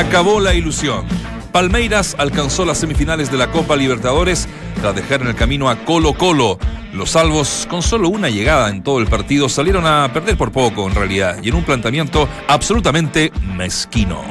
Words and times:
Acabó 0.00 0.40
la 0.40 0.54
ilusión. 0.54 1.04
Palmeiras 1.52 2.16
alcanzó 2.18 2.64
las 2.64 2.78
semifinales 2.78 3.30
de 3.30 3.36
la 3.36 3.50
Copa 3.52 3.76
Libertadores 3.76 4.48
tras 4.80 4.94
dejar 4.94 5.20
en 5.20 5.28
el 5.28 5.34
camino 5.34 5.68
a 5.68 5.84
Colo 5.84 6.14
Colo. 6.14 6.58
Los 6.94 7.10
salvos, 7.10 7.66
con 7.68 7.82
solo 7.82 8.08
una 8.08 8.30
llegada 8.30 8.70
en 8.70 8.82
todo 8.82 8.98
el 8.98 9.06
partido, 9.06 9.50
salieron 9.50 9.86
a 9.86 10.10
perder 10.10 10.38
por 10.38 10.52
poco 10.52 10.88
en 10.88 10.94
realidad 10.94 11.36
y 11.42 11.50
en 11.50 11.54
un 11.54 11.64
planteamiento 11.64 12.30
absolutamente 12.48 13.30
mezquino. 13.54 14.22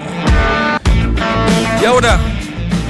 Y 1.79 1.85
ahora 1.85 2.19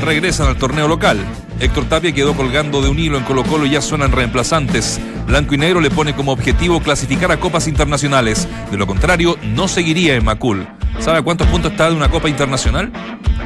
regresan 0.06 0.48
al 0.48 0.56
torneo 0.56 0.88
local. 0.88 1.20
Héctor 1.60 1.84
Tapia 1.90 2.14
quedó 2.14 2.34
colgando 2.34 2.82
de 2.82 2.88
un 2.88 2.98
hilo 2.98 3.18
en 3.18 3.26
Colo 3.26 3.44
Colo 3.44 3.66
y 3.66 3.72
ya 3.72 3.82
suenan 3.82 4.14
reemplazantes. 4.14 5.02
Blanco 5.28 5.54
y 5.54 5.58
Negro 5.58 5.82
le 5.82 5.92
pone 5.92 6.16
como 6.16 6.32
objetivo 6.32 6.80
clasificar 6.80 7.30
a 7.34 7.42
copas 7.42 7.68
internacionales. 7.68 8.48
De 8.72 8.78
lo 8.78 8.88
contrario, 8.88 9.38
no 9.44 9.68
seguiría 9.68 10.16
en 10.16 10.24
Macul. 10.24 10.79
¿Sabe 10.98 11.20
a 11.20 11.22
cuántos 11.22 11.48
puntos 11.48 11.72
está 11.72 11.90
de 11.90 11.96
una 11.96 12.10
copa 12.10 12.30
internacional? 12.30 12.92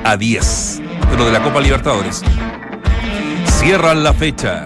A 0.04 0.18
10. 0.18 0.82
De 1.12 1.18
lo 1.18 1.26
de 1.26 1.32
la 1.32 1.44
Copa 1.44 1.60
Libertadores. 1.60 2.24
Cierran 3.46 4.04
la 4.04 4.14
fecha. 4.14 4.66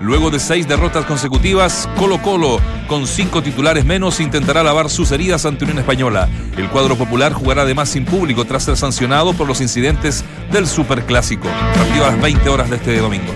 Luego 0.00 0.30
de 0.30 0.38
seis 0.38 0.68
derrotas 0.68 1.06
consecutivas, 1.06 1.88
Colo 1.96 2.20
Colo, 2.20 2.60
con 2.86 3.06
cinco 3.06 3.42
titulares 3.42 3.86
menos, 3.86 4.20
intentará 4.20 4.62
lavar 4.62 4.90
sus 4.90 5.10
heridas 5.10 5.46
ante 5.46 5.64
Unión 5.64 5.78
Española. 5.78 6.28
El 6.58 6.68
cuadro 6.68 6.96
popular 6.96 7.32
jugará 7.32 7.62
además 7.62 7.88
sin 7.88 8.04
público 8.04 8.44
tras 8.44 8.64
ser 8.64 8.76
sancionado 8.76 9.32
por 9.32 9.48
los 9.48 9.62
incidentes 9.62 10.22
del 10.52 10.66
Superclásico. 10.66 11.48
Partido 11.74 12.04
a 12.04 12.10
las 12.10 12.20
20 12.20 12.48
horas 12.48 12.68
de 12.68 12.76
este 12.76 12.98
domingo. 12.98 13.32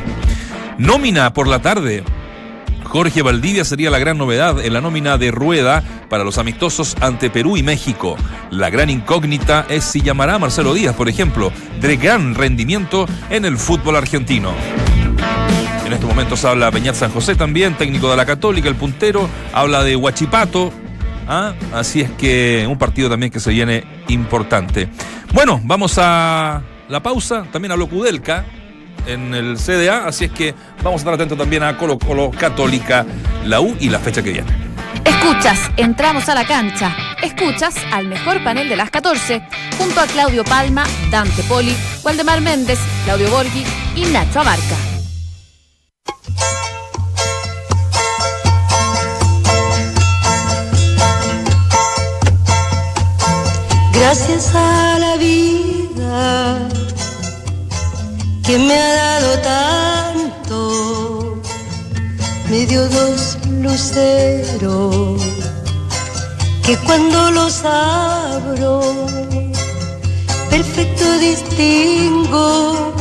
Nómina 0.76 1.32
por 1.32 1.48
la 1.48 1.60
tarde. 1.62 2.04
Jorge 2.90 3.22
Valdivia 3.22 3.64
sería 3.64 3.88
la 3.88 4.00
gran 4.00 4.18
novedad 4.18 4.58
en 4.58 4.72
la 4.72 4.80
nómina 4.80 5.16
de 5.16 5.30
Rueda 5.30 5.84
para 6.08 6.24
los 6.24 6.38
amistosos 6.38 6.96
ante 7.00 7.30
Perú 7.30 7.56
y 7.56 7.62
México. 7.62 8.16
La 8.50 8.68
gran 8.68 8.90
incógnita 8.90 9.64
es 9.68 9.84
si 9.84 10.02
llamará 10.02 10.34
a 10.34 10.38
Marcelo 10.40 10.74
Díaz, 10.74 10.96
por 10.96 11.08
ejemplo, 11.08 11.52
de 11.80 11.96
gran 11.96 12.34
rendimiento 12.34 13.06
en 13.30 13.44
el 13.44 13.58
fútbol 13.58 13.94
argentino. 13.94 14.52
En 15.86 15.92
estos 15.92 16.08
momentos 16.08 16.44
habla 16.44 16.72
Peñat 16.72 16.96
San 16.96 17.12
José 17.12 17.36
también, 17.36 17.76
técnico 17.76 18.10
de 18.10 18.16
la 18.16 18.26
Católica, 18.26 18.68
el 18.68 18.74
puntero, 18.74 19.30
habla 19.52 19.84
de 19.84 19.94
Huachipato. 19.94 20.72
¿ah? 21.28 21.54
Así 21.72 22.00
es 22.00 22.10
que 22.10 22.66
un 22.68 22.76
partido 22.76 23.08
también 23.08 23.30
que 23.30 23.38
se 23.38 23.52
viene 23.52 23.84
importante. 24.08 24.88
Bueno, 25.32 25.60
vamos 25.62 25.94
a 25.96 26.60
la 26.88 27.00
pausa. 27.00 27.46
También 27.52 27.70
habló 27.70 27.88
Kudelka 27.88 28.44
en 29.06 29.34
el 29.34 29.56
CDA, 29.56 30.06
así 30.06 30.26
es 30.26 30.30
que 30.30 30.54
vamos 30.82 30.94
a 30.94 31.02
estar 31.02 31.14
atentos 31.14 31.38
también 31.38 31.62
a 31.62 31.76
Colo 31.76 31.98
Colo 31.98 32.30
Católica, 32.30 33.04
la 33.44 33.60
U 33.60 33.76
y 33.80 33.88
la 33.88 33.98
fecha 33.98 34.22
que 34.22 34.32
viene. 34.32 34.50
Escuchas, 35.04 35.70
entramos 35.76 36.28
a 36.28 36.34
la 36.34 36.46
cancha. 36.46 36.96
Escuchas 37.22 37.74
al 37.92 38.08
mejor 38.08 38.42
panel 38.42 38.68
de 38.68 38.76
las 38.76 38.90
14, 38.90 39.42
junto 39.78 40.00
a 40.00 40.06
Claudio 40.06 40.44
Palma, 40.44 40.84
Dante 41.10 41.42
Poli, 41.44 41.76
Waldemar 42.02 42.40
Méndez, 42.40 42.78
Claudio 43.04 43.30
Borghi 43.30 43.64
y 43.96 44.04
Nacho 44.06 44.40
Abarca. 44.40 44.76
Gracias 53.92 54.54
a 54.54 54.98
la 54.98 55.16
vida 55.16 56.79
que 58.44 58.58
me 58.58 58.74
ha 58.74 58.94
dado 58.94 59.38
tanto, 59.38 61.40
me 62.48 62.66
dio 62.66 62.88
dos 62.88 63.38
luceros 63.48 65.22
que 66.64 66.76
cuando 66.78 67.30
los 67.30 67.62
abro, 67.64 68.82
perfecto 70.50 71.18
distingo 71.18 72.92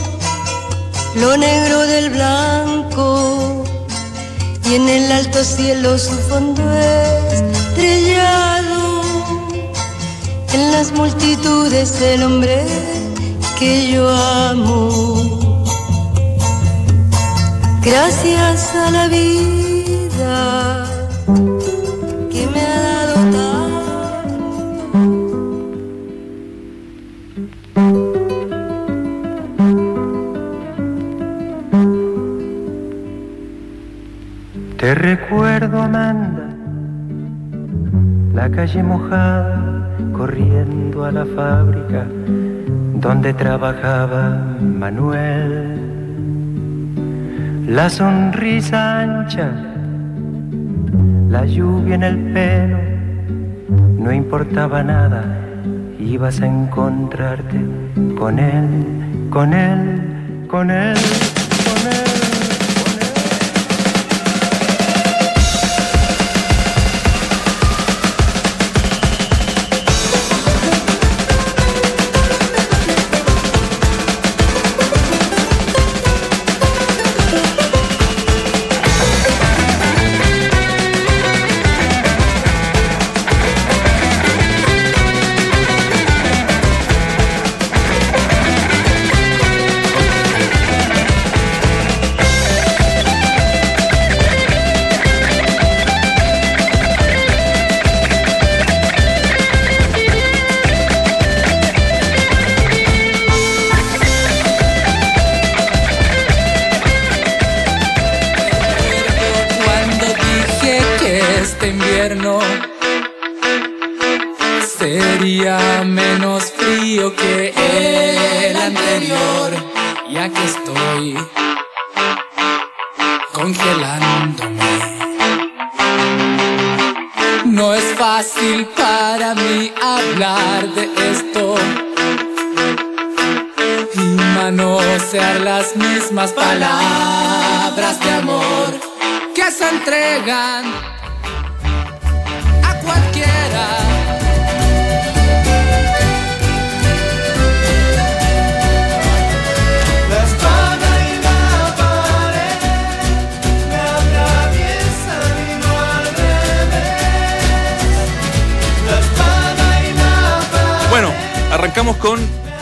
lo 1.15 1.37
negro 1.37 1.87
del 1.87 2.11
blanco 2.11 3.63
y 4.69 4.75
en 4.75 4.87
el 4.87 5.11
alto 5.11 5.43
cielo 5.43 5.97
su 5.97 6.15
fondo 6.29 6.61
estrellado 7.33 9.01
en 10.53 10.71
las 10.71 10.91
multitudes 10.91 11.99
el 12.01 12.21
hombre 12.23 12.65
que 13.59 13.91
yo 13.91 14.09
amo. 14.09 15.18
Gracias 17.83 18.75
a 18.75 18.91
la 18.91 19.07
vida 19.07 20.85
que 22.29 22.47
me 22.47 22.61
ha 22.61 22.81
dado 22.81 23.15
tanto. 23.37 23.79
Te 34.77 34.95
recuerdo, 34.95 35.81
Amanda, 35.81 36.49
la 38.33 38.49
calle 38.49 38.83
mojada, 38.83 39.89
corriendo 40.11 41.05
a 41.05 41.11
la 41.11 41.25
fábrica 41.25 42.05
donde 42.95 43.33
trabajaba 43.33 44.37
Manuel. 44.59 45.98
La 47.69 47.87
sonrisa 47.87 49.01
ancha, 49.01 49.51
la 51.29 51.45
lluvia 51.45 51.93
en 51.93 52.01
el 52.01 52.17
pelo, 52.33 52.79
no 53.95 54.11
importaba 54.11 54.81
nada, 54.81 55.23
ibas 55.99 56.41
a 56.41 56.47
encontrarte 56.47 57.59
con 58.17 58.39
él, 58.39 59.29
con 59.29 59.53
él, 59.53 60.47
con 60.47 60.71
él, 60.71 60.97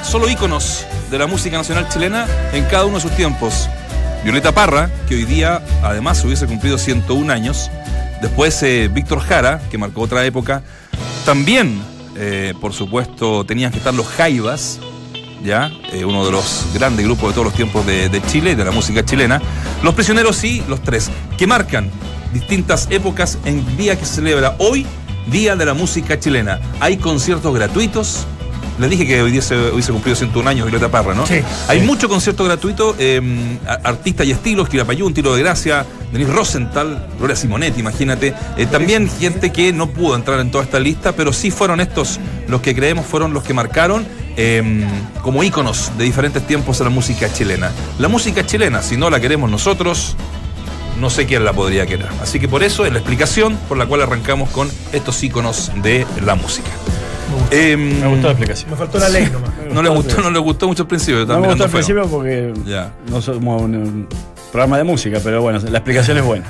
solo 0.08 0.30
íconos 0.30 0.86
de 1.12 1.18
la 1.18 1.28
música 1.28 1.58
nacional 1.58 1.90
chilena 1.90 2.26
en 2.54 2.64
cada 2.66 2.86
uno 2.86 2.96
de 2.96 3.02
sus 3.02 3.12
tiempos. 3.12 3.68
Violeta 4.24 4.54
Parra, 4.54 4.90
que 5.08 5.16
hoy 5.16 5.26
día 5.26 5.62
además 5.84 6.24
hubiese 6.24 6.48
cumplido 6.48 6.78
101 6.78 7.34
años. 7.34 7.70
Después 8.22 8.64
eh, 8.64 8.90
Víctor 8.92 9.20
Jara, 9.20 9.62
que 9.70 9.78
marcó 9.78 10.02
otra 10.02 10.26
época. 10.26 10.64
También, 11.26 11.82
eh, 12.16 12.54
por 12.62 12.72
supuesto, 12.72 13.46
tenían 13.46 13.72
que 13.72 13.80
estar 13.80 13.94
los 13.94 14.08
Jaivas, 14.08 14.80
ya, 15.44 15.72
eh, 15.92 16.06
uno 16.06 16.26
de 16.26 16.32
los 16.32 16.68
grandes 16.74 17.06
grupos 17.06 17.30
de 17.30 17.34
todos 17.34 17.46
los 17.46 17.54
tiempos 17.54 17.86
de, 17.86 18.22
Chile, 18.28 18.56
de 18.56 18.64
la 18.64 18.72
música 18.72 19.04
chilena. 19.04 19.42
Los 19.84 19.94
prisioneros 19.94 20.38
sí, 20.38 20.64
los 20.70 20.82
tres, 20.82 21.12
que 21.38 21.48
marcan 21.48 21.92
distintas 22.34 22.88
épocas 22.92 23.38
en 23.44 23.76
día 23.76 24.00
que 24.00 24.06
se 24.06 24.16
celebra 24.16 24.56
hoy, 24.60 24.86
Día 25.30 25.58
de 25.58 25.66
la 25.66 25.74
Música 25.74 26.18
Chilena. 26.18 26.62
Hay 26.80 26.96
conciertos 26.96 27.54
gratuitos. 27.54 28.26
Les 28.80 28.90
dije 28.92 29.08
que 29.08 29.22
hoy 29.24 29.32
día 29.32 29.42
se 29.42 29.56
hubiese 29.72 29.92
cumplido 29.92 30.16
101 30.16 30.48
años 30.50 30.66
Violeta 30.70 30.90
Parra, 30.92 31.16
¿no? 31.16 31.26
Sí, 31.26 31.42
Hay 31.68 31.80
sí. 31.80 31.86
mucho 31.86 32.08
concierto 32.08 32.44
gratuito, 32.44 32.96
eh, 33.00 33.20
a- 33.68 33.88
artistas 33.90 34.28
y 34.28 34.32
estilos, 34.32 34.70
Quilapayún, 34.70 35.14
Tiro 35.16 35.34
de 35.36 35.42
Gracia, 35.42 35.84
Denis 36.12 36.30
Rosenthal, 36.30 37.08
Gloria 37.18 37.36
Simonetti, 37.36 37.80
imagínate. 37.80 38.36
Eh, 38.56 38.68
también 38.68 39.10
gente 39.10 39.52
que 39.52 39.74
no 39.74 39.88
pudo 39.90 40.16
entrar 40.16 40.40
en 40.40 40.52
toda 40.52 40.64
esta 40.64 40.80
lista, 40.80 41.14
pero 41.14 41.34
sí 41.34 41.50
fueron 41.50 41.80
estos 41.82 42.20
los 42.48 42.62
que 42.62 42.76
creemos 42.76 43.06
fueron 43.06 43.34
los 43.34 43.44
que 43.44 43.54
marcaron 43.54 44.06
eh, 44.38 44.86
como 45.24 45.44
íconos 45.44 45.92
de 45.98 46.04
diferentes 46.04 46.46
tiempos 46.46 46.80
a 46.80 46.84
la 46.84 46.90
música 46.92 47.34
chilena. 47.34 47.72
La 47.98 48.08
música 48.08 48.46
chilena, 48.46 48.84
si 48.84 48.96
no 48.96 49.10
la 49.10 49.20
queremos 49.20 49.50
nosotros, 49.50 50.16
no 51.00 51.10
sé 51.10 51.26
quién 51.26 51.44
la 51.44 51.54
podría 51.54 51.88
querer. 51.88 52.08
Así 52.22 52.40
que 52.40 52.48
por 52.48 52.64
eso 52.64 52.86
es 52.86 52.92
la 52.94 53.00
explicación 53.00 53.58
por 53.68 53.78
la 53.80 53.88
cual 53.88 54.02
arrancamos 54.04 54.50
con 54.52 54.70
estos 54.94 55.24
íconos 55.24 55.72
de 55.82 56.06
la 56.24 56.36
música. 56.36 56.70
Em, 57.52 58.00
Me 58.02 58.08
gustó 58.08 58.24
la 58.28 58.32
explicación. 58.34 58.72
Me 58.72 58.78
faltó 58.78 59.00
la 59.00 59.10
ley 59.10 59.30
nomás. 59.32 59.52
no 59.74 59.82
le 59.82 59.90
gustó, 59.90 60.22
no 60.22 60.30
le 60.32 60.40
gustó 60.40 60.68
mucho 60.68 60.84
al 60.84 60.88
principio. 60.88 61.26
No 61.26 61.40
me 61.40 61.48
gustó 61.48 61.64
al 61.66 61.70
principio 61.70 62.08
porque 62.08 62.54
Ya. 62.66 62.94
no 63.10 63.22
somos 63.22 63.62
un, 63.62 63.76
un 63.76 64.08
programa 64.52 64.78
de 64.78 64.84
música, 64.84 65.20
pero 65.24 65.42
bueno, 65.42 65.60
la 65.70 65.78
explicación 65.78 66.18
es 66.18 66.24
buena. 66.24 66.46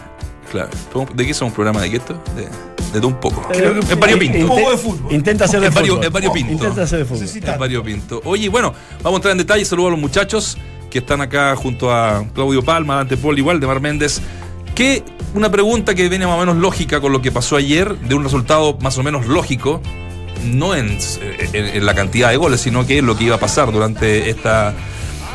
Claro. 0.51 0.69
¿De 1.13 1.25
qué 1.25 1.33
somos 1.33 1.51
un 1.51 1.55
programa 1.55 1.81
de 1.81 1.89
qué 1.89 1.97
esto? 1.97 2.21
De, 2.35 2.43
de 2.43 2.99
todo 3.01 3.07
un 3.09 3.19
poco. 3.19 3.45
Eh, 3.53 3.79
es 3.89 3.99
variopinto. 3.99 4.37
inte- 4.37 4.43
Un 4.49 4.57
poco 4.57 4.71
de 4.71 4.77
fútbol. 4.77 5.13
Intenta 5.13 5.45
hacer 5.45 5.59
de 5.59 5.67
Es 5.67 5.73
vario- 5.75 5.93
fútbol. 5.93 6.05
es 6.05 6.11
variopinto. 6.11 6.51
Intenta 6.53 6.81
hacer 6.83 6.99
de 6.99 7.05
fútbol. 7.05 7.23
Es 7.23 7.57
variopinto. 7.59 8.21
Oye, 8.23 8.47
bueno, 8.49 8.73
vamos 9.03 9.13
a 9.13 9.17
entrar 9.17 9.31
en 9.33 9.37
detalle. 9.39 9.65
Saludo 9.65 9.87
a 9.87 9.91
los 9.91 9.99
muchachos 9.99 10.57
que 10.89 10.99
están 10.99 11.19
acá 11.21 11.53
junto 11.57 11.91
a 11.93 12.23
Claudio 12.33 12.63
Palma, 12.63 12.95
Dante 12.95 13.17
Paul, 13.17 13.37
igual, 13.37 13.59
de 13.59 13.67
Mar 13.67 13.81
Méndez. 13.81 14.21
Que 14.73 15.03
una 15.33 15.51
pregunta 15.51 15.93
que 15.95 16.07
viene 16.07 16.25
más 16.25 16.35
o 16.37 16.39
menos 16.39 16.55
lógica 16.55 17.01
con 17.01 17.11
lo 17.11 17.21
que 17.21 17.29
pasó 17.31 17.57
ayer, 17.57 17.97
de 17.97 18.15
un 18.15 18.23
resultado 18.23 18.77
más 18.81 18.97
o 18.97 19.03
menos 19.03 19.25
lógico, 19.25 19.81
no 20.45 20.75
en, 20.75 20.97
en- 21.53 21.65
en 21.65 21.85
la 21.85 21.93
cantidad 21.93 22.29
de 22.29 22.37
goles, 22.37 22.61
sino 22.61 22.85
que 22.85 22.97
es 22.99 23.03
lo 23.03 23.17
que 23.17 23.25
iba 23.25 23.35
a 23.35 23.39
pasar 23.39 23.71
durante 23.71 24.29
esta, 24.29 24.73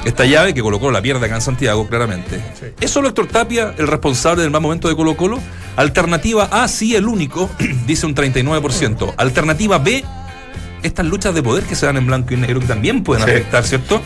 esta 0.04 0.24
llave 0.24 0.54
que 0.54 0.62
Colo 0.62 0.78
Colo 0.80 0.92
la 0.92 1.02
pierde 1.02 1.26
acá 1.26 1.34
en 1.36 1.40
Santiago, 1.42 1.86
claramente. 1.88 2.40
¿Es 2.80 2.90
solo 2.90 3.08
Héctor 3.08 3.26
Tapia 3.28 3.74
el 3.78 3.86
responsable 3.88 4.42
del 4.42 4.50
mal 4.50 4.60
momento 4.62 4.88
de 4.88 4.96
Colo 4.96 5.16
Colo? 5.16 5.38
Alternativa 5.76 6.48
A, 6.50 6.68
sí, 6.68 6.94
el 6.96 7.06
único, 7.06 7.48
dice 7.86 8.06
un 8.06 8.14
39%. 8.14 9.14
Alternativa 9.16 9.78
B, 9.78 10.04
estas 10.82 11.06
luchas 11.06 11.34
de 11.34 11.42
poder 11.42 11.64
que 11.64 11.76
se 11.76 11.86
dan 11.86 11.96
en 11.96 12.06
blanco 12.06 12.34
y 12.34 12.36
negro 12.36 12.60
que 12.60 12.66
también 12.66 13.02
pueden 13.04 13.22
afectar, 13.24 13.64
¿cierto? 13.64 14.02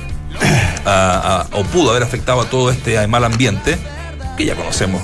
A- 0.85 1.47
a- 1.53 1.57
o 1.57 1.65
pudo 1.65 1.91
haber 1.91 2.03
afectado 2.03 2.41
a 2.41 2.45
todo 2.45 2.71
este 2.71 3.07
mal 3.09 3.25
ambiente 3.25 3.77
que 4.37 4.45
ya 4.45 4.55
conocemos 4.55 5.03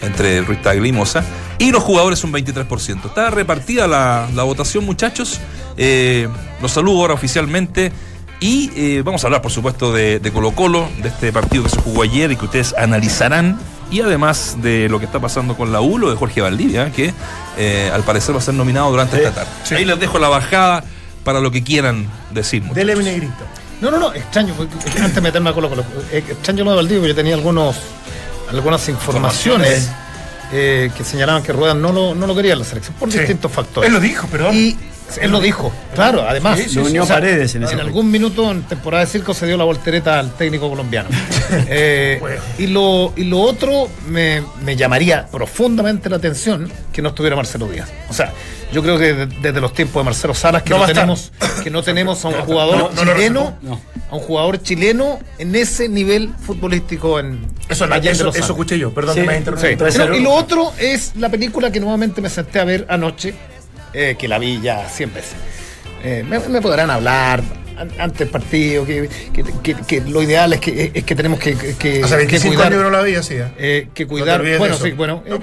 entre 0.00 0.40
Ruiz 0.40 0.60
Tagle 0.62 0.88
y 0.88 0.92
Moza. 0.92 1.22
Y 1.58 1.70
los 1.70 1.82
jugadores 1.82 2.22
un 2.24 2.32
23%. 2.32 3.06
Está 3.06 3.30
repartida 3.30 3.86
la, 3.86 4.28
la 4.34 4.42
votación, 4.42 4.84
muchachos. 4.84 5.40
Eh, 5.76 6.28
los 6.60 6.72
saludo 6.72 7.00
ahora 7.00 7.14
oficialmente. 7.14 7.92
Y 8.40 8.70
eh, 8.74 9.02
vamos 9.04 9.22
a 9.22 9.28
hablar, 9.28 9.40
por 9.40 9.52
supuesto, 9.52 9.92
de, 9.92 10.18
de 10.18 10.32
Colo 10.32 10.50
Colo, 10.50 10.88
de 11.00 11.08
este 11.08 11.32
partido 11.32 11.62
que 11.62 11.68
se 11.70 11.80
jugó 11.80 12.02
ayer 12.02 12.32
y 12.32 12.36
que 12.36 12.44
ustedes 12.46 12.74
analizarán. 12.76 13.58
Y 13.90 14.00
además 14.00 14.56
de 14.60 14.88
lo 14.88 14.98
que 14.98 15.04
está 15.04 15.20
pasando 15.20 15.56
con 15.56 15.70
la 15.70 15.80
U, 15.80 15.98
lo 15.98 16.10
de 16.10 16.16
Jorge 16.16 16.40
Valdivia, 16.40 16.90
que 16.90 17.14
eh, 17.56 17.90
al 17.92 18.02
parecer 18.02 18.34
va 18.34 18.38
a 18.38 18.42
ser 18.42 18.54
nominado 18.54 18.90
durante 18.90 19.18
esta 19.18 19.32
tarde. 19.32 19.50
sí. 19.62 19.76
Ahí 19.76 19.84
les 19.84 20.00
dejo 20.00 20.18
la 20.18 20.28
bajada 20.28 20.82
para 21.22 21.40
lo 21.40 21.52
que 21.52 21.62
quieran 21.62 22.08
decir. 22.32 22.64
Dele 22.64 22.96
mi 22.96 23.04
negrito. 23.04 23.44
No, 23.80 23.90
no, 23.90 23.98
no, 23.98 24.14
extraño, 24.14 24.54
antes 24.96 25.14
de 25.14 25.20
meterme 25.20 25.50
a 25.50 25.52
Colo 25.52 25.68
Colo, 25.68 25.84
eh, 26.10 26.24
extraño 26.28 26.64
lo 26.64 26.70
de 26.70 26.76
Valdivia, 26.76 27.00
porque 27.00 27.08
yo 27.10 27.14
tenía 27.14 27.34
algunos, 27.34 27.76
algunas 28.50 28.88
informaciones 28.88 29.90
eh, 30.52 30.90
que 30.96 31.02
señalaban 31.04 31.42
que 31.42 31.52
Ruedas 31.52 31.76
no 31.76 31.92
lo, 31.92 32.14
no 32.14 32.26
lo 32.26 32.34
quería 32.34 32.52
en 32.52 32.58
la 32.60 32.64
selección 32.64 32.94
por 32.98 33.10
Sí. 33.10 33.18
distintos 33.18 33.50
factores. 33.50 33.88
Él 33.88 33.94
lo 33.94 34.00
dijo, 34.00 34.28
pero. 34.30 34.52
Y 34.52 34.76
él 35.18 35.30
lo 35.30 35.40
dijo, 35.40 35.72
claro, 35.94 36.22
además. 36.28 36.58
Sí, 36.58 36.68
sí, 36.68 36.74
Lo 36.76 36.84
unió 36.86 37.06
Paredes 37.06 37.54
en 37.54 37.62
ese 37.64 37.72
En 37.72 37.78
momento. 37.78 37.82
algún 37.86 38.10
minuto 38.10 38.50
en 38.50 38.62
temporada 38.62 39.04
de 39.04 39.10
circo 39.10 39.34
se 39.34 39.46
dio 39.46 39.56
la 39.56 39.64
voltereta 39.64 40.18
al 40.18 40.32
técnico 40.34 40.68
colombiano. 40.68 41.08
Eh, 41.68 42.16
Bueno. 42.20 42.40
y, 42.58 42.66
lo, 42.68 43.12
y 43.14 43.24
lo 43.24 43.40
otro 43.40 43.88
me, 44.08 44.42
me 44.64 44.74
llamaría 44.74 45.26
profundamente 45.26 46.08
la 46.08 46.16
atención 46.16 46.70
que 46.92 47.02
no 47.02 47.10
estuviera 47.10 47.36
Marcelo 47.36 47.66
Díaz. 47.68 47.90
O 48.08 48.14
sea, 48.14 48.32
yo 48.72 48.82
creo 48.82 48.98
que 48.98 49.12
de- 49.12 49.26
desde 49.26 49.60
los 49.60 49.74
tiempos 49.74 50.00
de 50.00 50.04
Marcelo 50.06 50.32
Salas 50.34 50.62
que 50.62 50.70
No 50.70 50.86
tenemos, 50.86 51.30
que 51.62 51.68
no 51.70 51.82
tenemos 51.82 52.24
a 52.24 52.28
un 52.28 52.34
jugador 52.36 52.76
No, 52.78 52.90
no 52.92 53.04
lo 53.04 53.12
chileno, 53.14 53.58
No. 53.60 53.78
a 54.10 54.14
un 54.14 54.20
jugador 54.20 54.62
chileno 54.62 55.18
en 55.38 55.54
ese 55.54 55.88
nivel 55.90 56.30
futbolístico 56.40 57.20
en 57.20 57.40
Eso, 57.68 57.84
en 57.84 57.92
eso, 58.06 58.30
eso 58.30 58.40
escuché 58.40 58.78
yo, 58.78 58.92
perdón 58.94 59.14
Sí. 59.14 59.20
que 59.20 59.26
me 59.26 59.90
Sí. 59.90 59.98
No, 59.98 60.14
y 60.16 60.20
lo 60.22 60.32
otro 60.32 60.72
es 60.78 61.12
la 61.16 61.28
película 61.28 61.70
que 61.70 61.80
nuevamente 61.80 62.20
me 62.22 62.30
senté 62.30 62.60
a 62.60 62.64
ver 62.64 62.86
anoche, 62.88 63.34
eh, 63.94 64.16
que 64.18 64.28
la 64.28 64.38
vi 64.38 64.60
ya 64.60 64.88
100 64.88 65.14
veces. 65.14 65.34
Eh, 66.04 66.24
me, 66.28 66.38
me 66.40 66.60
podrán 66.60 66.90
hablar 66.90 67.42
an- 67.76 67.90
antes 67.98 68.18
del 68.20 68.28
partido, 68.28 68.84
que, 68.84 69.08
que- 69.32 69.44
que- 69.62 69.74
que 69.76 70.00
lo 70.00 70.20
ideal 70.22 70.52
es 70.52 70.60
que, 70.60 70.90
es 70.94 71.04
que 71.04 71.14
tenemos 71.14 71.38
que, 71.38 71.54
que- 71.54 72.02
Hace 72.02 72.14
que 72.14 72.16
25 72.26 72.54
cuidar. 72.54 72.72
años 72.72 72.82
no 72.82 72.90
la 72.90 73.02
vi 73.02 73.14
así. 73.14 73.34
¿eh? 73.34 73.52
eh, 73.58 73.88
que 73.94 74.06
cuidar, 74.06 74.42
bueno, 74.58 74.76
sí, 74.76 74.90
bueno, 74.92 75.22
No, 75.26 75.38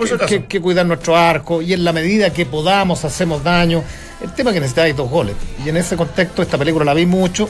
que, 0.47 0.59
cuidar 0.61 0.85
nuestro 0.85 1.15
arco 1.15 1.61
y 1.61 1.73
en 1.73 1.83
la 1.83 1.93
medida 1.93 2.31
que 2.33 2.45
podamos 2.45 3.05
hacemos 3.05 3.43
daño. 3.43 3.83
El 4.21 4.33
tema 4.33 4.49
es 4.49 4.55
que 4.55 4.59
necesitáis 4.59 4.95
dos 4.97 5.09
goles. 5.09 5.33
Y 5.65 5.69
en 5.69 5.77
ese 5.77 5.95
contexto, 5.95 6.41
esta 6.41 6.57
película 6.57 6.83
la 6.83 6.93
vi 6.93 7.05
mucho. 7.05 7.49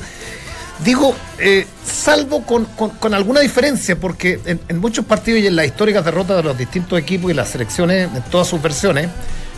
Digo, 0.84 1.14
eh, 1.40 1.66
salvo 1.84 2.46
con, 2.46 2.64
con- 2.66 2.92
con 2.92 3.14
alguna 3.14 3.42
diferencia, 3.42 3.96
porque 4.00 4.40
en, 4.46 4.62
en 4.68 4.78
muchos 4.78 5.04
partidos 5.04 5.42
y 5.42 5.48
en 5.48 5.56
las 5.56 5.66
históricas 5.66 6.06
derrotas 6.06 6.38
de 6.38 6.44
los 6.44 6.58
distintos 6.58 6.98
equipos 7.00 7.32
y 7.32 7.34
las 7.34 7.50
selecciones, 7.50 8.08
en 8.16 8.22
todas 8.30 8.48
sus 8.48 8.62
versiones, 8.62 9.10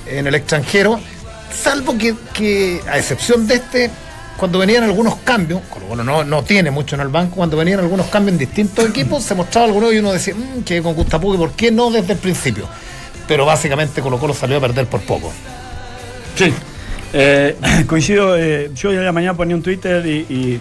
en 0.07 0.25
el 0.25 0.33
extranjero, 0.33 0.99
salvo 1.53 1.97
que, 1.97 2.15
que, 2.33 2.81
a 2.89 2.97
excepción 2.97 3.47
de 3.47 3.55
este, 3.55 3.89
cuando 4.37 4.59
venían 4.59 4.83
algunos 4.83 5.15
cambios, 5.17 5.61
Colo 5.69 5.87
Colo 5.87 6.03
no, 6.03 6.23
no 6.23 6.43
tiene 6.43 6.71
mucho 6.71 6.95
en 6.95 7.01
el 7.01 7.07
banco, 7.09 7.35
cuando 7.35 7.57
venían 7.57 7.79
algunos 7.79 8.07
cambios 8.07 8.33
en 8.33 8.39
distintos 8.39 8.87
equipos, 8.89 9.23
se 9.23 9.35
mostraba 9.35 9.67
alguno 9.67 9.91
y 9.91 9.97
uno 9.99 10.11
decía, 10.11 10.33
"Mm, 10.35 10.63
que 10.63 10.81
con 10.81 10.93
Gustapuque, 10.95 11.37
¿por 11.37 11.51
qué 11.53 11.71
no 11.71 11.91
desde 11.91 12.13
el 12.13 12.19
principio? 12.19 12.65
Pero 13.27 13.45
básicamente 13.45 14.01
Colo 14.01 14.17
Colo 14.19 14.33
salió 14.33 14.57
a 14.57 14.61
perder 14.61 14.87
por 14.87 15.01
poco. 15.01 15.31
Sí. 16.35 16.53
Eh, 17.13 17.55
coincido, 17.87 18.37
eh, 18.37 18.71
yo 18.75 18.89
hoy 18.89 18.95
la 18.97 19.11
mañana 19.11 19.35
ponía 19.35 19.55
un 19.55 19.61
Twitter 19.61 20.05
y, 20.05 20.25
y 20.29 20.59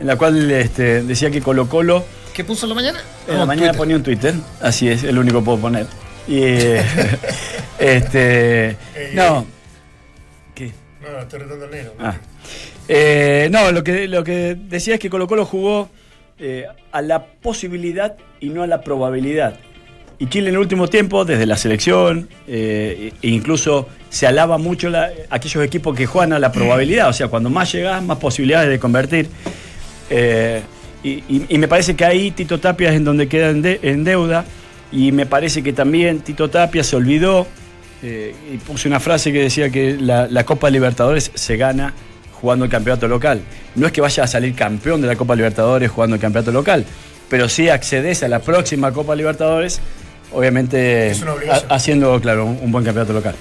en 0.00 0.06
la 0.06 0.16
cual 0.16 0.50
este, 0.50 1.02
decía 1.02 1.30
que 1.30 1.40
Colo 1.40 1.68
Colo, 1.68 2.04
¿Qué 2.34 2.44
puso 2.44 2.64
en 2.66 2.70
la 2.70 2.74
mañana? 2.76 2.98
en 3.26 3.34
No, 3.34 3.40
la 3.40 3.46
mañana 3.46 3.66
Twitter. 3.68 3.78
ponía 3.78 3.96
un 3.96 4.02
Twitter, 4.02 4.34
así 4.60 4.88
es, 4.88 5.04
el 5.04 5.18
único 5.18 5.38
que 5.40 5.44
puedo 5.44 5.58
poner. 5.58 5.86
Y 6.26 6.38
eh, 6.42 6.82
este, 7.78 8.76
no, 9.14 9.44
¿qué? 9.44 9.48
No, 11.02 11.18
estoy 11.18 11.40
retando 11.40 11.66
negro. 11.66 11.94
Ah. 11.98 12.16
Eh, 12.88 13.48
no, 13.50 13.72
lo 13.72 13.82
que, 13.82 14.06
lo 14.06 14.22
que 14.22 14.56
decía 14.56 14.94
es 14.94 15.00
que 15.00 15.10
Colo 15.10 15.26
Colo 15.26 15.44
jugó 15.44 15.88
eh, 16.38 16.66
a 16.92 17.02
la 17.02 17.24
posibilidad 17.24 18.16
y 18.40 18.50
no 18.50 18.62
a 18.62 18.66
la 18.66 18.82
probabilidad. 18.82 19.58
Y 20.18 20.26
Chile 20.28 20.50
en 20.50 20.54
el 20.54 20.60
último 20.60 20.86
tiempo, 20.86 21.24
desde 21.24 21.46
la 21.46 21.56
selección, 21.56 22.28
eh, 22.46 23.12
e 23.20 23.28
incluso 23.28 23.88
se 24.08 24.28
alaba 24.28 24.56
mucho 24.56 24.92
aquellos 25.30 25.64
equipos 25.64 25.96
que 25.96 26.06
juegan 26.06 26.32
a 26.32 26.38
la 26.38 26.52
probabilidad, 26.52 27.08
o 27.08 27.12
sea, 27.12 27.26
cuando 27.26 27.50
más 27.50 27.72
llegas, 27.72 28.02
más 28.04 28.18
posibilidades 28.18 28.70
de 28.70 28.78
convertir. 28.78 29.28
Y, 31.02 31.58
me 31.58 31.66
parece 31.66 31.96
que 31.96 32.04
ahí 32.04 32.30
Tito 32.30 32.60
Tapia 32.60 32.90
es 32.90 32.96
en 32.96 33.04
donde 33.04 33.26
queda 33.26 33.50
en 33.50 34.04
deuda, 34.04 34.44
y 34.92 35.10
me 35.10 35.26
parece 35.26 35.62
que 35.64 35.72
también 35.72 36.20
Tito 36.20 36.50
Tapia 36.50 36.84
se 36.84 36.94
olvidó 36.94 37.48
eh, 38.02 38.34
y 38.52 38.56
puse 38.58 38.88
una 38.88 39.00
frase 39.00 39.32
que 39.32 39.40
decía 39.40 39.70
que 39.70 39.96
la, 39.98 40.26
la 40.28 40.44
Copa 40.44 40.68
Libertadores 40.70 41.30
se 41.34 41.56
gana 41.56 41.94
jugando 42.40 42.64
el 42.64 42.70
campeonato 42.70 43.06
local. 43.08 43.42
No 43.76 43.86
es 43.86 43.92
que 43.92 44.00
vaya 44.00 44.24
a 44.24 44.26
salir 44.26 44.54
campeón 44.54 45.00
de 45.00 45.06
la 45.08 45.16
Copa 45.16 45.34
Libertadores 45.36 45.90
jugando 45.90 46.16
el 46.16 46.20
campeonato 46.22 46.50
local, 46.52 46.84
pero 47.28 47.48
sí 47.48 47.68
accedes 47.68 48.22
a 48.22 48.28
la 48.28 48.40
próxima 48.40 48.92
Copa 48.92 49.14
Libertadores, 49.14 49.80
obviamente 50.32 51.12
ha- 51.50 51.74
haciendo, 51.74 52.20
claro, 52.20 52.46
un, 52.46 52.58
un 52.62 52.72
buen 52.72 52.84
campeonato 52.84 53.12
local. 53.12 53.34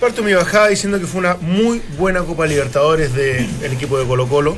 Parto 0.00 0.22
mi 0.22 0.32
bajada 0.34 0.68
diciendo 0.68 0.98
que 1.00 1.06
fue 1.06 1.20
una 1.20 1.36
muy 1.40 1.80
buena 1.98 2.20
Copa 2.20 2.46
Libertadores 2.46 3.14
del 3.14 3.72
equipo 3.72 3.98
de 3.98 4.06
Colo 4.06 4.26
Colo. 4.28 4.56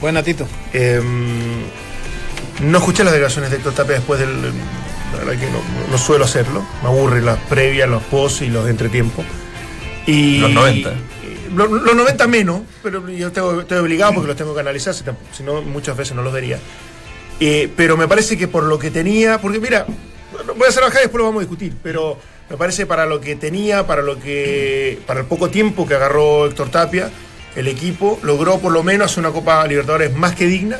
Buena, 0.00 0.22
Tito. 0.22 0.46
Eh, 0.72 1.00
no 2.62 2.78
escuché 2.78 3.04
las 3.04 3.12
declaraciones 3.12 3.50
de 3.50 3.56
Héctor 3.58 3.74
Tapia 3.74 3.96
después 3.96 4.18
del. 4.20 4.52
La 5.20 5.26
verdad 5.26 5.40
que 5.40 5.50
no, 5.50 5.60
no 5.90 5.98
suelo 5.98 6.24
hacerlo. 6.24 6.64
Me 6.82 6.88
aburre 6.88 7.20
las 7.20 7.38
previas, 7.40 7.88
los 7.88 8.02
post 8.04 8.42
y 8.42 8.48
los 8.48 8.68
entretiempos. 8.68 9.24
Y, 10.06 10.38
Los 10.38 10.50
90. 10.50 10.90
y- 10.90 11.54
lo- 11.54 11.66
los 11.66 11.94
90 11.94 12.26
menos, 12.26 12.62
pero 12.82 13.06
yo 13.08 13.30
tengo- 13.30 13.60
estoy 13.60 13.78
obligado 13.78 14.14
porque 14.14 14.28
los 14.28 14.36
tengo 14.36 14.54
que 14.54 14.60
analizar, 14.60 14.94
si, 14.94 15.42
no, 15.42 15.60
muchas 15.62 15.96
veces 15.96 16.14
no 16.16 16.22
los 16.22 16.32
vería. 16.32 16.58
Eh, 17.38 17.70
pero 17.76 17.96
me 17.96 18.08
parece 18.08 18.36
que 18.38 18.48
por 18.48 18.64
lo 18.64 18.78
que 18.78 18.90
tenía. 18.90 19.40
Porque 19.40 19.58
mira, 19.60 19.84
voy 20.56 20.66
a 20.66 20.68
hacer 20.68 20.82
bajada 20.82 21.00
y 21.00 21.04
después 21.04 21.18
lo 21.20 21.24
vamos 21.26 21.40
a 21.40 21.44
discutir, 21.44 21.74
pero 21.82 22.18
me 22.48 22.56
parece 22.56 22.86
para 22.86 23.04
lo 23.06 23.20
que 23.20 23.36
tenía, 23.36 23.86
para 23.86 24.02
lo 24.02 24.18
que. 24.18 24.98
para 25.06 25.20
el 25.20 25.26
poco 25.26 25.50
tiempo 25.50 25.86
que 25.86 25.94
agarró 25.94 26.46
Héctor 26.46 26.70
Tapia, 26.70 27.10
el 27.56 27.68
equipo 27.68 28.18
logró 28.22 28.58
por 28.58 28.72
lo 28.72 28.82
menos 28.82 29.10
hacer 29.10 29.20
una 29.24 29.32
Copa 29.32 29.66
Libertadores 29.66 30.14
más 30.14 30.34
que 30.34 30.46
digna 30.46 30.78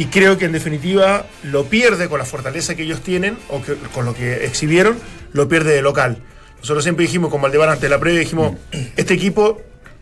y 0.00 0.06
creo 0.06 0.38
que 0.38 0.46
en 0.46 0.52
definitiva 0.52 1.26
lo 1.42 1.64
pierde 1.66 2.08
con 2.08 2.18
la 2.18 2.24
fortaleza 2.24 2.74
que 2.74 2.84
ellos 2.84 3.00
tienen 3.02 3.36
o 3.48 3.60
que- 3.62 3.74
con 3.94 4.06
lo 4.06 4.14
que 4.14 4.46
exhibieron, 4.46 4.96
lo 5.34 5.46
pierde 5.46 5.74
de 5.74 5.82
local. 5.82 6.22
Nosotros 6.60 6.84
siempre 6.84 7.04
dijimos 7.04 7.30
con 7.30 7.42
Valdemar 7.42 7.68
ante 7.68 7.86
la 7.90 7.98
previa, 8.00 8.20
dijimos, 8.20 8.56
este 8.96 9.12
equipo 9.12 9.60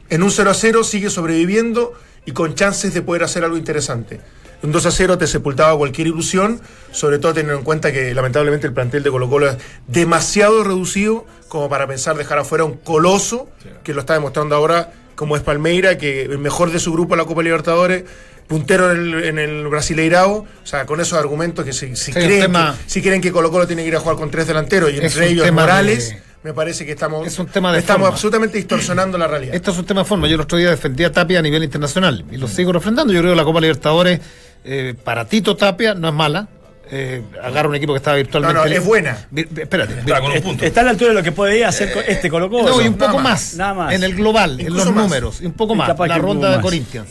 en 0.08 0.22
un 0.22 0.30
0 0.30 0.50
a 0.50 0.54
0 0.54 0.84
sigue 0.84 1.10
sobreviviendo 1.10 1.94
y 2.24 2.30
con 2.32 2.54
chances 2.54 2.94
de 2.94 3.02
poder 3.02 3.24
hacer 3.24 3.42
algo 3.42 3.56
interesante. 3.56 4.20
Un 4.62 4.70
2 4.70 4.86
a 4.86 4.90
0 4.92 5.18
te 5.18 5.26
sepultaba 5.26 5.76
cualquier 5.76 6.06
ilusión, 6.08 6.60
sobre 6.92 7.18
todo 7.18 7.34
teniendo 7.34 7.58
en 7.58 7.64
cuenta 7.64 7.90
que 7.92 8.14
lamentablemente 8.14 8.66
el 8.68 8.72
plantel 8.72 9.02
de 9.02 9.10
Colo 9.10 9.28
Colo 9.28 9.48
es 9.50 9.56
demasiado 9.88 10.62
reducido 10.62 11.26
como 11.48 11.68
para 11.68 11.86
pensar 11.88 12.16
dejar 12.16 12.38
afuera 12.38 12.64
un 12.64 12.74
coloso 12.76 13.48
que 13.82 13.94
lo 13.94 14.00
está 14.00 14.14
demostrando 14.14 14.54
ahora 14.54 14.92
como 15.18 15.34
es 15.36 15.42
Palmeira, 15.42 15.98
que 15.98 16.22
el 16.22 16.38
mejor 16.38 16.70
de 16.70 16.78
su 16.78 16.92
grupo 16.92 17.14
en 17.14 17.18
la 17.18 17.24
Copa 17.24 17.42
Libertadores, 17.42 18.04
puntero 18.46 18.92
en 18.92 18.98
el, 19.14 19.24
en 19.24 19.38
el 19.40 19.66
Brasileirao, 19.66 20.32
o 20.36 20.46
sea, 20.66 20.86
con 20.86 21.00
esos 21.00 21.18
argumentos 21.18 21.64
que 21.64 21.72
si, 21.72 21.96
si 21.96 22.12
Sí, 22.12 22.18
un 22.20 22.24
creen, 22.24 22.40
tema- 22.42 22.76
que, 22.84 22.88
si 22.90 23.02
creen 23.02 23.20
que 23.20 23.32
Colo 23.32 23.50
Colo 23.50 23.66
tiene 23.66 23.82
que 23.82 23.88
ir 23.88 23.96
a 23.96 24.00
jugar 24.00 24.16
con 24.16 24.30
tres 24.30 24.46
delanteros 24.46 24.92
y 24.92 24.98
entre 25.00 25.26
ellos 25.28 25.50
Morales, 25.52 26.10
de- 26.10 26.22
me 26.44 26.54
parece 26.54 26.86
que 26.86 26.92
estamos, 26.92 27.26
Es 27.26 27.36
un 27.40 27.48
tema 27.48 27.72
de 27.72 27.80
estamos 27.80 28.02
forma. 28.02 28.14
absolutamente 28.14 28.58
distorsionando 28.58 29.18
la 29.18 29.26
realidad. 29.26 29.56
Esto 29.56 29.72
es 29.72 29.78
un 29.78 29.84
tema 29.86 30.02
de 30.02 30.06
forma. 30.06 30.28
Yo 30.28 30.36
el 30.36 30.40
otro 30.42 30.56
día 30.56 30.70
defendí 30.70 31.02
a 31.02 31.10
Tapia 31.10 31.40
a 31.40 31.42
nivel 31.42 31.64
internacional 31.64 32.24
y 32.30 32.36
lo 32.36 32.46
sigo 32.46 32.72
refrendando. 32.72 33.12
Yo 33.12 33.18
creo 33.20 33.32
que 33.32 33.36
la 33.36 33.44
Copa 33.44 33.60
Libertadores, 33.60 34.20
eh, 34.64 34.94
para 35.02 35.24
Tito 35.26 35.56
Tapia, 35.56 35.94
no 35.94 36.08
es 36.08 36.14
mala. 36.14 36.48
Eh, 36.90 37.22
agarra 37.42 37.68
un 37.68 37.74
equipo 37.74 37.92
que 37.92 37.98
estaba 37.98 38.16
virtualmente. 38.16 38.54
No, 38.58 38.64
no, 38.66 38.70
es 38.72 38.84
buena. 38.84 39.26
Vi- 39.30 39.46
Espérate. 39.56 39.98
Está 40.00 40.20
con 40.20 40.32
un 40.32 40.40
punto. 40.42 40.64
Está 40.64 40.80
a 40.80 40.84
la 40.84 40.90
altura 40.90 41.10
de 41.10 41.14
lo 41.16 41.22
que 41.22 41.32
podía 41.32 41.68
hacer 41.68 41.92
co- 41.92 42.00
este 42.00 42.30
Colo 42.30 42.48
Colo. 42.48 42.68
No, 42.68 42.82
y 42.82 42.88
un 42.88 42.96
nada 42.96 43.10
poco 43.12 43.22
más, 43.22 43.32
más, 43.32 43.54
nada 43.56 43.74
más. 43.74 43.94
En 43.94 44.02
el 44.04 44.14
global, 44.14 44.58
en 44.60 44.74
los 44.74 44.86
más. 44.86 45.04
números. 45.04 45.40
Y 45.42 45.46
un 45.46 45.52
poco 45.52 45.74
más. 45.74 45.88
La 45.98 46.18
ronda 46.18 46.48
de 46.50 46.56
más. 46.56 46.62
Corinthians. 46.64 47.08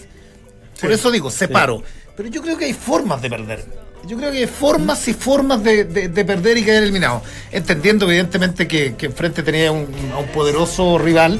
Por 0.82 0.92
eso 0.92 1.12
digo, 1.12 1.30
separo. 1.30 1.84
Pero 2.16 2.30
yo 2.30 2.42
creo 2.42 2.58
que 2.58 2.66
hay 2.66 2.74
formas 2.74 3.22
de 3.22 3.30
perder. 3.30 3.64
Yo 4.08 4.18
creo 4.18 4.32
que 4.32 4.38
hay 4.40 4.48
formas 4.48 5.08
y 5.08 5.14
formas 5.14 5.64
de, 5.64 5.84
de- 5.84 6.08
de 6.08 6.26
perder 6.26 6.58
y 6.58 6.64
quedar 6.64 6.82
eliminado. 6.82 7.22
Entendiendo, 7.52 8.06
evidentemente, 8.08 8.68
que, 8.68 8.96
que 8.96 9.08
enfrente 9.08 9.44
tenía 9.44 9.72
un, 9.72 9.86
a 10.14 10.18
un 10.18 10.28
poderoso 10.28 10.98
rival 10.98 11.40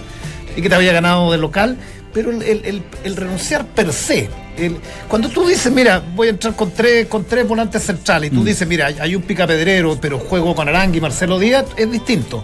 y 0.56 0.62
que 0.62 0.70
te 0.70 0.76
había 0.76 0.92
ganado 0.94 1.32
de 1.32 1.38
local. 1.38 1.78
Pero 2.18 2.32
el, 2.32 2.42
el- 2.42 2.66
el- 2.66 2.84
el 3.04 3.16
renunciar 3.16 3.64
per 3.68 3.94
se. 3.94 4.28
cuando 5.08 5.30
tú 5.30 5.48
dices, 5.48 5.72
mira, 5.72 6.02
voy 6.16 6.30
a 6.30 6.32
entrar 6.32 6.56
con 6.56 6.72
tres, 6.72 7.06
con 7.06 7.26
tres 7.26 7.48
volantes 7.48 7.84
centrales, 7.84 8.32
y 8.32 8.36
tú 8.36 8.44
dices, 8.44 8.68
mira, 8.68 8.88
hay, 8.88 8.98
hay 9.00 9.16
un 9.16 9.22
picapedrero, 9.22 10.00
pero 10.02 10.18
juego 10.18 10.56
con 10.56 10.68
Arangui 10.68 10.98
y 10.98 11.02
Marcelo 11.02 11.38
Díaz, 11.38 11.66
es 11.78 11.92
distinto. 11.92 12.44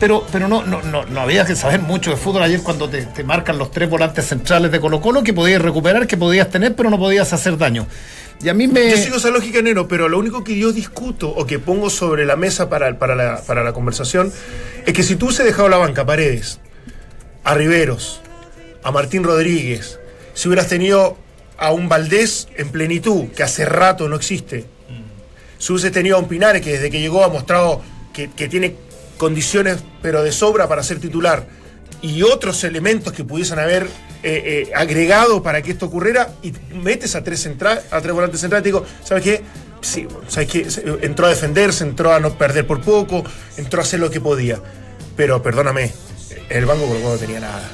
Pero, 0.00 0.26
pero 0.32 0.48
no, 0.48 0.64
no, 0.64 0.82
no, 0.82 1.04
no 1.04 1.20
había 1.20 1.46
que 1.46 1.54
saber 1.54 1.80
mucho 1.80 2.10
de 2.10 2.16
fútbol 2.16 2.42
ayer 2.42 2.60
cuando 2.64 2.88
te, 2.88 3.02
te 3.06 3.22
marcan 3.22 3.56
los 3.56 3.70
tres 3.70 3.88
volantes 3.88 4.26
centrales 4.26 4.72
de 4.72 4.80
Colo 4.80 5.00
Colo 5.00 5.22
que 5.22 5.32
podías 5.32 5.62
recuperar, 5.62 6.08
que 6.08 6.16
podías 6.16 6.50
tener, 6.50 6.74
pero 6.74 6.90
no 6.90 6.98
podías 6.98 7.32
hacer 7.32 7.56
daño. 7.56 7.86
Y 8.42 8.48
a 8.48 8.54
mí 8.54 8.66
me... 8.66 8.90
Yo 8.90 8.96
sigo 8.96 9.16
esa 9.18 9.30
lógica, 9.30 9.62
Nero, 9.62 9.86
pero 9.86 10.08
lo 10.08 10.18
único 10.18 10.42
que 10.42 10.58
yo 10.58 10.72
discuto 10.72 11.28
o 11.30 11.46
que 11.46 11.60
pongo 11.60 11.88
sobre 11.88 12.26
la 12.26 12.34
mesa 12.34 12.68
para, 12.68 12.98
para, 12.98 13.14
la, 13.14 13.40
para 13.46 13.62
la 13.62 13.72
conversación 13.72 14.32
es 14.84 14.92
que 14.92 15.04
si 15.04 15.14
tú 15.14 15.30
se 15.30 15.44
dejado 15.44 15.68
la 15.68 15.76
banca 15.76 16.02
a 16.02 16.06
Paredes, 16.06 16.58
a 17.44 17.54
Riveros, 17.54 18.20
a 18.84 18.92
Martín 18.92 19.24
Rodríguez, 19.24 19.98
si 20.34 20.46
hubieras 20.46 20.68
tenido 20.68 21.16
a 21.56 21.72
un 21.72 21.88
Valdés 21.88 22.48
en 22.56 22.68
plenitud, 22.68 23.28
que 23.34 23.42
hace 23.42 23.64
rato 23.64 24.08
no 24.08 24.16
existe, 24.16 24.66
si 25.58 25.72
hubieses 25.72 25.92
tenido 25.92 26.16
a 26.16 26.18
un 26.20 26.28
Pinares 26.28 26.62
que 26.62 26.72
desde 26.72 26.90
que 26.90 27.00
llegó 27.00 27.24
ha 27.24 27.28
mostrado 27.28 27.80
que, 28.12 28.28
tiene 28.48 28.76
condiciones 29.16 29.78
pero 30.02 30.22
de 30.22 30.30
sobra 30.30 30.68
para 30.68 30.82
ser 30.82 31.00
titular 31.00 31.46
y 32.02 32.22
otros 32.22 32.62
elementos 32.64 33.12
que 33.12 33.24
pudiesen 33.24 33.58
haber 33.58 33.84
eh, 33.84 33.88
eh, 34.68 34.72
agregado 34.74 35.42
para 35.42 35.62
que 35.62 35.70
esto 35.70 35.86
ocurriera 35.86 36.32
y 36.42 36.52
metes 36.74 37.14
a 37.14 37.24
tres 37.24 37.40
central, 37.40 37.82
a 37.90 38.00
tres 38.02 38.12
volantes 38.12 38.40
centrales 38.40 38.64
y 38.64 38.68
digo, 38.68 38.84
¿sabes 39.02 39.24
qué? 39.24 39.42
Sí, 39.80 40.06
¿sabes 40.28 40.48
qué? 40.48 40.66
Entró 41.02 41.26
a 41.26 41.30
defenderse, 41.30 41.84
entró 41.84 42.12
a 42.12 42.20
no 42.20 42.36
perder 42.36 42.66
por 42.66 42.82
poco, 42.82 43.24
entró 43.56 43.80
a 43.80 43.84
hacer 43.84 44.00
lo 44.00 44.10
que 44.10 44.20
podía. 44.20 44.60
Pero 45.16 45.42
perdóname, 45.42 45.92
el 46.48 46.66
banco 46.66 46.86
Colo 46.86 47.00
Colo 47.00 47.14
no 47.14 47.18
tenía 47.18 47.40
nada. 47.40 47.70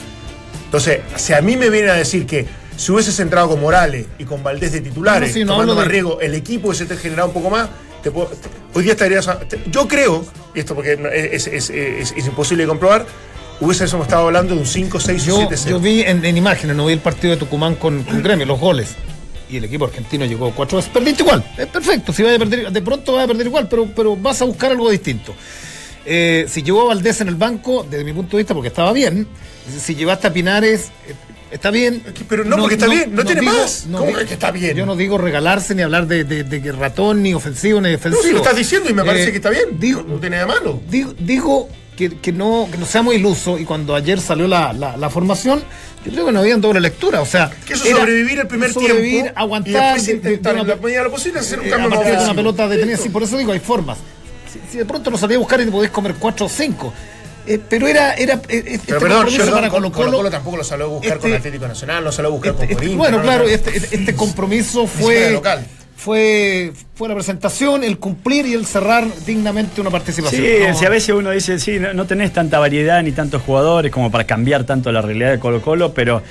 Entonces, 0.70 1.00
si 1.16 1.32
a 1.32 1.40
mí 1.40 1.56
me 1.56 1.68
vienen 1.68 1.90
a 1.90 1.94
decir 1.94 2.26
que 2.26 2.46
si 2.76 2.92
hubieses 2.92 3.18
entrado 3.18 3.48
con 3.48 3.60
Morales 3.60 4.06
y 4.18 4.24
con 4.24 4.42
Valdés 4.42 4.70
de 4.72 4.80
titulares, 4.80 5.30
No, 5.30 5.34
sí, 5.34 5.40
no 5.44 5.52
tomando 5.54 5.74
más 5.74 5.84
de- 5.86 5.90
riesgo, 5.90 6.20
el 6.20 6.34
equipo 6.34 6.68
hubiese 6.68 6.86
generado 6.96 7.28
un 7.28 7.34
poco 7.34 7.50
más, 7.50 7.68
te 8.02 8.10
puedo- 8.12 8.28
te- 8.28 8.48
hoy 8.78 8.84
día 8.84 8.92
estarías. 8.92 9.28
te- 9.48 9.60
yo 9.70 9.88
creo, 9.88 10.24
y 10.54 10.60
esto 10.60 10.74
porque 10.76 10.92
es, 11.32 11.46
es- 11.48 11.70
es- 11.70 12.12
es 12.16 12.26
imposible 12.26 12.62
de 12.62 12.68
comprobar, 12.68 13.04
hubiésemos 13.60 14.06
estado 14.06 14.26
hablando 14.26 14.54
de 14.54 14.60
un 14.60 14.66
5, 14.66 15.00
6 15.00 15.22
o 15.24 15.26
Yo, 15.26 15.36
7 15.38 15.56
0. 15.56 15.76
yo 15.76 15.80
vi 15.82 16.02
en, 16.02 16.24
en 16.24 16.36
imágenes, 16.36 16.76
no 16.76 16.86
vi 16.86 16.92
el 16.92 17.00
partido 17.00 17.32
de 17.34 17.36
Tucumán 17.40 17.74
con, 17.74 18.04
con 18.04 18.22
Gremio, 18.22 18.46
los 18.46 18.60
goles. 18.60 18.94
Y 19.50 19.56
el 19.56 19.64
equipo 19.64 19.86
argentino 19.86 20.24
llegó 20.24 20.52
cuatro 20.52 20.76
veces. 20.78 20.92
Perdiste 20.92 21.24
igual. 21.24 21.44
Es 21.58 21.66
perfecto. 21.66 22.12
Si 22.12 22.22
vas 22.22 22.36
a 22.36 22.38
perder, 22.38 22.70
de 22.70 22.82
pronto 22.82 23.14
vas 23.14 23.24
a 23.24 23.26
perder 23.26 23.48
igual, 23.48 23.66
pero, 23.68 23.84
pero 23.96 24.14
vas 24.14 24.40
a 24.40 24.44
buscar 24.44 24.70
algo 24.70 24.88
distinto. 24.88 25.34
Eh, 26.12 26.46
si 26.48 26.64
llevó 26.64 26.82
a 26.82 26.84
Valdés 26.86 27.20
en 27.20 27.28
el 27.28 27.36
banco, 27.36 27.86
desde 27.88 28.02
mi 28.02 28.12
punto 28.12 28.36
de 28.36 28.42
vista, 28.42 28.52
porque 28.52 28.66
estaba 28.66 28.92
bien. 28.92 29.28
Si 29.80 29.94
llevaste 29.94 30.26
a 30.26 30.32
Pinares, 30.32 30.86
eh, 31.06 31.14
está 31.52 31.70
bien. 31.70 32.02
Pero 32.28 32.42
no, 32.44 32.56
porque 32.56 32.74
está 32.74 32.88
bien, 32.88 33.14
no 33.14 33.24
tiene 33.24 33.42
más. 33.42 33.86
¿Cómo 33.92 34.06
digo- 34.06 34.18
que 34.26 34.34
está 34.34 34.50
bien? 34.50 34.76
Yo 34.76 34.86
no 34.86 34.96
digo 34.96 35.18
regalarse 35.18 35.72
ni 35.76 35.82
hablar 35.82 36.08
de, 36.08 36.24
de- 36.24 36.42
de 36.42 36.72
ratón, 36.72 37.22
ni 37.22 37.32
ofensivo, 37.32 37.80
ni 37.80 37.90
defensivo. 37.90 38.22
No, 38.22 38.26
si 38.28 38.32
lo 38.32 38.38
estás 38.38 38.56
diciendo 38.56 38.90
y 38.90 38.92
me 38.94 39.04
parece 39.04 39.28
Eh, 39.28 39.30
que 39.30 39.36
está 39.36 39.50
bien. 39.50 39.78
Digo, 39.78 40.02
no 40.02 40.16
tiene 40.18 40.38
de 40.38 40.46
malo. 40.46 40.80
Digo, 40.90 41.14
digo 41.16 41.68
que, 41.96 42.16
que 42.18 42.32
no, 42.32 42.66
que 42.72 42.78
no 42.78 42.86
seamos 42.86 43.14
ilusos 43.14 43.60
y 43.60 43.64
cuando 43.64 43.94
ayer 43.94 44.20
salió 44.20 44.48
la, 44.48 44.72
la- 44.72 44.96
la 44.96 45.10
formación, 45.10 45.62
yo 46.04 46.10
creo 46.10 46.26
que 46.26 46.32
no 46.32 46.40
había 46.40 46.56
doble 46.56 46.80
lectura. 46.80 47.20
O 47.20 47.26
sea, 47.26 47.50
Que 47.66 47.74
eso 47.74 47.84
era 47.84 47.98
sobrevivir 47.98 48.40
el 48.40 48.48
primer 48.48 48.72
sobrevivir, 48.72 49.22
tiempo. 49.22 49.32
aguantar, 49.40 49.70
Y 49.70 49.74
después 49.74 50.06
de- 50.06 50.12
de- 50.12 50.18
intentar 50.18 50.54
de 50.54 50.58
en 50.60 50.64
una- 50.66 50.74
la 50.74 50.80
medida 50.82 50.98
de 50.98 51.04
lo 51.04 51.10
posible 51.12 51.38
hacer 51.38 51.60
un 51.60 51.66
eh, 51.66 51.70
cambio 51.70 51.90
más 51.90 52.04
de 52.04 52.12
una 52.24 52.34
pelota 52.34 52.66
detenida. 52.68 52.96
Sí, 52.96 53.10
por 53.10 53.22
eso 53.22 53.36
digo, 53.38 53.52
hay 53.52 53.60
formas. 53.60 53.98
Si, 54.52 54.60
si 54.70 54.78
de 54.78 54.84
pronto 54.84 55.10
lo 55.10 55.18
salía 55.18 55.36
a 55.36 55.40
buscar 55.40 55.60
y 55.60 55.64
te 55.66 55.70
podés 55.70 55.90
comer 55.90 56.14
cuatro 56.18 56.46
o 56.46 56.48
cinco. 56.48 56.92
Eh, 57.46 57.58
pero 57.68 57.88
era, 57.88 58.12
era 58.14 58.34
eh, 58.48 58.62
este 58.66 58.78
Pero 58.88 59.00
perdón, 59.00 59.16
compromiso 59.18 59.44
perdón, 59.44 59.54
para 59.60 59.70
Colo 59.70 59.90
Colo 59.92 60.04
Colo, 60.06 60.16
Colo. 60.18 60.30
tampoco 60.30 60.56
lo 60.58 60.64
salió 60.64 60.84
a 60.84 60.88
buscar 60.88 61.12
este- 61.16 61.20
con 61.28 61.32
Atlético 61.38 61.68
Nacional, 61.68 62.04
no 62.04 62.12
salió 62.12 62.28
a 62.28 62.32
buscar 62.32 62.50
Este- 62.52 62.56
con 62.58 62.64
este- 62.64 62.74
Corinthians. 62.74 62.98
bueno, 62.98 63.16
no, 63.18 63.22
no, 63.22 63.28
claro, 63.28 63.44
no. 63.44 63.50
este, 63.50 63.76
este- 63.76 63.96
este 63.96 64.14
compromiso 64.14 64.86
fue, 64.86 65.30
local. 65.32 65.66
fue 65.96 66.72
fue 66.94 67.08
la 67.08 67.14
presentación, 67.14 67.82
el 67.82 67.98
cumplir 67.98 68.44
y 68.46 68.52
el 68.52 68.66
cerrar 68.66 69.06
dignamente 69.24 69.80
una 69.80 69.90
participación. 69.90 70.42
Sí, 70.42 70.52
No, 70.68 70.78
si 70.78 70.84
a 70.84 70.90
veces 70.90 71.14
uno 71.14 71.30
dice, 71.30 71.58
sí, 71.58 71.78
no, 71.78 71.94
no 71.94 72.04
tenés 72.06 72.32
tanta 72.32 72.58
variedad 72.58 73.02
ni 73.02 73.12
tantos 73.12 73.40
jugadores 73.42 73.90
como 73.90 74.10
para 74.10 74.24
cambiar 74.24 74.64
tanto 74.64 74.92
la 74.92 75.00
realidad 75.00 75.30
de 75.30 75.38
Colo 75.38 75.62
Colo, 75.62 75.94
pero 75.94 76.22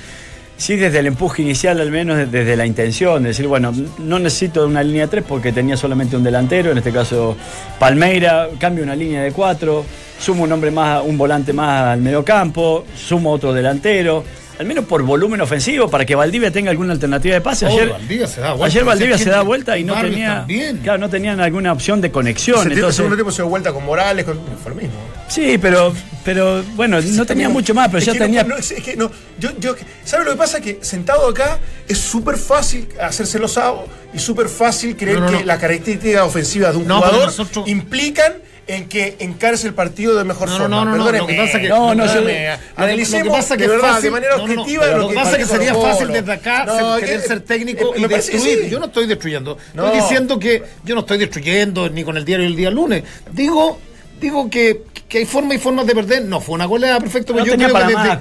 sí 0.60 0.76
desde 0.76 0.98
el 0.98 1.06
empuje 1.06 1.40
inicial, 1.40 1.80
al 1.80 1.90
menos 1.90 2.30
desde 2.30 2.54
la 2.54 2.66
intención, 2.66 3.22
de 3.22 3.30
decir, 3.30 3.46
bueno, 3.46 3.72
no 3.98 4.18
necesito 4.18 4.66
una 4.66 4.82
línea 4.82 5.06
de 5.06 5.08
tres 5.08 5.24
porque 5.26 5.52
tenía 5.52 5.74
solamente 5.74 6.16
un 6.16 6.22
delantero, 6.22 6.70
en 6.70 6.76
este 6.76 6.92
caso 6.92 7.34
Palmeira, 7.78 8.46
cambio 8.58 8.84
una 8.84 8.94
línea 8.94 9.22
de 9.22 9.32
cuatro, 9.32 9.86
sumo 10.18 10.44
un 10.44 10.52
hombre 10.52 10.70
más, 10.70 11.02
un 11.02 11.16
volante 11.16 11.54
más 11.54 11.86
al 11.86 12.02
mediocampo, 12.02 12.84
sumo 12.94 13.32
otro 13.32 13.54
delantero. 13.54 14.22
Al 14.60 14.66
menos 14.66 14.84
por 14.84 15.00
volumen 15.02 15.40
ofensivo, 15.40 15.88
para 15.88 16.04
que 16.04 16.14
Valdivia 16.14 16.50
tenga 16.50 16.70
alguna 16.70 16.92
alternativa 16.92 17.32
de 17.34 17.40
pase. 17.40 17.64
Oh, 17.64 17.70
Ayer, 17.70 17.88
Valdivia 17.88 18.26
se 18.26 18.42
da 18.42 18.48
vuelta. 18.52 18.66
ayer 18.66 18.84
Valdivia 18.84 19.16
se 19.16 19.30
da 19.30 19.36
¿quién- 19.36 19.46
vuelta 19.46 19.78
y 19.78 19.84
no 19.84 19.94
tenía, 19.94 20.34
también. 20.40 20.76
claro, 20.82 20.98
no 20.98 21.08
tenían 21.08 21.40
alguna 21.40 21.72
opción 21.72 22.02
de 22.02 22.10
conexión. 22.10 22.56
Tiempo- 22.58 22.74
entonces- 22.74 22.96
segundo 22.96 23.16
tiempo 23.16 23.32
se 23.32 23.40
dio 23.40 23.48
vuelta 23.48 23.72
con 23.72 23.86
Morales, 23.86 24.26
con, 24.26 24.38
fue 24.62 24.68
lo 24.72 24.74
mismo. 24.74 24.96
Sí, 25.28 25.56
pero, 25.56 25.94
pero 26.26 26.62
bueno, 26.76 27.00
no 27.00 27.24
tenía 27.24 27.48
mucho 27.48 27.72
más, 27.72 27.86
pero 27.88 28.00
Es 28.00 28.04
ya 28.04 28.12
tenía. 28.12 28.44
no, 28.44 28.54
es 28.54 28.70
que 28.84 28.96
no, 28.98 29.10
yo, 29.38 29.48
yo, 29.58 29.74
¿sabes 30.04 30.26
lo 30.26 30.32
que 30.32 30.36
pasa? 30.38 30.60
Que 30.60 30.78
sentado 30.82 31.26
acá 31.26 31.58
es 31.88 31.96
súper 31.96 32.36
fácil 32.36 32.86
hacerse 33.00 33.38
los 33.38 33.52
sábados 33.54 33.88
y 34.12 34.18
súper 34.18 34.50
fácil 34.50 34.94
creer 34.94 35.20
No, 35.20 35.24
no, 35.24 35.30
que 35.30 35.38
no. 35.40 35.46
las 35.46 35.58
características 35.58 36.20
ofensivas 36.20 36.72
de 36.72 36.76
un 36.80 36.84
jugador 36.84 37.24
nosotros- 37.24 37.66
implican 37.66 38.34
en 38.74 38.88
que 38.88 39.16
encarce 39.20 39.66
el 39.66 39.74
partido 39.74 40.16
de 40.16 40.24
mejor 40.24 40.48
No, 40.48 40.58
forma. 40.58 40.68
no, 40.68 40.84
no, 40.84 40.96
no, 41.04 41.12
lo 41.12 41.26
que 41.26 41.34
pasa 41.34 41.60
que- 41.60 41.68
No, 41.68 41.94
no, 41.94 42.06
yo- 42.06 42.24
que- 42.26 42.56
analicemos 42.76 43.26
lo 43.26 43.32
que 43.32 43.38
pasa 43.38 43.56
que 43.56 43.58
de 43.58 43.64
es 43.64 43.70
verdad, 43.70 43.88
fácil- 43.94 44.02
de 44.04 44.10
manera 44.10 44.36
objetiva 44.36 44.86
lo 44.86 44.98
lo 44.98 45.08
que 45.08 45.14
pasa 45.14 45.36
que 45.38 45.44
sería 45.46 45.74
fácil 45.74 46.08
desde 46.08 46.32
acá 46.32 46.66
ser- 46.66 47.00
que- 47.00 47.06
querer 47.06 47.20
ser 47.22 47.40
técnico 47.40 47.94
eh, 47.94 47.98
y 47.98 48.00
me 48.02 48.08
destruir. 48.08 48.58
sí. 48.64 48.70
Yo 48.70 48.78
no 48.78 48.86
estoy 48.86 49.06
destruyendo. 49.06 49.58
No. 49.74 49.86
Estoy 49.86 50.00
diciendo 50.00 50.38
que 50.38 50.62
yo 50.84 50.94
no 50.94 51.00
estoy 51.00 51.18
destruyendo 51.18 51.88
ni 51.90 52.04
con 52.04 52.16
el 52.16 52.24
diario 52.24 52.46
el 52.46 52.56
día 52.56 52.70
lunes. 52.70 53.02
Digo, 53.32 53.78
digo 54.20 54.48
que, 54.50 54.82
que 55.08 55.18
hay 55.18 55.24
formas 55.26 55.56
y 55.56 55.58
formas 55.58 55.86
de 55.86 55.94
perder. 55.94 56.24
No 56.26 56.40
fue 56.40 56.54
una 56.54 56.66
goleada 56.66 57.00
perfecto, 57.00 57.32
No 57.32 57.38
pero 57.38 57.46
yo 57.46 57.52
tenía 57.52 57.66
creo 57.66 57.72
para 57.74 57.86
que 57.88 57.94
más, 57.94 58.02
desde- 58.04 58.12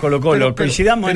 pero- 0.56 0.70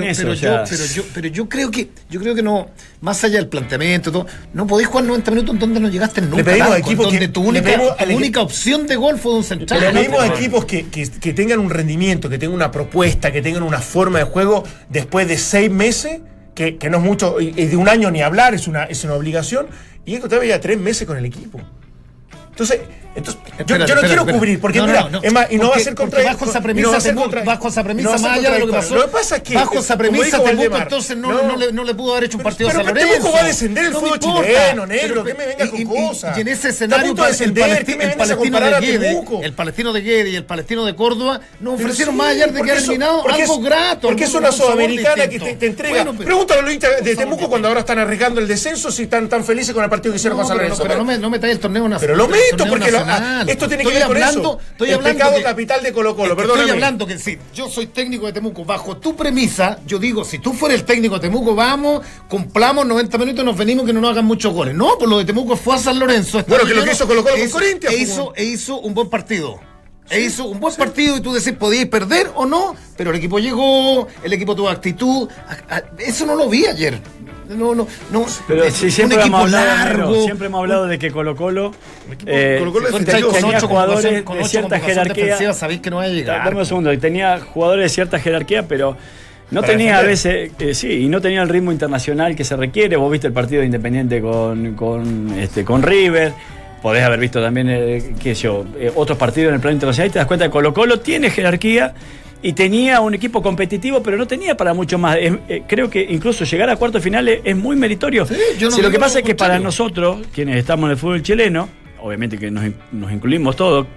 eso, 0.04 0.22
Pero, 0.22 0.34
o 0.34 0.36
sea. 0.36 0.64
yo, 0.66 0.70
pero, 0.70 0.86
yo, 0.94 1.04
pero 1.14 1.28
yo 1.30 1.50
creo 1.50 1.72
que 1.72 1.90
yo 2.10 2.20
creo 2.20 2.36
que 2.36 2.44
no, 2.44 2.68
más 3.02 3.24
allá 3.24 3.38
del 3.38 3.48
planteamiento, 3.48 4.12
todo, 4.12 4.28
no 4.54 4.68
podéis 4.68 4.88
jugar 4.90 5.06
90 5.06 5.32
minutos 5.32 5.54
en 5.54 5.60
donde 5.60 5.80
no 5.80 5.90
llegaste 5.90 6.22
nunca. 6.22 6.44
pedimos 6.44 6.68
al 6.68 6.74
a 6.74 6.76
arco, 6.76 6.88
equipos 6.88 7.06
donde 7.06 7.20
que- 7.20 7.28
tu 7.30 7.42
le 7.42 7.48
única, 7.50 7.64
pedimos 7.66 7.96
tu 7.98 8.14
opción 8.42 8.86
de 8.88 8.96
gol 8.96 9.18
fue 9.18 9.32
de 9.32 9.38
un 9.40 9.44
central. 9.44 9.80
Le 9.82 9.92
pedimos 9.94 10.20
a 10.24 10.28
No, 10.28 10.36
equipos 10.36 10.66
que, 10.66 10.86
que- 10.88 11.10
que 11.10 11.34
tengan 11.34 11.60
un 11.60 11.70
rendimiento, 11.70 12.30
que 12.30 12.38
tengan 12.38 12.56
una 12.56 12.72
propuesta, 12.72 13.32
que 13.32 13.42
tengan 13.42 13.64
una 13.64 13.80
forma 13.80 14.20
de 14.20 14.26
juego 14.26 14.64
después 14.90 15.28
de 15.28 15.38
seis 15.38 15.72
meses, 15.72 16.22
que, 16.54 16.78
que 16.78 16.90
no 16.90 16.98
es 16.98 17.04
mucho, 17.04 17.42
y, 17.42 17.48
y 17.58 17.66
de 17.66 17.76
un 17.78 17.90
año 17.90 18.12
ni 18.12 18.22
hablar, 18.22 18.54
es 18.54 18.68
una, 18.68 18.84
es 18.84 19.04
una 19.04 19.16
obligación, 19.16 19.66
y 20.06 20.14
esto 20.16 20.28
todavía 20.30 20.56
ya 20.58 20.62
tres 20.62 20.78
meses 20.78 21.08
con 21.08 21.18
el 21.18 21.26
equipo. 21.26 21.60
Entonces, 22.52 22.80
Entonces, 23.16 23.42
yo, 23.44 23.50
Espérate, 23.60 23.68
yo 23.70 23.78
no 23.78 23.84
espérate, 23.86 24.08
quiero 24.08 24.22
espérate. 24.22 24.40
cubrir, 24.40 24.60
porque 24.62 24.80
No, 24.80 24.88
mira, 24.88 25.02
no, 25.04 25.10
no. 25.12 25.22
es 25.22 25.32
más, 25.34 25.52
y 25.52 25.58
no 25.58 25.62
va 25.64 25.68
a 25.68 25.70
Porque- 25.74 25.84
ser 25.84 25.94
porque 25.96 26.12
contra 26.16 26.32
bajo 26.34 26.46
esa 26.46 26.60
no 26.60 26.64
premisa, 26.64 26.90
va 26.90 26.98
a 26.98 27.02
ser 27.02 27.14
Temuco- 27.14 27.22
contra- 27.22 27.44
bajo 27.44 27.68
esa 27.68 27.84
premisa, 27.84 28.10
no 28.10 28.20
más 28.20 28.38
allá 28.38 28.52
de 28.52 28.60
lo 28.60 28.66
que 28.66 28.72
pasó. 28.74 28.96
Lo 28.96 29.02
que 29.04 29.08
pasa 29.10 29.36
es 29.36 29.44
que 29.44 29.54
bajo 29.54 29.80
esa 29.80 29.98
premisa, 29.98 30.44
Temuco 30.44 30.78
entonces 30.78 31.18
no, 31.18 31.44
no 31.44 31.56
le, 31.56 31.72
no 31.72 31.84
le 31.84 31.94
pudo 31.94 32.12
haber 32.14 32.24
hecho 32.24 32.38
un 32.38 32.44
partido 32.44 32.70
pero, 32.70 32.80
a 32.82 32.84
San 32.86 32.94
Lorenzo. 32.96 33.14
Temuco 33.14 33.32
va 33.34 33.40
a 33.40 33.44
descender 33.44 33.86
el 33.86 33.92
No 33.94 34.00
fútbol 34.00 34.20
chileno, 34.20 34.86
negro, 34.88 35.24
que 35.24 35.34
me 35.36 35.46
venga 35.46 35.70
con 35.70 35.84
cosas. 35.86 36.38
Y 36.38 36.42
en 36.42 36.48
ese 36.48 36.70
escenario, 36.70 37.12
el, 37.12 37.16
descender, 37.16 37.64
palesti- 37.64 37.86
¿qué 37.86 37.86
me 37.86 37.92
el 37.92 37.98
vienes 38.10 38.16
a 38.16 38.18
palestino 38.18 38.60
de 38.60 38.80
Guede, 38.82 39.24
el 39.44 39.54
palestino 39.54 39.94
de 39.94 40.02
Guede 40.02 40.30
y 40.32 40.36
el 40.36 40.46
palestino 40.46 40.86
de 40.86 40.96
Córdoba 40.96 41.40
Pero 41.60 41.74
ofrecieron 41.74 42.18
más 42.18 42.30
allá 42.30 42.48
de 42.48 42.54
porque 42.58 42.72
que 42.72 42.78
eliminado 42.80 43.22
porque 43.22 43.42
algo 43.44 43.60
grato. 43.60 44.08
Porque 44.08 44.24
es 44.24 44.34
una 44.34 44.52
sudamericana 44.52 45.28
que 45.28 45.40
te, 45.40 45.66
entrega. 45.68 46.04
Pregúntale 46.12 46.62
a 46.62 46.64
los 46.64 46.74
hinchas 46.74 47.04
de 47.04 47.16
Temuco 47.16 47.48
cuando 47.48 47.68
ahora 47.68 47.82
están 47.82 48.00
arriesgando 48.00 48.40
el 48.42 48.48
descenso 48.48 48.92
si 48.92 49.04
están 49.04 49.30
tan 49.30 49.44
felices 49.46 49.72
con 49.76 49.84
el 49.84 49.90
partido 49.92 50.14
que 50.14 50.18
hicieron 50.18 50.38
No, 50.40 50.44
con 50.44 50.48
San 50.48 50.58
pero, 50.58 50.70
no, 50.70 50.76
Lorenzo. 50.76 50.84
pero 50.84 50.98
no 51.22 51.30
me, 51.30 51.38
no 51.38 51.40
trae 51.40 51.52
el 51.52 51.60
torneo 51.60 51.84
nacional. 51.88 52.00
Pero 52.00 52.16
lo 52.16 52.28
meto 52.28 52.66
porque 52.68 52.92
ah, 53.10 53.44
esto 53.48 53.68
tiene 53.68 53.84
que 53.84 53.90
ver 53.90 54.04
con 54.08 54.16
hablando, 54.18 54.40
eso. 54.60 54.72
Estoy 54.72 54.90
El 54.90 54.96
hablando 54.96 55.18
pecado 55.20 55.36
que- 55.38 55.44
capital 55.44 55.84
de 55.84 55.94
Colo 55.94 56.16
Colo, 56.16 56.34
es 56.34 56.38
que. 56.38 56.44
Estoy 56.54 56.70
hablando 56.70 57.06
que 57.08 57.18
si 57.20 57.38
yo 57.54 57.70
soy 57.70 57.88
técnico 57.88 58.26
de 58.26 58.34
Temuco, 58.34 58.66
bajo 58.66 58.98
tu 58.98 59.16
premisa, 59.16 59.80
yo 59.86 60.00
digo, 60.00 60.24
si 60.26 60.40
tú 60.40 60.54
fueras 60.54 60.80
el 60.80 60.86
técnico 60.86 61.16
de 61.16 61.22
Temuco, 61.22 61.56
vamos, 61.56 62.06
cumplamos 62.30 62.86
90 62.86 63.18
minutos 63.18 63.42
y 63.44 63.46
nos 63.46 63.58
venimos 63.58 63.86
que 63.86 63.94
no 63.94 64.02
nos 64.02 64.12
hagan 64.12 64.26
muchos 64.26 64.54
goles. 64.54 64.76
No, 64.76 64.98
por 64.98 65.08
lo 65.10 65.18
de 65.20 65.26
Temuco 65.26 65.56
fue 65.56 65.76
a 65.76 65.80
San 65.80 66.00
Lorenzo. 66.00 66.44
Bueno, 66.48 66.66
que 66.66 66.74
lo 66.74 66.84
que 66.84 66.92
hizo 66.92 67.08
Colo-Colo 67.08 67.36
e 67.36 67.42
con 67.42 67.50
Corinthians, 67.52 67.94
E 67.94 67.98
pues, 67.98 68.10
hizo, 68.10 68.34
e 68.36 68.44
hizo 68.44 68.80
un 68.80 68.94
buen 68.94 69.10
partido. 69.10 69.60
E 70.10 70.20
hizo 70.20 70.44
un 70.46 70.60
buen 70.60 70.76
partido 70.76 71.16
y 71.16 71.22
tú 71.22 71.34
decís, 71.34 71.54
podíais 71.54 71.88
perder 71.88 72.30
o 72.36 72.46
no, 72.46 72.76
pero 72.98 73.12
el 73.12 73.16
equipo 73.16 73.40
llegó, 73.40 74.06
el 74.22 74.34
equipo 74.34 74.54
tuvo 74.54 74.68
actitud. 74.70 75.30
Eso 75.98 76.26
no 76.26 76.36
lo 76.36 76.50
vi 76.50 76.66
ayer. 76.66 77.00
No, 77.50 77.76
no, 77.76 77.88
no. 78.12 78.26
Pero 78.48 78.64
Es 78.64 78.82
un 78.82 78.92
siempre 78.92 79.20
equipo 79.20 79.38
hemos, 79.38 79.54
hablado, 79.54 79.66
largo. 79.66 80.10
Negro, 80.10 80.24
siempre 80.24 80.48
hemos 80.48 80.60
hablado 80.60 80.88
de 80.88 81.00
que 81.00 81.12
Colo 81.12 81.36
Colo, 81.36 81.74
eh, 82.26 82.64
defendió. 82.64 83.30
ocho 83.30 83.32
tenía 83.32 83.60
jugadores 83.62 84.24
con 84.24 84.38
de 84.38 84.46
cierta 84.46 84.80
jerarquía. 84.80 85.54
sabéis 85.54 85.82
que 85.82 85.90
no 85.90 85.98
va 85.98 86.04
a 86.04 86.08
llegar. 86.08 86.44
Dame 86.46 86.60
un 86.60 86.66
segundo, 86.66 86.98
tenía 87.00 87.40
jugadores 87.40 87.86
de 87.86 87.90
cierta 87.90 88.20
jerarquía, 88.20 88.68
pero 88.68 88.98
no 89.52 89.62
Para 89.62 89.74
tenía 89.74 90.00
a 90.00 90.02
veces, 90.02 90.52
eh, 90.58 90.74
sí, 90.74 91.04
y 91.04 91.08
no 91.08 91.22
tenía 91.22 91.44
el 91.44 91.50
ritmo 91.50 91.72
internacional 91.72 92.36
que 92.36 92.44
se 92.44 92.56
requiere. 92.56 92.96
Vos 92.96 93.12
viste 93.12 93.28
el 93.28 93.34
partido 93.34 93.60
de 93.60 93.68
Independiente 93.68 94.20
con, 94.22 94.74
con, 94.74 95.38
este, 95.38 95.64
con 95.64 95.84
River. 95.84 96.34
Podés 96.82 97.04
haber 97.04 97.20
visto 97.20 97.42
también, 97.42 97.70
eh, 97.70 98.16
qué 98.20 98.36
sé 98.36 98.44
yo, 98.44 98.66
eh, 98.78 98.92
otros 98.96 99.18
partidos 99.18 99.50
en 99.50 99.56
el 99.56 99.62
plano 99.62 99.76
internacional 99.76 100.10
y 100.10 100.12
te 100.12 100.20
das 100.20 100.28
cuenta 100.28 100.46
que 100.46 100.52
Colo 100.52 100.74
Colo 100.74 101.00
tiene 101.00 101.30
jerarquía 101.30 101.94
y 102.44 102.54
tenía 102.54 103.00
un 103.00 103.14
equipo 103.16 103.42
competitivo, 103.42 104.04
pero 104.04 104.18
no 104.18 104.28
tenía 104.28 104.56
para 104.56 104.74
mucho 104.76 104.98
más. 105.00 105.18
Es- 105.20 105.34
eh, 105.50 105.64
creo 105.68 105.90
que 105.90 106.06
incluso 106.08 106.44
llegar 106.44 106.70
a 106.70 106.76
cuartos 106.76 107.02
finales 107.02 107.40
es 107.44 107.56
muy 107.56 107.76
meritorio. 107.76 108.28
yo 108.60 108.70
no 108.70 108.76
Si 108.76 108.82
lo 108.82 108.92
que 108.92 109.00
pasa 109.00 109.20
es 109.20 109.26
que 109.26 109.34
para 109.34 109.58
nosotros, 109.60 110.28
quienes 110.34 110.58
estamos 110.58 110.86
en 110.88 110.92
el 110.92 110.98
fútbol 110.98 111.24
chileno, 111.24 111.70
obviamente 112.02 112.38
que 112.38 112.52
nos, 112.52 112.64
nos 112.92 113.12
incluimos 113.12 113.56
todos, 113.56 113.88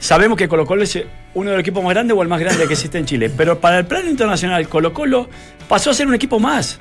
Sabemos 0.00 0.38
que 0.38 0.46
Colo 0.46 0.64
Colo 0.64 0.84
es 0.84 0.96
uno 1.34 1.50
de 1.50 1.56
los 1.56 1.60
equipos 1.60 1.82
más 1.82 1.92
grandes 1.92 2.16
o 2.16 2.22
el 2.22 2.28
más 2.28 2.38
grande 2.38 2.68
que 2.68 2.74
existe 2.74 2.98
en 2.98 3.04
Chile, 3.04 3.30
pero 3.36 3.58
para 3.58 3.80
el 3.80 3.86
plano 3.86 4.08
internacional 4.08 4.68
Colo 4.68 4.92
Colo 4.92 5.28
pasó 5.68 5.90
a 5.90 5.94
ser 5.94 6.06
un 6.06 6.14
equipo 6.14 6.38
más. 6.38 6.78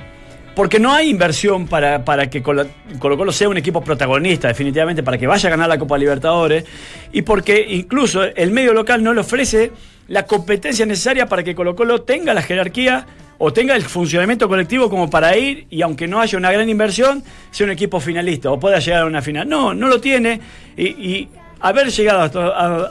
Porque 0.56 0.80
no 0.80 0.92
hay 0.94 1.10
inversión 1.10 1.68
para, 1.68 2.06
para 2.06 2.30
que 2.30 2.44
Colo 2.44 2.68
Colo 3.00 3.18
Colo 3.18 3.32
sea 3.32 3.50
un 3.50 3.58
equipo 3.58 3.84
protagonista, 3.84 4.48
definitivamente, 4.48 5.02
para 5.02 5.18
que 5.18 5.26
vaya 5.26 5.48
a 5.48 5.50
ganar 5.50 5.68
la 5.68 5.80
Copa 5.80 5.98
Libertadores, 5.98 6.66
y 7.12 7.24
porque 7.24 7.66
incluso 7.68 8.24
el 8.24 8.52
medio 8.52 8.74
local 8.74 9.04
no 9.04 9.16
le 9.16 9.22
ofrece 9.22 9.72
la 10.08 10.26
competencia 10.26 10.86
necesaria 10.86 11.26
para 11.26 11.44
que 11.44 11.56
Colo 11.56 11.76
Colo 11.76 12.02
tenga 12.02 12.34
la 12.34 12.42
jerarquía 12.42 13.06
o 13.38 13.54
tenga 13.54 13.76
el 13.76 13.84
funcionamiento 13.84 14.48
colectivo 14.48 14.90
como 14.90 15.10
para 15.10 15.38
ir 15.38 15.68
y 15.70 15.82
aunque 15.82 16.08
no 16.08 16.20
haya 16.20 16.38
una 16.38 16.52
gran 16.52 16.70
inversión, 16.70 17.24
sea 17.52 17.66
un 17.66 17.72
equipo 17.72 18.00
finalista 18.00 18.52
o 18.52 18.60
pueda 18.60 18.80
llegar 18.80 19.04
a 19.04 19.06
una 19.06 19.22
final. 19.22 19.48
No, 19.48 19.74
no 19.74 19.88
lo 19.88 20.02
tiene 20.02 20.40
y, 20.76 20.86
y 20.86 21.30
haber 21.60 21.90
llegado 21.90 22.22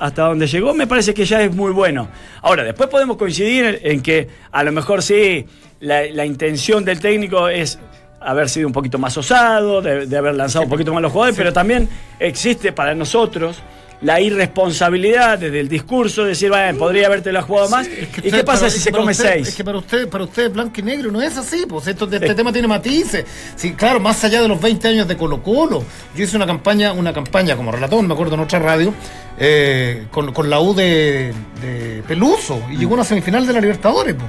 hasta, 0.01 0.23
donde 0.23 0.47
llegó 0.47 0.75
me 0.75 0.87
parece 0.87 1.15
que 1.15 1.25
ya 1.25 1.43
es 1.43 1.55
muy 1.55 1.73
bueno. 1.73 2.09
Ahora, 2.43 2.63
después 2.65 2.89
podemos 2.89 3.17
coincidir 3.17 3.81
en 3.83 4.03
que 4.03 4.29
a 4.53 4.63
lo 4.63 4.73
mejor 4.73 5.03
sí, 5.03 5.47
la, 5.81 6.03
la 6.07 6.25
intención 6.25 6.85
del 6.85 7.01
técnico 7.01 7.49
es 7.49 7.79
haber 8.21 8.49
sido 8.49 8.67
un 8.67 8.73
poquito 8.73 8.99
más 8.99 9.17
osado, 9.17 9.81
de, 9.83 10.07
de 10.07 10.17
haber 10.17 10.35
lanzado 10.35 10.65
un 10.65 10.71
poquito 10.71 10.93
más 10.93 11.03
los 11.03 11.13
jugadores, 11.13 11.37
pero 11.37 11.53
también 11.53 11.89
existe 12.19 12.73
para 12.73 12.95
nosotros 12.95 13.63
la 14.03 14.21
irresponsabilidad 14.21 15.39
desde 15.39 15.61
el 15.61 15.69
discurso 15.69 16.23
de 16.23 16.31
decir, 16.31 16.51
bueno, 16.51 16.79
podría 16.79 17.07
haberte 17.07 17.33
la 17.33 17.43
jugado 17.43 17.69
más. 17.71 17.87
Es 17.87 18.09
que 18.09 18.29
¿Y 18.29 18.31
qué 18.31 18.45
pasa 18.45 18.61
para- 18.61 18.71
si 18.71 18.79
se 18.81 18.93
come 18.93 19.13
usted- 19.13 19.33
seis? 19.35 19.49
Es 19.49 19.55
que 19.55 19.65
para 19.65 19.79
usted, 19.79 20.09
para 20.09 20.25
usted 20.25 20.51
blanco 20.51 20.81
y 20.81 20.83
negro 20.83 21.11
no 21.11 21.23
es 21.23 21.37
así, 21.37 21.65
pues 21.67 21.87
esto, 21.87 22.05
este 22.11 22.35
tema 22.35 22.53
tiene 22.53 22.69
matices. 22.69 23.25
Sí, 23.57 23.73
claro, 23.73 23.99
más 24.01 24.23
allá 24.25 24.43
de 24.43 24.49
los 24.49 24.61
20 24.61 24.89
años 24.89 25.09
de 25.09 25.17
Colo 25.17 25.43
Colo, 25.43 25.83
yo 26.15 26.25
hice 26.25 26.37
una 26.37 26.47
campaña, 26.47 26.93
una 26.93 27.13
campaña 27.13 27.57
como 27.57 27.73
relator, 27.73 28.03
me 28.03 28.13
acuerdo 28.15 28.35
en 28.35 28.41
otra 28.41 28.59
radio, 28.59 28.93
eh, 29.39 30.07
con, 30.11 30.33
con 30.33 30.49
la 30.51 30.61
U 30.61 30.75
de, 30.75 31.33
de 31.63 32.03
Peluso, 32.07 32.61
y 32.71 32.77
llegó 32.77 32.93
a 32.93 32.95
una 32.95 33.05
semifinal 33.05 33.47
de 33.47 33.53
la 33.53 33.61
Libertadores, 33.61 34.15
pues. 34.15 34.29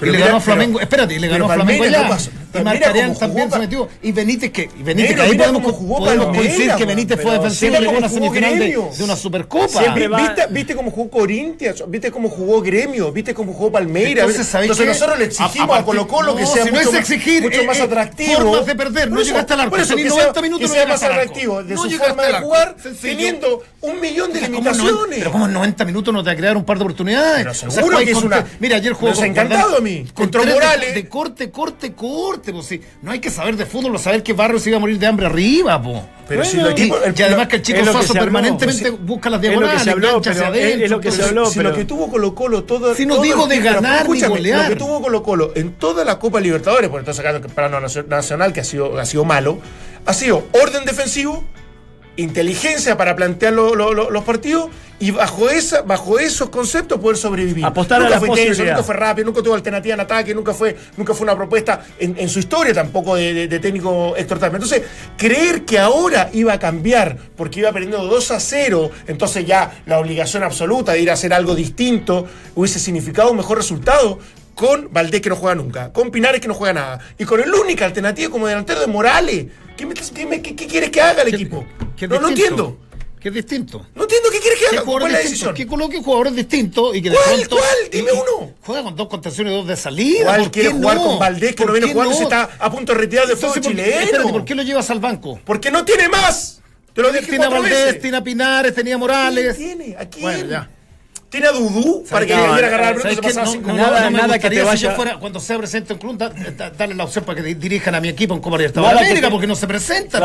Pero 0.00 0.12
y 0.12 0.16
le 0.16 0.24
ganó 0.24 0.36
a 0.36 0.40
Flamengo, 0.40 0.78
pero- 0.78 0.82
espérate, 0.84 1.14
y 1.14 1.18
le 1.18 1.28
ganó 1.28 1.44
a 1.44 1.54
Flamengo 1.54 1.82
Palmeiras 1.84 1.98
allá. 2.00 2.08
no 2.08 2.14
pasó. 2.14 2.30
Y 2.52 2.52
como 2.52 3.18
también 3.18 3.50
se 3.52 3.58
metió. 3.60 3.88
Y 4.02 4.10
Benítez 4.12 4.50
que, 4.50 4.68
y 4.76 4.82
Benítez 4.82 5.14
que 5.14 5.22
ahí 5.22 5.36
podemos, 5.38 5.62
cómo 5.62 5.72
jugó 5.72 5.98
podemos 5.98 6.36
coincidir 6.36 6.74
que 6.74 6.84
Benítez 6.84 7.20
fue 7.22 7.32
defensivo 7.32 7.76
una 7.96 8.08
semifinal 8.08 8.58
de, 8.58 8.78
una 9.04 9.14
supercopa. 9.16 9.68
Siempre 9.80 10.08
va- 10.08 10.18
¿Viste, 10.20 10.46
¿Viste 10.50 10.74
cómo 10.74 10.90
jugó 10.90 11.10
Corinthians? 11.10 11.84
¿Viste 11.86 12.10
cómo 12.10 12.28
jugó 12.28 12.60
Gremio? 12.60 13.12
¿Viste 13.12 13.34
cómo 13.34 13.52
jugó 13.52 13.70
Palmeiras? 13.70 14.24
Entonces, 14.26 14.46
¿sabéis 14.48 14.70
Entonces 14.72 14.86
nosotros 14.94 15.18
le 15.20 15.24
exigimos 15.26 15.70
a, 15.70 15.78
A- 15.78 15.82
a 15.82 15.84
Colo 15.84 16.08
Colo 16.08 16.34
que 16.34 16.42
no, 16.42 16.48
sea 16.48 16.64
si 16.64 16.70
no 16.70 16.76
mucho, 16.78 16.88
es 16.88 16.94
más- 16.94 17.00
exigir, 17.10 17.42
mucho 17.42 17.60
eh, 17.60 17.66
más 17.66 17.78
eh, 17.78 17.82
atractivo. 17.82 18.34
formas 18.40 18.66
de 18.66 18.74
perder, 18.74 19.10
no 19.12 19.20
llegaste 19.22 19.52
al 19.52 19.60
arco, 19.60 19.70
Por 19.70 19.80
eso, 19.80 19.88
tenés 19.94 20.04
que 20.04 20.08
90 20.10 20.32
sea, 20.32 20.42
minutos, 20.42 20.60
que 20.62 20.68
no 20.68 20.74
sea 20.74 20.86
más 20.86 21.02
atractivo 21.04 21.62
de 21.62 21.74
No 21.74 21.82
su 21.82 21.88
llegaste 21.88 22.14
forma 22.14 22.26
de 22.26 22.44
jugar 22.44 22.76
teniendo 23.00 23.62
un 23.82 24.00
millón 24.00 24.32
de 24.32 24.40
Mira, 24.40 24.46
¿cómo 24.52 24.58
en 24.58 24.64
noven- 24.64 24.76
limitaciones. 24.78 25.18
Pero 25.18 25.32
como 25.32 25.46
en 25.46 25.52
90 25.54 25.84
minutos 25.84 26.12
no 26.14 26.22
te 26.22 26.26
va 26.28 26.32
a 26.32 26.36
crear 26.36 26.56
un 26.56 26.64
par 26.64 26.76
de 26.78 26.84
oportunidades. 26.84 27.38
Pero 27.38 27.70
seguro 27.70 27.98
que 27.98 28.04
es 28.10 28.14
con 28.14 28.26
una- 28.26 28.44
Mira, 28.58 28.76
ayer 28.76 28.92
jugó 28.92 29.08
Nos 29.10 29.20
ha 29.20 29.26
encantado 29.26 29.76
a 29.76 29.80
mí. 29.80 30.06
con 30.12 30.30
de- 30.30 30.38
Morales. 30.52 30.94
De, 30.94 31.08
corte, 31.08 31.50
corte, 31.50 31.92
corte. 31.92 32.52
Pues, 32.52 32.66
sí. 32.66 32.80
No 33.02 33.10
hay 33.10 33.20
que 33.20 33.30
saber 33.30 33.56
de 33.56 33.64
fútbol 33.66 33.98
saber 33.98 34.22
que 34.22 34.32
Barrio 34.34 34.58
se 34.60 34.68
iba 34.70 34.76
a 34.76 34.80
morir 34.80 34.98
de 34.98 35.06
hambre 35.06 35.26
arriba. 35.26 35.80
Po. 35.80 36.04
Pero 36.28 36.44
si 36.44 36.60
equipo- 36.60 36.96
y, 37.04 37.08
el- 37.08 37.14
y 37.18 37.22
además 37.22 37.48
que 37.48 37.56
el 37.56 37.62
chico 37.62 37.80
lo 37.82 37.90
habló, 37.90 38.12
permanentemente 38.12 38.90
busca 38.90 39.30
las 39.30 39.38
es 39.42 39.46
lo 39.46 39.50
que 39.50 39.56
diagonales, 39.56 39.82
se 39.82 39.90
habló, 39.90 40.08
engancha 40.08 40.30
hacia 40.30 40.50
pero 40.52 40.84
es- 40.84 40.90
lo 40.90 41.00
que 41.00 41.10
se 41.10 41.22
habló. 41.24 41.46
si 41.46 41.56
pero- 41.58 41.70
lo 41.70 41.76
que 41.76 41.84
tuvo 41.84 42.08
Colo 42.10 42.34
Colo 42.34 42.64
todo 42.64 42.94
Si 42.94 43.04
no 43.06 43.20
digo 43.20 43.46
de 43.48 43.58
ganar 43.60 44.08
ni 44.08 44.20
golear. 44.20 44.62
lo 44.64 44.68
que 44.68 44.76
tuvo 44.76 45.02
Colo 45.02 45.22
Colo 45.24 45.52
en 45.56 45.72
toda 45.72 46.04
la 46.04 46.18
Copa 46.20 46.38
Libertadores 46.40 46.88
porque 46.88 47.10
estoy 47.10 47.14
sacando 47.24 47.44
el 47.48 47.52
plano 47.52 47.80
nacio- 47.80 48.04
nacional 48.06 48.52
que 48.52 48.60
ha 48.60 48.64
sido, 48.64 48.96
ha 48.98 49.04
sido 49.06 49.24
malo 49.24 49.58
ha 50.06 50.14
sido 50.14 50.46
orden 50.52 50.84
defensivo 50.84 51.44
inteligencia 52.16 52.96
para 52.96 53.16
plantear 53.16 53.52
lo- 53.52 53.74
lo- 53.74 53.92
lo- 53.94 54.10
los 54.10 54.24
partidos 54.24 54.68
y 54.98 55.10
bajo 55.12 55.48
esa 55.48 55.80
bajo 55.82 56.18
esos 56.18 56.50
conceptos 56.50 56.98
poder 57.00 57.16
sobrevivir 57.16 57.64
Apostar 57.64 58.00
a 58.00 58.04
nunca 58.04 58.14
la 58.16 58.18
fue 58.18 58.28
posibilidad. 58.28 58.72
nunca 58.74 58.82
fue 58.82 58.94
rápido 58.96 59.26
nunca 59.26 59.42
tuvo 59.42 59.54
alternativa 59.54 59.94
en 59.94 60.00
ataque 60.00 60.34
nunca 60.34 60.52
fue 60.52 60.76
nunca 60.98 61.14
fue 61.14 61.24
una 61.24 61.36
propuesta 61.36 61.82
en, 61.98 62.16
en 62.18 62.28
su 62.28 62.38
historia 62.40 62.74
tampoco 62.74 63.16
de, 63.16 63.32
de- 63.32 63.48
de 63.48 63.58
técnico 63.58 64.14
Héctor 64.16 64.38
Tapia 64.38 64.56
entonces 64.56 64.82
creer 65.16 65.64
que 65.64 65.78
ahora 65.78 66.28
iba 66.34 66.52
a 66.52 66.58
cambiar 66.58 67.16
porque 67.36 67.60
iba 67.60 67.72
perdiendo 67.72 68.04
2 68.04 68.30
a 68.32 68.40
0 68.40 68.90
entonces 69.06 69.46
ya 69.46 69.82
la 69.86 69.98
obligación 69.98 70.42
absoluta 70.42 70.92
de 70.92 71.00
ir 71.00 71.10
a 71.10 71.14
hacer 71.14 71.32
algo 71.32 71.54
distinto 71.54 72.26
hubiese 72.54 72.78
significado 72.78 73.30
un 73.30 73.38
mejor 73.38 73.56
resultado 73.56 74.18
con 74.54 74.92
Valdés 74.92 75.22
que 75.22 75.30
no 75.30 75.36
juega 75.36 75.54
nunca, 75.54 75.90
con 75.90 76.10
Pinares 76.10 76.38
que 76.38 76.46
no 76.48 76.52
juega 76.52 76.74
nada, 76.74 76.98
y 77.16 77.24
con 77.24 77.40
el 77.40 77.50
única 77.54 77.86
alternativa 77.86 78.30
como 78.30 78.46
delantero 78.46 78.80
de 78.80 78.88
Morales. 78.88 79.46
¿Qué, 80.14 80.26
me- 80.26 80.42
qué- 80.42 80.54
qué 80.56 80.66
quieres 80.66 80.90
que 80.90 81.00
haga 81.00 81.22
el 81.22 81.34
equipo? 81.34 81.64
no, 82.08 82.20
no 82.20 82.28
entiendo. 82.28 82.78
Que 83.20 83.28
es 83.28 83.34
distinto. 83.34 83.86
No 83.94 84.02
entiendo 84.04 84.30
qué 84.32 84.38
quieres 84.38 84.58
que 84.58 84.64
¿Qué 84.70 84.76
haga. 84.78 84.84
¿Cuál 84.86 85.06
es 85.08 85.12
la 85.12 85.18
decisión? 85.18 85.54
Que 85.54 85.66
coloque 85.66 85.98
jugadores 86.02 86.34
distintos 86.34 86.96
y 86.96 87.02
que 87.02 87.10
de 87.10 87.16
¿Cuál? 87.16 87.36
pronto. 87.36 87.56
¿Cuál? 87.56 87.90
Dime 87.92 88.12
uno. 88.12 88.54
Juega 88.62 88.82
con 88.82 88.96
dos 88.96 89.08
contenciones 89.08 89.52
y 89.52 89.56
dos 89.56 89.66
de 89.66 89.76
salida. 89.76 90.24
¿Cuál 90.24 90.40
¿por 90.40 90.50
quiere 90.50 90.68
qué 90.70 90.74
jugar 90.74 90.96
no? 90.96 91.04
con 91.04 91.18
Valdés 91.18 91.54
que 91.54 91.62
no 91.64 91.66
¿Por 91.72 91.78
viene 91.78 91.92
jugando 91.92 92.14
y 92.14 92.16
se 92.16 92.22
está 92.22 92.50
a 92.58 92.70
punto 92.70 92.92
de 92.94 92.98
retirar 92.98 93.26
del 93.26 93.36
fútbol 93.36 93.56
Entonces, 93.56 93.72
¿por- 93.76 93.84
chileno? 93.84 94.04
espérate, 94.04 94.32
¿por 94.32 94.44
qué 94.46 94.54
lo 94.54 94.62
llevas 94.62 94.90
al 94.90 95.00
banco? 95.00 95.38
Porque 95.44 95.70
no 95.70 95.84
tiene 95.84 96.08
más. 96.08 96.62
Te 96.94 97.02
lo 97.02 97.12
dije 97.12 97.26
Tiene 97.26 97.44
a 97.44 97.48
cuatro 97.48 97.62
Valdés, 97.62 97.84
veces. 97.86 98.00
tiene 98.02 98.16
a 98.16 98.24
Pinares, 98.24 98.74
tenía 98.74 98.96
Morales. 98.98 99.56
¿Quién 99.56 99.78
tiene? 99.78 99.96
¿A 99.98 100.08
quién? 100.08 100.22
Bueno, 100.22 100.46
ya. 100.48 100.70
¿Tiene 101.30 101.46
a 101.46 101.52
Dudú 101.52 102.04
para 102.10 102.26
que 102.26 102.34
le 102.34 102.40
No, 102.42 102.52
a 102.52 102.56
agarrar 102.56 102.96
el 102.96 103.14
se 103.14 103.22
pasaba 103.22 103.46
No, 103.54 104.10
Nada- 104.10 104.38
que 104.38 104.50
te 104.50 104.56
si 104.56 104.62
vaya- 104.62 104.90
yo 104.90 104.96
fuera, 104.96 105.16
cuando 105.18 105.38
sea 105.38 105.58
presente 105.58 105.92
en 105.92 105.98
club, 106.00 106.16
da- 106.18 106.28
da- 106.30 106.70
darle 106.70 106.96
la 106.96 107.04
opción 107.04 107.24
para 107.24 107.36
que 107.40 107.46
di- 107.46 107.54
dirijan 107.54 107.94
a 107.94 108.00
mi 108.00 108.08
equipo 108.08 108.34
en 108.34 108.40
Copa 108.40 108.56
Libertadores 108.58 109.00
América, 109.00 109.30
porque 109.30 109.46
no 109.46 109.54
se 109.54 109.66
presentan. 109.68 110.20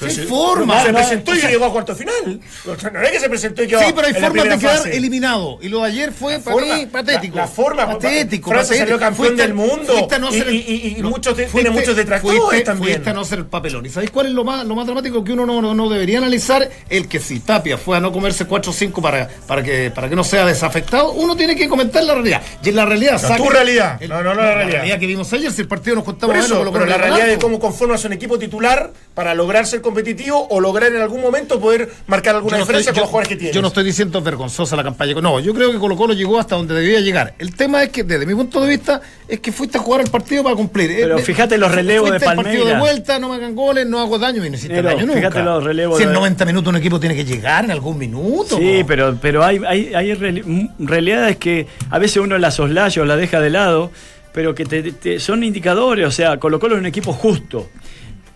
O 0.00 0.10
sea, 0.10 0.10
si- 0.10 0.22
forma. 0.28 0.74
No, 0.76 0.82
se 0.82 0.88
O 0.90 0.92
sea, 0.92 1.00
presentó 1.02 1.34
y 1.34 1.40
llegó 1.40 1.64
a 1.66 1.72
cuarto 1.72 1.94
final. 1.94 2.40
No 2.64 3.02
es 3.02 3.10
que 3.12 3.20
se 3.20 3.28
presentó 3.28 3.62
y 3.62 3.68
quedó 3.68 3.80
Sí, 3.80 3.86
pero 3.94 4.06
hay 4.06 4.12
la 4.14 4.20
formas 4.20 4.44
de 4.48 4.58
quedar 4.58 4.76
fase. 4.78 4.96
eliminado. 4.96 5.58
Y 5.60 5.68
lo 5.68 5.80
de 5.80 5.86
ayer 5.86 6.12
fue 6.12 6.38
para 6.38 6.56
forma- 6.56 6.76
mí 6.76 6.86
patético. 6.86 7.36
La, 7.36 7.42
la 7.42 7.48
forma, 7.48 7.86
patético. 7.86 8.50
Francia 8.50 8.76
patético. 8.76 8.86
salió 8.86 8.98
campeón 8.98 9.26
Fuiste- 9.28 9.42
del 9.42 9.54
mundo. 9.54 10.08
no 10.20 10.26
y, 10.26 10.28
hacer 10.36 10.48
el- 10.48 10.54
y- 10.54 10.58
y- 10.58 10.94
y 10.98 11.02
no, 11.02 11.10
muchos 11.10 11.36
de- 11.36 11.44
fuiste- 11.48 11.60
tiene 11.68 11.70
muchos 11.70 11.96
detractores 11.96 12.40
fuiste- 12.40 12.64
también. 12.64 12.94
Fuiste 12.94 13.10
a 13.10 13.12
no 13.12 13.20
hacer 13.20 13.38
el 13.40 13.46
papelón. 13.46 13.86
¿Y 13.86 13.88
sabéis 13.90 14.10
cuál 14.10 14.26
es 14.26 14.32
lo 14.32 14.44
más, 14.44 14.64
lo 14.66 14.74
más 14.74 14.86
dramático 14.86 15.22
que 15.24 15.32
uno 15.32 15.46
no, 15.46 15.60
no, 15.62 15.74
no 15.74 15.88
debería 15.88 16.18
analizar? 16.18 16.68
El 16.88 17.08
que 17.08 17.20
si 17.20 17.40
Tapia 17.40 17.78
fue 17.78 17.96
a 17.96 18.00
no 18.00 18.12
comerse 18.12 18.44
4 18.46 18.70
o 18.70 18.74
5 18.74 19.00
para, 19.02 19.28
para, 19.46 19.62
que, 19.62 19.90
para 19.90 20.08
que 20.08 20.16
no 20.16 20.24
sea 20.24 20.44
desafectado, 20.46 21.12
uno 21.12 21.36
tiene 21.36 21.56
que 21.56 21.68
comentar 21.68 22.02
la 22.04 22.14
realidad. 22.14 22.42
Y 22.62 22.68
en 22.70 22.76
la 22.76 22.86
realidad 22.86 23.12
No, 23.14 23.18
saca- 23.18 23.36
tu 23.36 23.48
realidad. 23.48 24.02
el- 24.02 24.08
No, 24.08 24.22
no, 24.22 24.34
no, 24.34 24.42
la 24.42 24.54
realidad. 24.54 24.98
que 24.98 25.06
vimos 25.06 25.32
ayer, 25.32 25.50
si 25.52 25.62
el 25.62 25.68
partido 25.68 25.96
nos 25.96 26.04
contaba 26.04 26.32
Por 26.34 26.42
eso, 26.42 26.70
pero 26.72 26.84
la 26.86 26.96
realidad 26.98 27.26
de 27.26 27.38
cómo 27.38 27.58
conformas 27.58 28.04
un 28.04 28.12
equipo 28.12 28.38
titular 28.38 28.90
para 29.14 29.34
lograr 29.34 29.66
ser 29.66 29.80
competitivo 29.90 30.46
o 30.48 30.60
lograr 30.60 30.92
en 30.92 31.00
algún 31.02 31.20
momento 31.20 31.60
poder 31.60 31.88
marcar 32.06 32.34
alguna 32.36 32.56
no 32.56 32.62
diferencia 32.64 32.90
estoy- 32.90 32.92
con 32.92 32.96
yo- 32.96 33.02
los 33.02 33.10
jugadores 33.10 33.28
que 33.28 33.36
tiene. 33.36 33.52
Yo 33.54 33.60
no 33.62 33.68
estoy 33.68 33.84
diciendo 33.84 34.20
vergonzosa 34.22 34.76
la 34.76 34.82
campaña. 34.82 35.14
No, 35.20 35.40
yo 35.40 35.52
creo 35.54 35.72
que 35.72 35.78
Colo 35.78 35.96
Colo 35.96 36.14
llegó 36.14 36.38
hasta 36.38 36.56
donde 36.56 36.74
debía 36.74 37.00
llegar. 37.00 37.34
El 37.38 37.54
tema 37.54 37.82
es 37.82 37.90
que, 37.90 38.04
desde 38.04 38.24
mi 38.26 38.34
punto 38.34 38.60
de 38.60 38.68
vista, 38.68 39.00
es 39.28 39.40
que 39.40 39.52
fuiste 39.52 39.78
a 39.78 39.80
jugar 39.80 40.00
el 40.02 40.10
partido 40.10 40.42
para 40.42 40.56
cumplir. 40.56 40.90
Pero 41.00 41.18
Eh, 41.18 41.22
fíjate 41.22 41.58
los 41.58 41.70
relevos 41.72 42.08
fuiste 42.08 42.24
de 42.24 42.30
al 42.30 42.36
partido 42.36 42.64
de 42.64 42.72
Palmeiras. 42.72 42.80
vuelta, 42.80 43.18
no 43.18 43.28
me 43.28 43.34
hagan 43.36 43.54
goles, 43.54 43.86
no 43.86 44.00
hago 44.00 44.18
daño 44.18 44.44
y 44.44 44.50
no 44.50 44.56
hiciste 44.56 44.80
daño 44.82 45.06
nunca. 45.06 45.14
fíjate 45.18 45.42
los 45.42 45.62
relevos 45.64 45.96
Si 45.98 46.02
en 46.04 46.08
de- 46.10 46.14
90 46.14 46.44
minutos 46.44 46.70
un 46.70 46.76
equipo 46.76 46.98
tiene 47.00 47.14
que 47.14 47.24
llegar 47.24 47.64
en 47.64 47.70
algún 47.70 47.98
minuto. 47.98 48.56
Sí, 48.56 48.84
pero, 48.86 49.16
pero 49.20 49.44
hay, 49.44 49.60
hay, 49.66 49.94
hay 49.94 50.14
reali- 50.14 50.40
m- 50.44 50.70
realidades 50.78 51.36
que 51.36 51.66
a 51.90 51.98
veces 51.98 52.18
uno 52.18 52.38
la 52.38 52.50
soslaya 52.50 53.02
o 53.02 53.04
la 53.04 53.16
deja 53.16 53.40
de 53.40 53.50
lado, 53.50 53.90
pero 54.32 54.54
que 54.54 54.64
te- 54.64 54.92
te- 54.92 55.18
son 55.18 55.42
indicadores. 55.42 56.06
O 56.06 56.10
sea, 56.10 56.38
Colo 56.38 56.60
Colo 56.60 56.74
es 56.76 56.80
un 56.80 56.86
equipo 56.86 57.12
justo. 57.12 57.68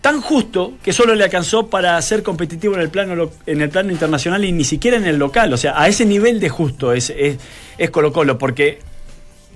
Tan 0.05 0.21
justo 0.21 0.75
que 0.83 0.93
solo 0.93 1.15
le 1.15 1.23
alcanzó 1.23 1.65
para 1.65 1.99
ser 1.99 2.21
competitivo 2.21 2.75
en 2.75 2.81
el 2.81 2.89
plano 2.89 3.31
en 3.47 3.59
el 3.59 3.69
plano 3.69 3.91
internacional 3.91 4.45
y 4.45 4.51
ni 4.51 4.63
siquiera 4.63 4.97
en 4.97 5.07
el 5.07 5.17
local. 5.17 5.51
O 5.51 5.57
sea, 5.57 5.81
a 5.81 5.87
ese 5.87 6.05
nivel 6.05 6.39
de 6.39 6.47
justo 6.47 6.93
es, 6.93 7.09
es, 7.09 7.39
es 7.79 7.89
Colo 7.89 8.13
Colo, 8.13 8.37
porque 8.37 8.77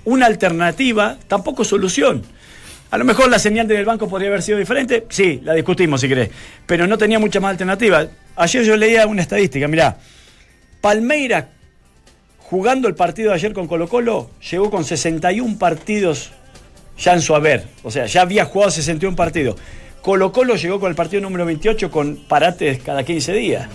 una 0.06 0.26
alternativa 0.26 1.18
tampoco 1.28 1.62
es 1.62 1.68
solución. 1.68 2.24
A 2.90 2.98
lo 2.98 3.04
mejor 3.04 3.30
la 3.30 3.38
señal 3.38 3.68
del 3.68 3.84
banco 3.84 4.08
podría 4.08 4.26
haber 4.26 4.42
sido 4.42 4.58
diferente, 4.58 5.06
sí, 5.08 5.40
la 5.44 5.54
discutimos 5.54 6.00
si 6.00 6.08
querés, 6.08 6.30
pero 6.66 6.88
no 6.88 6.98
tenía 6.98 7.20
mucha 7.20 7.38
más 7.38 7.52
alternativa. 7.52 8.08
Ayer 8.34 8.64
yo 8.64 8.76
leía 8.76 9.06
una 9.06 9.22
estadística, 9.22 9.68
mirá, 9.68 9.98
Palmeiras 10.80 11.44
jugando 12.40 12.88
el 12.88 12.96
partido 12.96 13.28
de 13.28 13.36
ayer 13.36 13.52
con 13.52 13.68
Colo 13.68 13.88
Colo 13.88 14.32
llegó 14.50 14.68
con 14.68 14.84
61 14.84 15.60
partidos 15.60 16.32
ya 16.98 17.12
en 17.12 17.22
su 17.22 17.36
haber, 17.36 17.68
o 17.84 17.90
sea, 17.92 18.06
ya 18.06 18.22
había 18.22 18.46
jugado 18.46 18.72
61 18.72 19.14
partidos. 19.14 19.54
Colo 20.02 20.32
Colo 20.32 20.56
llegó 20.56 20.80
con 20.80 20.90
el 20.90 20.96
partido 20.96 21.22
número 21.22 21.44
28 21.44 21.90
con 21.90 22.16
parates 22.16 22.82
cada 22.82 23.04
15 23.04 23.32
días. 23.32 23.68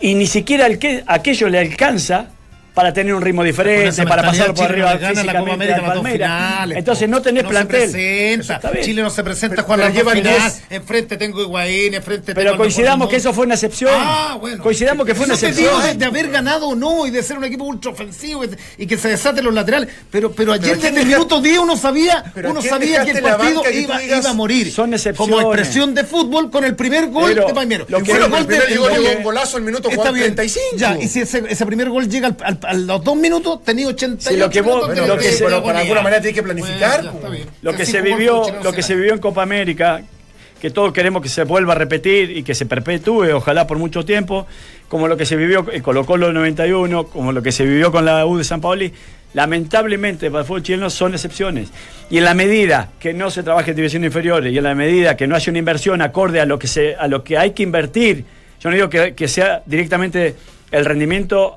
Y 0.00 0.14
ni 0.14 0.26
siquiera 0.26 0.66
el 0.66 0.78
que, 0.78 1.02
aquello 1.06 1.48
le 1.48 1.58
alcanza 1.58 2.30
para 2.78 2.92
tener 2.92 3.12
un 3.12 3.20
ritmo 3.20 3.42
diferente, 3.42 4.06
para 4.06 4.22
pasar 4.22 4.54
por 4.54 4.68
Chile 4.68 4.78
no 4.78 4.86
arriba 4.86 4.96
gana 4.98 5.24
la 5.24 5.38
Copa 5.40 5.52
América 5.54 5.92
finales, 6.04 6.78
Entonces 6.78 7.08
no 7.08 7.20
tenés 7.20 7.42
se 7.42 7.48
plantel. 7.48 7.90
Presenta. 7.90 8.70
bien. 8.70 8.84
Chile 8.84 9.02
no 9.02 9.10
se 9.10 9.24
presenta 9.24 9.56
Pero- 9.56 9.66
pero 9.66 9.78
las 9.78 9.88
dos 9.88 9.96
llevan 9.96 10.16
finales. 10.16 10.62
Enfrente 10.70 11.16
tengo 11.16 11.42
Higuaín, 11.42 11.94
enfrente 11.94 12.34
Pero 12.36 12.50
tengo 12.52 12.62
coincidamos 12.62 13.08
que 13.08 13.16
eso 13.16 13.32
fue 13.32 13.46
una 13.46 13.54
excepción. 13.54 13.90
Ah, 13.96 14.36
bueno. 14.40 14.62
Coincidamos 14.62 15.04
que 15.04 15.16
fue 15.16 15.24
una 15.24 15.34
excepción. 15.34 15.70
digo 15.82 15.94
de, 15.98 16.04
haber 16.04 16.30
ganado 16.30 16.68
o 16.68 16.76
no 16.76 17.04
y 17.04 17.10
de 17.10 17.20
ser 17.24 17.36
un 17.36 17.42
equipo 17.44 17.64
ultra 17.64 17.90
ofensivo 17.90 18.42
que- 18.42 18.56
y 18.78 18.86
que 18.86 18.96
se 18.96 19.08
desaten 19.08 19.44
los 19.44 19.52
laterales. 19.52 19.88
Pero, 20.12 20.30
pero 20.30 20.52
ayer 20.52 20.74
¿a 20.76 20.78
quién 20.78 20.94
desde 20.94 21.00
el 21.00 21.06
minuto 21.08 21.40
10 21.40 21.58
uno 21.58 21.76
sabía, 21.76 22.22
pero 22.32 22.52
uno 22.52 22.62
sabía 22.62 23.04
que 23.04 23.10
el 23.10 23.22
partido 23.24 23.62
iba, 23.72 23.98
digas, 23.98 24.20
iba 24.20 24.30
a 24.30 24.34
morir. 24.34 24.70
son 24.70 24.94
excepciones. 24.94 25.34
Como 25.34 25.52
expresión 25.52 25.96
de 25.96 26.04
fútbol 26.04 26.48
con 26.48 26.62
el 26.62 26.76
primer 26.76 27.08
gol 27.08 27.32
Pero 27.34 27.48
de 27.48 27.54
Palmero. 27.54 27.86
lo 27.88 27.98
Y 27.98 28.02
que- 28.04 28.10
fue 28.12 28.20
Bueno, 28.20 28.36
el 28.38 28.46
pero 28.46 28.60
gol 28.60 28.68
primer 28.68 29.00
llegó 29.02 29.18
un 29.18 29.24
golazo 29.24 29.56
al 29.56 29.64
minuto 29.64 29.88
Está 29.90 30.12
bien. 30.12 30.26
35. 30.36 30.76
Ya, 30.76 30.96
y 30.96 31.08
si 31.08 31.22
ese, 31.22 31.42
ese 31.48 31.66
primer 31.66 31.88
gol 31.88 32.08
llega 32.08 32.28
al, 32.28 32.36
al- 32.44 32.58
a 32.68 32.74
los 32.74 33.02
dos 33.02 33.16
minutos, 33.16 33.62
tenía 33.64 33.86
88 33.88 34.30
Sí, 34.30 34.36
lo 34.36 34.50
que 34.50 34.60
vos- 34.60 34.86
Bueno, 34.86 35.02
lo 35.06 35.14
pero 35.14 35.18
que 35.18 35.26
de- 35.26 35.32
se- 35.32 35.44
de 35.44 35.50
pero 35.50 35.62
para 35.64 35.80
alguna 35.80 36.02
manera 36.02 36.20
tiene 36.22 36.34
que 36.34 36.42
planificar. 36.42 37.02
Bueno, 37.02 37.10
ya, 37.12 37.16
está 37.16 37.28
bien. 37.30 37.46
Lo 37.62 37.72
que 37.74 37.86
se 37.86 38.00
vivió, 38.02 38.42
lo 38.62 38.72
que 38.72 38.82
se 38.82 38.94
vivió 38.94 39.12
en 39.14 39.18
Copa 39.20 39.42
América, 39.42 40.02
que 40.60 40.70
todos 40.70 40.92
queremos 40.92 41.22
que 41.22 41.28
se 41.28 41.44
vuelva 41.44 41.72
a 41.74 41.76
repetir 41.76 42.36
y 42.36 42.42
que 42.42 42.54
se 42.54 42.66
perpetúe, 42.66 43.30
ojalá 43.34 43.66
por 43.66 43.78
mucho 43.78 44.04
tiempo, 44.04 44.46
como 44.88 45.06
lo 45.06 45.16
que 45.16 45.24
se 45.26 45.36
vivió 45.36 45.66
en 45.72 45.82
Colo 45.82 46.04
Colo 46.04 46.32
91, 46.32 47.04
como 47.08 47.30
lo 47.32 47.42
que 47.42 47.52
se 47.52 47.64
vivió 47.64 47.92
con 47.92 48.04
la 48.04 48.26
U 48.26 48.38
de 48.38 48.44
San 48.44 48.60
Paoli, 48.60 48.92
lamentablemente 49.34 50.30
para 50.30 50.40
el 50.42 50.46
fútbol 50.46 50.62
chileno 50.62 50.90
son 50.90 51.14
excepciones. 51.14 51.68
Y 52.10 52.18
en 52.18 52.24
la 52.24 52.34
medida 52.34 52.90
que 52.98 53.12
no 53.14 53.30
se 53.30 53.42
trabaje 53.42 53.70
en 53.70 53.76
divisiones 53.76 54.08
inferiores 54.08 54.52
y 54.52 54.58
en 54.58 54.64
la 54.64 54.74
medida 54.74 55.16
que 55.16 55.26
no 55.26 55.36
haya 55.36 55.50
una 55.50 55.58
inversión 55.58 56.02
acorde 56.02 56.40
a 56.40 56.44
lo 56.46 56.58
que, 56.58 56.66
se, 56.66 56.96
a 56.96 57.06
lo 57.08 57.22
que 57.24 57.38
hay 57.38 57.52
que 57.52 57.62
invertir, 57.62 58.24
yo 58.60 58.68
no 58.70 58.74
digo 58.76 58.90
que, 58.90 59.14
que 59.14 59.28
sea 59.28 59.62
directamente 59.66 60.34
el 60.70 60.84
rendimiento 60.84 61.56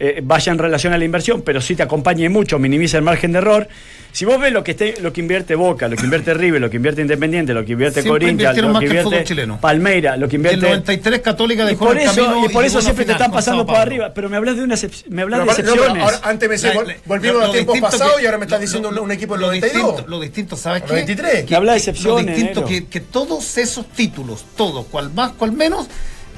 eh, 0.00 0.20
vaya 0.22 0.52
en 0.52 0.58
relación 0.58 0.92
a 0.92 0.98
la 0.98 1.04
inversión, 1.04 1.42
pero 1.42 1.60
sí 1.60 1.74
te 1.74 1.82
acompañe 1.82 2.28
mucho, 2.28 2.58
minimiza 2.58 2.98
el 2.98 3.02
margen 3.04 3.32
de 3.32 3.38
error. 3.38 3.68
Si 4.10 4.24
vos 4.24 4.40
ves 4.40 4.52
lo 4.52 4.64
que 4.64 4.70
esté, 4.70 4.94
lo 5.02 5.12
que 5.12 5.20
invierte 5.20 5.54
Boca, 5.54 5.86
lo 5.86 5.94
que 5.96 6.04
invierte 6.04 6.32
River, 6.34 6.60
lo 6.60 6.70
que 6.70 6.76
invierte 6.76 7.02
Independiente, 7.02 7.52
lo 7.52 7.64
que 7.64 7.72
invierte 7.72 8.02
Corinthians, 8.04 8.56
lo 8.56 8.78
que 8.78 8.86
el 8.86 8.92
invierte. 8.98 9.46
Palmeira, 9.60 10.16
lo 10.16 10.28
que 10.28 10.36
El 10.36 10.40
invierte 10.40 10.66
93 10.66 11.20
Católica 11.20 11.64
dejó 11.66 11.86
por 11.86 11.96
el 11.98 12.04
eso, 12.08 12.14
camino 12.24 12.46
y 12.46 12.48
por 12.48 12.64
eso 12.64 12.80
siempre 12.80 13.04
te 13.04 13.12
están 13.12 13.30
pasando 13.30 13.66
por 13.66 13.74
Paulo. 13.74 13.82
arriba. 13.90 14.14
Pero 14.14 14.30
me 14.30 14.36
hablas 14.38 14.56
de 14.56 14.62
una 14.62 14.76
excep- 14.76 15.04
me 15.10 15.22
hablas 15.22 15.40
Pero 15.40 15.44
de 15.46 15.52
aparte- 15.52 15.62
no, 15.62 15.72
excepciones. 15.74 16.02
ahora, 16.02 16.20
antes 16.22 16.48
me 16.48 16.56
la- 16.56 16.94
volvimos 17.04 17.36
lo- 17.36 17.42
a 17.42 17.46
lo 17.48 17.52
tiempos 17.52 17.74
distinto 17.74 17.98
pasados 17.98 18.22
y 18.22 18.26
ahora 18.26 18.38
me 18.38 18.44
estás 18.46 18.58
lo- 18.60 18.66
diciendo 18.66 18.90
lo- 18.90 19.02
un, 19.02 19.12
equipo 19.12 19.34
del 19.34 19.40
lo 19.42 19.46
92. 19.48 19.86
distinto- 19.86 20.10
Lo 20.10 20.20
distinto, 20.20 20.56
¿sabes 20.56 20.82
qué? 20.82 20.88
93. 20.88 21.44
Que 21.44 21.54
habla 21.54 21.72
de 21.72 21.78
Lo 21.78 21.80
excepciones. 21.80 22.26
distinto 22.36 22.60
negro. 22.62 22.66
que, 22.66 22.86
que 22.86 23.00
todos 23.00 23.58
esos 23.58 23.88
títulos, 23.90 24.44
todos, 24.56 24.86
cual 24.86 25.12
más, 25.12 25.32
cual 25.32 25.52
menos, 25.52 25.86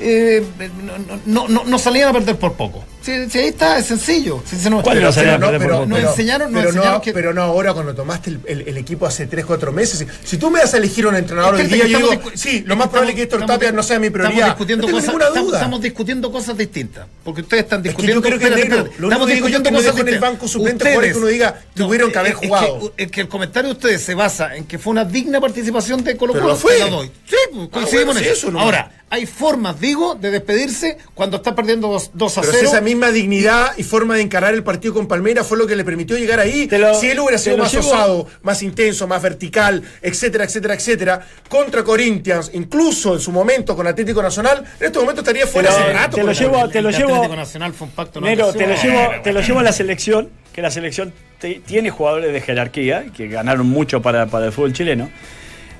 eh, 0.00 0.42
no, 0.84 1.18
no, 1.26 1.48
no, 1.48 1.64
no 1.64 1.78
salían 1.78 2.08
a 2.08 2.12
perder 2.14 2.36
por 2.36 2.54
poco. 2.54 2.84
Si, 3.02 3.30
si 3.30 3.38
ahí 3.38 3.46
está, 3.48 3.78
es 3.78 3.86
sencillo. 3.86 4.42
Si 4.44 4.56
se 4.56 4.68
nos- 4.70 4.82
¿Cuál 4.82 4.96
pero- 4.98 5.08
no 5.08 5.14
pero- 5.14 5.58
por 5.58 5.58
pero- 5.58 5.86
nos 5.86 5.98
enseñaron, 6.10 6.52
pero, 6.52 6.68
enseñaron 6.68 6.94
no, 6.94 7.00
que 7.02 7.12
pero 7.12 7.32
no 7.32 7.42
ahora 7.42 7.72
cuando 7.72 7.94
tomaste 7.94 8.30
el, 8.30 8.40
el- 8.46 8.68
el 8.68 8.76
equipo 8.76 9.06
hace 9.06 9.26
3, 9.26 9.44
4 9.46 9.72
meses. 9.72 10.06
Si 10.24 10.36
tú 10.36 10.50
me 10.50 10.58
das 10.60 10.74
a 10.74 10.76
elegir 10.76 11.06
un 11.06 11.16
entrenador 11.16 11.54
Es 11.54 11.62
hoy 11.62 11.68
que 11.68 11.74
día, 11.76 11.86
yo 11.86 11.98
estamos 11.98 12.24
digo, 12.24 12.36
sí, 12.36 12.62
lo 12.66 12.76
más 12.76 12.88
probable 12.88 13.12
es 13.12 13.16
que 13.16 13.22
estamos- 13.22 13.42
Héctor 13.44 13.56
Tapia 13.58 13.72
no 13.72 13.82
sea 13.82 13.98
mi 13.98 14.06
Estamos 14.08 14.26
prioridad. 14.28 14.46
discutiendo 14.48 14.82
no 14.82 14.86
tengo 14.86 14.98
cosas, 14.98 15.08
ninguna 15.08 15.24
estamos, 15.28 15.46
duda. 15.48 15.58
estamos 15.58 15.80
discutiendo 15.82 16.32
cosas 16.32 16.56
distintas. 16.58 17.06
Porque 17.24 17.40
ustedes 17.40 17.62
están 17.64 17.78
Es 17.80 17.82
que 17.82 17.88
discutiendo 17.88 18.20
yo 18.20 18.22
creo 18.22 18.38
que 18.38 18.44
espérate, 18.44 18.62
negro, 18.68 18.76
espérate, 18.84 19.00
lo 19.00 19.06
único 19.08 19.12
estamos 19.24 19.28
discutiendo 19.28 19.64
que 19.64 19.70
no 19.70 19.78
cosas 19.78 20.00
en 20.00 20.08
el 20.08 20.18
banco 20.20 20.48
suplente 20.48 20.84
jugadores 20.84 21.12
que 21.12 21.18
uno 21.18 21.26
diga, 21.26 21.60
tuvieron 21.74 22.12
que 22.12 22.18
haber 22.18 22.32
es- 22.32 22.38
es 22.42 22.48
jugado. 22.48 22.92
Es 22.96 23.10
que 23.10 23.20
el 23.22 23.28
comentario 23.28 23.70
de 23.70 23.76
ustedes 23.76 24.02
se 24.02 24.14
basa 24.14 24.56
en 24.56 24.64
que 24.64 24.78
fue 24.78 24.90
una 24.90 25.04
digna 25.04 25.40
participación 25.40 26.04
de 26.04 26.16
Colo 26.16 26.34
Colo. 26.34 26.48
lo 26.48 26.56
fue. 26.56 26.76
Sí, 26.78 27.36
pues, 27.52 27.64
Ah, 27.64 27.68
coincidimos 27.72 28.16
en 28.18 28.24
sí, 28.24 28.28
eso. 28.30 28.50
no- 28.50 28.60
Ahora, 28.60 28.92
hay 29.08 29.26
formas, 29.26 29.80
digo, 29.80 30.14
de 30.14 30.30
despedirse 30.30 30.98
cuando 31.14 31.38
está 31.38 31.54
perdiendo 31.54 32.00
2, 32.14 32.38
a 32.38 32.40
Pero 32.42 32.52
0. 32.52 32.70
Misma 32.94 33.10
dignidad 33.10 33.72
y 33.76 33.82
forma 33.82 34.16
de 34.16 34.22
encarar 34.22 34.54
el 34.54 34.62
partido 34.62 34.94
con 34.94 35.06
Palmeiras 35.08 35.46
fue 35.46 35.56
lo 35.58 35.66
que 35.66 35.76
le 35.76 35.84
permitió 35.84 36.16
llegar 36.16 36.40
ahí. 36.40 36.68
Lo- 36.70 36.94
si 36.94 37.08
él 37.10 37.18
hubiera 37.20 37.38
sido 37.38 37.56
más 37.58 37.72
llevo- 37.72 37.88
osado, 37.88 38.26
más 38.42 38.62
intenso, 38.62 39.06
más 39.06 39.22
vertical, 39.22 39.82
etcétera, 40.02 40.44
etcétera, 40.44 40.74
etcétera, 40.74 41.20
contra 41.48 41.82
Corinthians, 41.84 42.50
incluso 42.54 43.14
en 43.14 43.20
su 43.20 43.32
momento 43.32 43.74
con 43.76 43.86
Atlético 43.86 44.22
Nacional, 44.22 44.64
en 44.80 44.86
este 44.86 44.98
momento 44.98 45.20
estaría 45.20 45.46
fuera 45.46 45.70
hace 45.70 45.92
rato. 45.92 46.16
te 46.16 46.22
lo 46.24 46.32
llevo- 46.32 46.68
te 46.68 46.82
lo 46.82 46.90
llevo- 46.90 47.14
Atlético 47.14 47.36
Nacional 47.36 47.72
fue 47.72 47.86
un 47.86 47.92
pacto. 47.94 48.20
no 48.20 48.26
Nero, 48.26 48.52
te 48.52 48.66
lo 48.66 48.74
llevo, 48.74 49.00
te 49.22 49.32
lo 49.32 49.40
llevo 49.40 49.58
a 49.60 49.62
la 49.62 49.72
selección, 49.72 50.30
que 50.52 50.62
la 50.62 50.70
selección 50.70 51.12
te- 51.38 51.60
tiene 51.66 51.90
jugadores 51.90 52.32
de 52.32 52.40
jerarquía, 52.40 53.06
que 53.16 53.28
ganaron 53.28 53.66
mucho 53.68 54.02
para, 54.02 54.26
para 54.26 54.46
el 54.46 54.52
fútbol 54.52 54.72
chileno. 54.72 55.10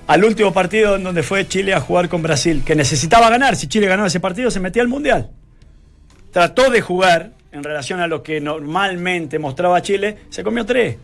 Al 0.06 0.24
último 0.24 0.52
partido 0.52 0.96
en 0.96 1.04
donde 1.04 1.22
fue 1.22 1.46
Chile 1.46 1.72
a 1.74 1.80
jugar 1.80 2.08
con 2.08 2.22
Brasil, 2.22 2.62
que 2.64 2.74
necesitaba 2.74 3.30
ganar, 3.30 3.54
si 3.56 3.68
Chile 3.68 3.86
ganaba 3.86 4.08
ese 4.08 4.18
partido 4.20 4.50
se 4.50 4.58
metía 4.60 4.82
al 4.82 4.88
Mundial. 4.88 5.30
Trató 6.32 6.70
de 6.70 6.80
jugar 6.80 7.30
en 7.52 7.64
relación 7.64 8.00
a 8.00 8.06
lo 8.06 8.22
que 8.22 8.40
normalmente 8.40 9.38
mostraba 9.38 9.82
Chile, 9.82 10.16
se 10.30 10.42
comió 10.44 10.64
tres. 10.64 10.96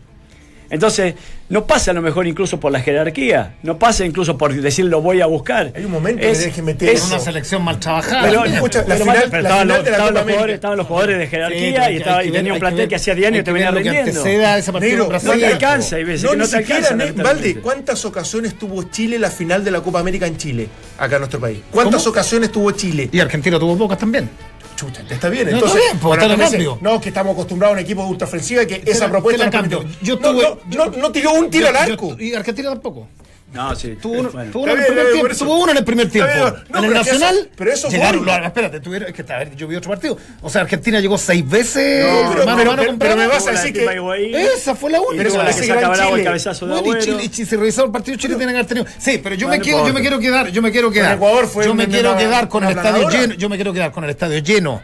Entonces, 0.68 1.14
no 1.48 1.64
pasa 1.64 1.92
a 1.92 1.94
lo 1.94 2.02
mejor 2.02 2.26
incluso 2.26 2.58
por 2.58 2.72
la 2.72 2.80
jerarquía, 2.80 3.54
no 3.62 3.78
pasa 3.78 4.04
incluso 4.04 4.36
por 4.36 4.52
decir 4.52 4.86
lo 4.86 5.00
voy 5.00 5.20
a 5.20 5.26
buscar. 5.26 5.72
Hay 5.76 5.84
un 5.84 5.92
momento 5.92 6.22
que 6.22 6.32
tenés 6.32 6.52
que 6.54 6.60
meter 6.62 6.88
Es 6.88 7.04
una 7.06 7.20
selección 7.20 7.62
mal 7.62 7.78
trabajada. 7.78 8.22
Pero, 8.28 8.44
Escucha, 8.44 8.80
la 8.80 8.84
pero 8.86 8.98
final- 9.04 9.16
mal- 9.16 9.28
pero 9.30 9.42
la 9.42 9.48
estaban, 9.48 9.62
final 9.62 9.76
los, 9.78 9.84
de 9.84 9.90
la 9.92 9.96
estaban 9.96 10.08
Copa 10.08 10.10
los 10.12 10.22
América. 10.22 10.32
jugadores, 10.34 10.54
estaban 10.56 10.76
los 10.78 10.86
jugadores 10.88 11.18
de 11.18 11.24
Sí, 11.24 11.30
jerarquía 11.30 11.82
hay 11.84 11.94
y, 11.94 11.96
estaba, 11.98 12.22
y 12.24 12.26
que 12.26 12.32
tenía 12.32 12.42
ver- 12.42 12.52
un 12.52 12.58
plantel 12.58 12.78
ver- 12.80 12.88
que, 12.88 12.96
hacía 12.96 13.14
diario 13.14 13.40
y 13.40 13.44
te 13.44 13.52
venía 13.52 13.70
ver 13.70 13.82
rindiendo. 13.84 14.24
Negro, 14.24 15.04
no 15.06 15.20
te 15.38 15.46
alcanza, 15.46 15.96
no, 15.98 16.04
que 16.04 16.36
no 16.36 16.44
ni 16.44 16.50
te 16.50 16.58
siquiera, 16.58 16.88
alcanza. 16.88 17.22
Valde, 17.22 17.54
¿cuántas 17.60 18.04
ocasiones 18.04 18.58
tuvo 18.58 18.82
Chile 18.84 19.20
la 19.20 19.30
final 19.30 19.62
de 19.64 19.70
la 19.70 19.80
Copa 19.82 20.00
América 20.00 20.26
en 20.26 20.36
Chile, 20.36 20.68
acá 20.98 21.14
en 21.14 21.20
nuestro 21.20 21.38
país? 21.38 21.60
¿Cuántas 21.70 22.02
¿Cómo? 22.02 22.10
ocasiones 22.10 22.50
tuvo 22.50 22.72
Chile? 22.72 23.08
Y 23.12 23.20
Argentina 23.20 23.56
tuvo 23.60 23.78
pocas 23.78 23.98
también. 23.98 24.28
Chucha, 24.76 25.02
está 25.08 25.28
bien. 25.30 25.46
No, 25.50 25.54
Entonces, 25.56 25.78
está 25.80 25.92
bien, 25.94 26.02
bueno, 26.02 26.22
está 26.22 26.34
dice, 26.36 26.50
cambio. 26.50 26.78
no, 26.82 27.00
que 27.00 27.08
estamos 27.08 27.32
acostumbrados 27.32 27.72
a 27.74 27.78
un 27.78 27.84
equipo 27.84 28.04
ultra 28.06 28.28
ofensiva 28.28 28.62
y 28.62 28.66
que 28.66 28.82
esa 28.84 29.08
propuesta 29.08 29.50
no. 29.50 29.82
Yo 30.02 30.16
no, 30.16 30.32
tuve- 30.32 30.58
no, 30.76 30.86
no, 30.86 30.96
no 30.98 31.10
tiró 31.12 31.32
un 31.32 31.50
tiro 31.50 31.70
Yo- 31.70 31.78
al 31.78 31.86
yo- 31.86 31.92
arco. 31.94 32.16
y 32.20 32.34
Argentina 32.34 32.68
tampoco. 32.70 33.08
No, 33.56 33.74
sí. 33.74 33.96
Tuvo 34.00 34.20
uno, 34.20 34.30
bueno. 34.30 34.52
tuvo 34.52 34.62
uno 34.64 34.72
en 34.72 34.78
el 34.78 34.84
bien, 34.84 34.94
primer 34.94 35.12
tiempo. 35.12 35.32
eso. 35.32 35.44
Tuvo 35.44 35.58
uno 35.58 35.72
en 35.72 35.78
el 35.78 35.84
primer 35.84 36.10
tiempo. 36.10 36.32
No, 36.68 36.78
en 36.78 36.84
eso- 36.84 36.94
Nacional. 36.94 37.50
pero 37.56 37.72
eso 37.72 37.88
llegaron. 37.88 38.24
lo- 38.24 38.32
espérate, 38.44 38.80
tuvieron, 38.80 39.08
es 39.08 39.14
que 39.14 39.32
a 39.32 39.38
ver, 39.38 39.56
yo 39.56 39.66
vi 39.66 39.76
otro 39.76 39.90
partido. 39.90 40.16
O 40.42 40.48
sea, 40.50 40.60
Argentina 40.62 41.00
llegó 41.00 41.18
seis 41.18 41.48
veces. 41.48 42.04
No, 42.04 42.30
pero- 42.32 42.44
mano 42.46 42.52
a 42.52 42.56
pero- 42.56 42.70
mano 42.70 42.76
pero- 42.82 42.90
con 42.90 42.98
pero 42.98 43.16
me 43.16 43.26
vas 43.26 43.46
a 43.46 43.50
decir 43.52 43.72
de 43.72 43.84
que- 43.86 43.94
Higuaín, 43.96 44.34
Esa 44.34 44.74
fue 44.74 44.90
la 44.90 45.00
única. 45.00 45.24
Pero 45.24 45.42
la 45.42 45.50
ese 45.50 45.60
que 45.62 45.66
gran 45.66 45.80
saca 45.82 45.94
Bravo 45.96 46.16
el 46.16 46.24
cabezazo 46.24 46.66
de 46.66 46.80
Bueno, 46.82 47.00
y. 47.00 47.04
Chile, 47.04 47.30
si 47.32 47.44
se 47.46 47.56
el 47.56 47.90
partido, 47.90 48.16
Chile 48.16 48.36
tiene 48.36 48.52
que 48.52 48.58
haber 48.58 48.66
tenido. 48.68 48.86
Sí, 48.98 49.18
pero 49.22 49.34
yo, 49.34 49.48
me 49.48 49.60
quiero, 49.60 49.86
yo 49.86 49.92
me 49.94 50.00
quiero 50.00 50.18
quedar, 50.18 50.48
yo 50.50 50.62
me 50.62 50.70
quiero 50.70 50.90
quedar. 50.90 51.14
Ecuador 51.16 51.46
fue 51.46 51.64
yo 51.64 51.74
me 51.74 51.88
quiero 51.88 52.16
quedar 52.16 52.48
con 52.48 52.64
el 52.64 52.70
estadio 52.76 53.08
lleno. 53.08 53.34
Yo 53.34 53.48
me 53.48 53.56
quiero 53.56 53.72
quedar 53.72 53.92
con 53.92 54.04
el 54.04 54.10
estadio 54.10 54.38
lleno, 54.38 54.82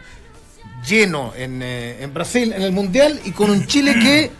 lleno 0.87 1.33
en, 1.37 1.61
eh, 1.61 1.97
en 2.01 2.13
Brasil, 2.13 2.53
en 2.55 2.61
el 2.61 2.71
Mundial, 2.71 3.19
y 3.25 3.31
con 3.31 3.49
un 3.49 3.65
Chile 3.67 3.93
que, 4.01 4.31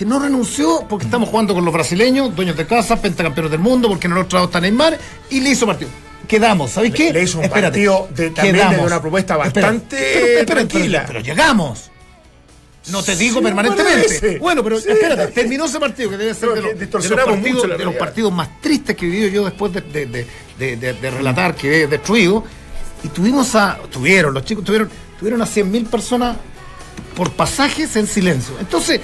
que 0.00 0.06
no 0.06 0.18
renunció 0.18 0.86
porque 0.88 1.04
estamos 1.04 1.28
jugando 1.28 1.52
con 1.52 1.62
los 1.62 1.74
brasileños, 1.74 2.34
dueños 2.34 2.56
de 2.56 2.64
casa, 2.66 2.96
pentacampeones 3.02 3.50
del 3.50 3.60
mundo, 3.60 3.86
porque 3.86 4.06
en 4.06 4.14
el 4.14 4.18
otro 4.20 4.38
lado 4.38 4.46
está 4.46 4.58
Neymar, 4.58 4.98
y 5.28 5.40
le 5.40 5.50
hizo 5.50 5.66
partido. 5.66 5.90
Quedamos, 6.26 6.70
¿sabéis 6.70 6.94
qué? 6.94 7.12
Le 7.12 7.22
hizo 7.24 7.36
un 7.36 7.44
Espérate, 7.44 7.66
partido 7.86 8.08
de- 8.14 8.30
también 8.30 8.70
de 8.70 8.78
una 8.78 8.98
propuesta 8.98 9.36
bastante 9.36 9.96
pero- 9.98 10.26
pero- 10.36 10.46
tranquila. 10.46 11.04
Pero, 11.06 11.20
llegamos. 11.20 11.90
No 12.90 13.02
te 13.02 13.14
digo 13.14 13.40
Sí, 13.40 13.44
permanentemente. 13.44 14.38
Bueno, 14.38 14.64
pero 14.64 14.80
Sí. 14.80 14.86
espérate, 14.88 15.26
terminó 15.32 15.66
ese 15.66 15.78
partido 15.78 16.08
que 16.08 16.16
debe 16.16 16.32
ser 16.32 16.48
de, 16.48 16.54
de 16.62 16.86
los 16.86 17.06
partidos, 17.26 17.78
de 17.78 17.84
los 17.84 17.94
partidos 17.96 18.32
más 18.32 18.58
tristes 18.62 18.96
que 18.96 19.04
he 19.04 19.08
vivido 19.10 19.28
yo 19.28 19.44
después 19.44 19.70
de, 19.70 19.82
de- 19.82 20.06
de- 20.06 20.26
de- 20.58 20.76
de- 20.78 20.92
de 20.94 21.10
relatar 21.10 21.54
que 21.54 21.82
he 21.82 21.86
destruido. 21.86 22.42
Y 23.04 23.08
tuvimos 23.08 23.54
a. 23.54 23.76
Tuvieron, 23.90 24.32
los 24.32 24.46
chicos 24.46 24.64
tuvieron, 24.64 24.88
tuvieron 25.18 25.42
a 25.42 25.46
100.000 25.46 25.84
personas 25.84 26.38
por 27.14 27.32
pasajes 27.32 27.94
en 27.96 28.06
silencio. 28.06 28.54
Entonces, 28.58 28.98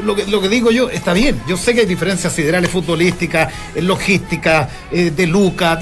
lo 0.00 0.14
que, 0.14 0.26
lo 0.26 0.40
que 0.40 0.48
digo 0.48 0.70
yo, 0.70 0.88
está 0.90 1.12
bien. 1.12 1.40
Yo 1.48 1.56
sé 1.56 1.74
que 1.74 1.80
hay 1.80 1.86
diferencias 1.86 2.32
siderales 2.32 2.70
futbolísticas, 2.70 3.52
en 3.74 3.86
logística, 3.86 4.68
eh, 4.90 5.10
de 5.14 5.26
Lucas, 5.26 5.78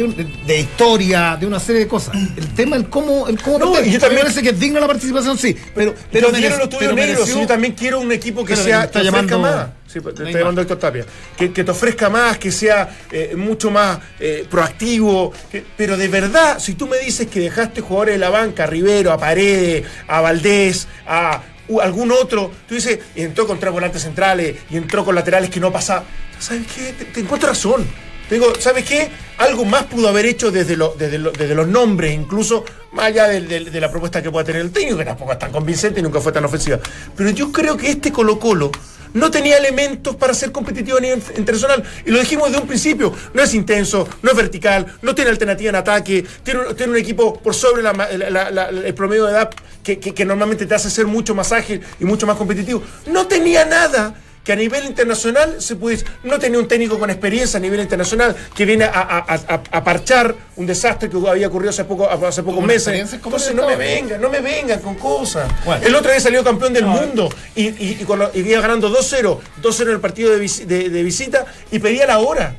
de, 0.46 0.58
historia, 0.60 1.36
de 1.38 1.46
una 1.46 1.60
serie 1.60 1.82
de 1.82 1.88
cosas. 1.88 2.14
El 2.36 2.48
tema, 2.54 2.76
el 2.76 2.88
cómo. 2.88 3.28
El 3.28 3.40
cómo 3.40 3.58
No, 3.58 3.80
y 3.80 3.90
yo 3.92 3.98
también- 4.00 4.20
Me 4.20 4.20
parece 4.22 4.42
que 4.42 4.50
es 4.50 4.58
digna 4.60 4.80
la 4.80 4.86
participación, 4.86 5.38
sí. 5.38 5.56
Pero, 5.74 5.94
Pero 6.10 6.30
dieron 6.30 6.58
merece- 6.58 6.58
los 6.58 6.68
tuyos 6.70 6.94
negros. 6.94 7.28
Yo 7.28 7.46
también 7.46 7.74
quiero 7.74 8.00
un 8.00 8.10
equipo 8.12 8.44
que 8.44 8.56
sea 8.56 8.84
está 8.84 9.02
llamando- 9.02 9.38
más. 9.38 9.66
Sí, 9.86 9.98
te 10.00 10.08
está 10.10 10.38
llamando 10.38 10.60
Héctor 10.60 10.78
Tapia. 10.78 11.04
Que, 11.36 11.52
que 11.52 11.64
te 11.64 11.70
ofrezca 11.72 12.08
más, 12.08 12.38
que 12.38 12.52
sea 12.52 12.88
eh, 13.10 13.34
mucho 13.36 13.70
más 13.72 13.98
eh, 14.20 14.46
proactivo. 14.48 15.32
que- 15.50 15.64
pero 15.76 15.96
de 15.96 16.06
verdad, 16.08 16.58
si 16.60 16.74
tú 16.74 16.86
me 16.86 16.98
dices 16.98 17.26
que 17.26 17.40
dejaste 17.40 17.80
jugadores 17.80 18.14
de 18.14 18.18
la 18.18 18.30
banca, 18.30 18.64
a 18.64 18.66
Rivero, 18.66 19.10
a 19.12 19.18
Paredes, 19.18 19.84
a 20.06 20.20
Valdés, 20.20 20.86
a 21.06 21.42
algún 21.82 22.10
otro, 22.12 22.50
tú 22.68 22.74
dices, 22.74 22.98
y 23.14 23.22
entró 23.22 23.46
con 23.46 23.58
tres 23.60 23.72
volantes 23.72 24.02
centrales 24.02 24.56
y 24.70 24.76
entró 24.76 25.04
con 25.04 25.14
laterales 25.14 25.50
que 25.50 25.60
no 25.60 25.70
pasa. 25.72 26.04
¿Sabes 26.38 26.66
qué? 26.74 26.92
Te, 26.92 27.04
te 27.06 27.20
encuentro 27.20 27.48
razón. 27.50 27.86
Te 28.28 28.36
digo, 28.36 28.52
¿sabes 28.60 28.84
qué? 28.84 29.08
Algo 29.38 29.64
más 29.64 29.84
pudo 29.86 30.08
haber 30.08 30.24
hecho 30.24 30.52
desde, 30.52 30.76
desde, 30.96 31.18
lo- 31.18 31.32
desde 31.32 31.54
los 31.54 31.66
nombres, 31.66 32.14
incluso 32.14 32.64
más 32.92 33.06
allá 33.06 33.26
de, 33.26 33.40
la 33.80 33.90
propuesta 33.90 34.22
que 34.22 34.30
pueda 34.30 34.44
tener 34.44 34.62
el 34.62 34.70
técnico, 34.70 34.98
que 34.98 35.04
tampoco 35.04 35.32
es 35.32 35.38
tan 35.40 35.50
convincente 35.50 35.98
y 35.98 36.02
nunca 36.02 36.20
fue 36.20 36.30
tan 36.30 36.44
ofensiva. 36.44 36.78
Pero 37.16 37.30
yo 37.30 37.50
creo 37.50 37.76
que 37.76 37.90
este 37.90 38.12
Colo-Colo 38.12 38.70
no 39.14 39.28
tenía 39.32 39.56
elementos 39.56 40.14
para 40.14 40.32
ser 40.32 40.52
competitivo 40.52 40.98
a 40.98 41.00
nivel 41.00 41.20
internacional. 41.36 41.82
Y 42.06 42.12
lo 42.12 42.20
dijimos 42.20 42.48
desde 42.50 42.62
un 42.62 42.68
principio. 42.68 43.12
No 43.34 43.42
es 43.42 43.52
intenso, 43.54 44.08
no 44.22 44.30
es 44.30 44.36
vertical, 44.36 44.86
no 45.02 45.12
tiene 45.16 45.32
alternativa 45.32 45.70
en 45.70 45.76
ataque, 45.76 46.24
tiene, 46.44 46.60
un- 46.60 46.96
equipo 46.96 47.40
por 47.40 47.52
sobre 47.56 47.82
la- 47.82 48.70
el 48.70 48.94
promedio 48.94 49.26
de 49.26 49.32
edad 49.32 49.50
que, 49.82 49.98
que- 49.98 50.14
que 50.14 50.24
normalmente 50.24 50.66
te 50.66 50.74
hace 50.74 50.90
ser 50.90 51.06
mucho 51.06 51.34
más 51.34 51.52
ágil 51.52 51.80
y 51.98 52.04
mucho 52.04 52.26
más 52.26 52.36
competitivo. 52.36 52.82
No 53.06 53.26
tenía 53.26 53.64
nada 53.64 54.14
que 54.44 54.52
a 54.52 54.56
nivel 54.56 54.86
internacional 54.86 55.60
se 55.60 55.76
pudiese. 55.76 56.06
No 56.24 56.38
tenía 56.38 56.58
un 56.58 56.66
técnico 56.66 56.98
con 56.98 57.10
experiencia 57.10 57.58
a 57.58 57.60
nivel 57.60 57.78
internacional 57.80 58.34
que 58.54 58.64
viene 58.64 58.84
a, 58.84 58.90
a- 58.90 59.24
a- 59.28 59.62
a 59.70 59.84
parchar 59.84 60.34
un 60.56 60.66
desastre 60.66 61.10
que 61.10 61.16
había 61.28 61.48
ocurrido 61.48 61.68
hace, 61.70 61.84
poco, 61.84 62.08
hace 62.10 62.42
pocos 62.42 62.56
¿Con 62.60 62.66
meses. 62.66 63.12
Entonces 63.12 63.54
no 63.54 63.66
me 63.66 63.76
vengan, 63.76 64.20
no 64.20 64.30
me 64.30 64.40
vengan 64.40 64.80
con 64.80 64.94
cosas. 64.94 65.46
Bueno. 65.64 65.86
El 65.86 65.94
otro 65.94 66.10
día 66.10 66.20
salió 66.20 66.42
campeón 66.42 66.72
del 66.72 66.86
mundo 66.86 67.28
y, 67.54 67.68
y, 67.68 67.98
y 68.00 68.04
con 68.06 68.18
lo- 68.18 68.30
y 68.32 68.40
iba 68.40 68.62
ganando 68.62 68.88
2-0, 68.90 69.38
2-0 69.62 69.82
en 69.82 69.88
el 69.90 70.00
partido 70.00 70.30
de, 70.34 70.42
visi- 70.42 70.64
de- 70.64 70.88
de 70.88 71.02
visita 71.02 71.44
y 71.70 71.78
pedía 71.78 72.06
la 72.06 72.18
hora. 72.20 72.56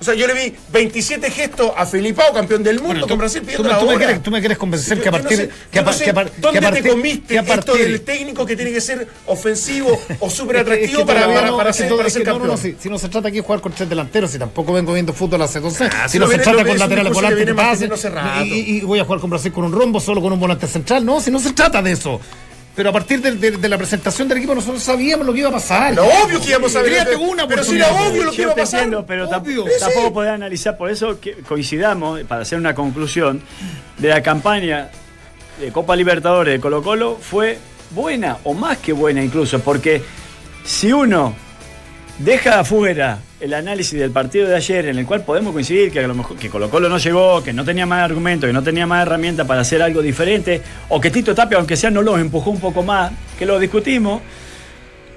O 0.00 0.04
sea, 0.04 0.12
yo 0.14 0.26
le 0.26 0.34
vi 0.34 0.54
27 0.72 1.30
gestos 1.30 1.70
a 1.76 1.86
Felipao, 1.86 2.32
campeón 2.34 2.62
del 2.62 2.76
mundo, 2.76 2.88
Bueno, 2.88 3.00
con 3.06 3.10
tú, 3.10 3.16
Brasil 3.16 3.40
tú 3.40 3.46
pidiendo 3.46 3.68
la 3.68 3.78
tú 3.78 3.86
me 3.86 4.18
tú 4.18 4.30
me 4.32 4.40
quieres 4.40 4.58
convencer 4.58 4.98
Yo- 4.98 5.02
que 5.02 5.08
a 5.08 5.12
yo 5.12 5.18
no 5.18 5.22
partir 5.22 5.38
sé- 5.38 5.50
que 5.70 5.78
a 5.78 5.82
yo 5.82 5.86
no 5.86 5.92
sé 5.92 6.04
que 6.04 6.10
a 6.10 6.12
¿Dónde 6.14 6.30
que 6.60 6.66
a 6.66 6.68
partir- 6.68 6.82
te 6.82 6.88
comiste 6.90 7.26
que 7.34 7.38
a 7.38 7.42
esto 7.54 7.74
del 7.74 8.00
técnico 8.02 8.44
que 8.44 8.56
tiene 8.56 8.72
que 8.72 8.80
ser 8.80 9.08
ofensivo 9.26 9.98
o 10.20 10.28
súper 10.28 10.56
Es 10.58 10.64
que- 10.64 10.70
es 10.72 10.76
atractivo 10.90 11.06
para, 11.06 11.26
para, 11.26 11.46
no- 11.46 11.56
para 11.56 11.72
ser, 11.72 11.88
todo- 11.88 11.98
para 11.98 12.10
ser 12.10 12.22
que 12.22 12.28
no, 12.28 12.34
no, 12.34 12.38
campeón? 12.40 12.56
no, 12.56 12.62
si, 12.62 12.76
si 12.82 12.88
no 12.90 12.98
se 12.98 13.08
trata 13.08 13.28
aquí 13.28 13.36
de 13.38 13.42
jugar 13.44 13.60
con 13.60 13.72
tres 13.72 13.88
delanteros, 13.88 14.30
si 14.30 14.38
tampoco 14.38 14.72
vengo 14.72 14.92
viendo 14.92 15.12
fútbol 15.12 15.40
hace 15.42 15.60
dos 15.60 15.80
años, 15.80 15.94
Ah, 15.96 16.06
si 16.08 16.12
si 16.14 16.18
no 16.18 16.26
se 16.26 16.38
trata 16.38 16.64
con 16.64 16.78
laterales 16.78 17.12
volantes 17.12 17.48
y- 18.44 18.78
y 18.78 18.80
voy 18.80 18.98
a 18.98 19.04
jugar 19.04 19.20
con 19.20 19.30
Brasil 19.30 19.52
con 19.52 19.64
un 19.64 19.72
rombo 19.72 20.00
solo 20.00 20.20
con 20.20 20.32
un 20.32 20.40
volante 20.40 20.66
central, 20.66 21.04
no, 21.06 21.20
si 21.20 21.30
no 21.30 21.38
se 21.38 21.52
trata 21.52 21.80
de 21.80 21.92
eso. 21.92 22.20
Pero 22.76 22.90
a 22.90 22.92
partir 22.92 23.20
de, 23.22 23.32
de- 23.32 23.52
de 23.52 23.68
la 23.68 23.78
presentación 23.78 24.26
del 24.26 24.38
equipo 24.38 24.54
nosotros 24.54 24.82
sabíamos 24.82 25.24
lo 25.26 25.32
que 25.32 25.40
iba 25.40 25.48
a 25.48 25.52
pasar. 25.52 25.90
Pero 25.90 26.06
obvio 26.24 26.40
que 26.40 26.48
íbamos 26.50 26.74
a 26.74 26.82
ver. 26.82 27.06
Una 27.18 27.46
pero 27.46 27.62
si 27.62 27.76
era 27.76 27.88
obvio 27.92 28.24
lo 28.24 28.32
que 28.32 28.42
iba 28.42 28.52
a 28.52 28.56
pasar. 28.56 28.80
entiendo, 28.80 29.06
pero 29.06 29.28
Obvio. 29.28 29.64
tampoco 29.78 30.06
Sí. 30.08 30.12
podés 30.12 30.30
analizar, 30.32 30.76
por 30.76 30.90
eso 30.90 31.20
que 31.20 31.34
coincidamos, 31.46 32.22
para 32.24 32.42
hacer 32.42 32.58
una 32.58 32.74
conclusión, 32.74 33.42
de 33.98 34.08
la 34.08 34.22
campaña 34.22 34.90
de 35.60 35.70
Copa 35.70 35.94
Libertadores 35.94 36.54
de 36.54 36.60
Colo 36.60 36.82
Colo 36.82 37.16
fue 37.20 37.58
buena, 37.90 38.38
o 38.42 38.54
más 38.54 38.78
que 38.78 38.92
buena 38.92 39.22
incluso, 39.22 39.60
porque 39.60 40.02
si 40.64 40.92
uno 40.92 41.32
deja 42.18 42.58
afuera 42.60 43.18
el 43.44 43.52
análisis 43.52 43.98
del 44.00 44.10
partido 44.10 44.48
de 44.48 44.56
ayer, 44.56 44.86
en 44.86 44.98
el 44.98 45.04
cual 45.04 45.22
podemos 45.22 45.52
coincidir 45.52 45.92
que 45.92 46.00
a 46.00 46.06
lo 46.08 46.14
mejor 46.14 46.36
que 46.38 46.48
Colo 46.48 46.70
Colo 46.70 46.88
no 46.88 46.96
llegó, 46.96 47.42
que 47.44 47.52
no 47.52 47.62
tenía 47.62 47.84
más 47.84 48.02
argumentos, 48.02 48.48
que 48.48 48.54
no 48.54 48.62
tenía 48.62 48.86
más 48.86 49.02
herramientas 49.06 49.46
para 49.46 49.60
hacer 49.60 49.82
algo 49.82 50.00
diferente, 50.00 50.62
o 50.88 50.98
que 50.98 51.10
Tito 51.10 51.34
Tapia, 51.34 51.58
aunque 51.58 51.76
sea, 51.76 51.90
no 51.90 52.00
los 52.00 52.18
empujó 52.18 52.50
un 52.50 52.58
poco 52.58 52.82
más, 52.82 53.12
que 53.38 53.44
lo 53.44 53.58
discutimos, 53.58 54.22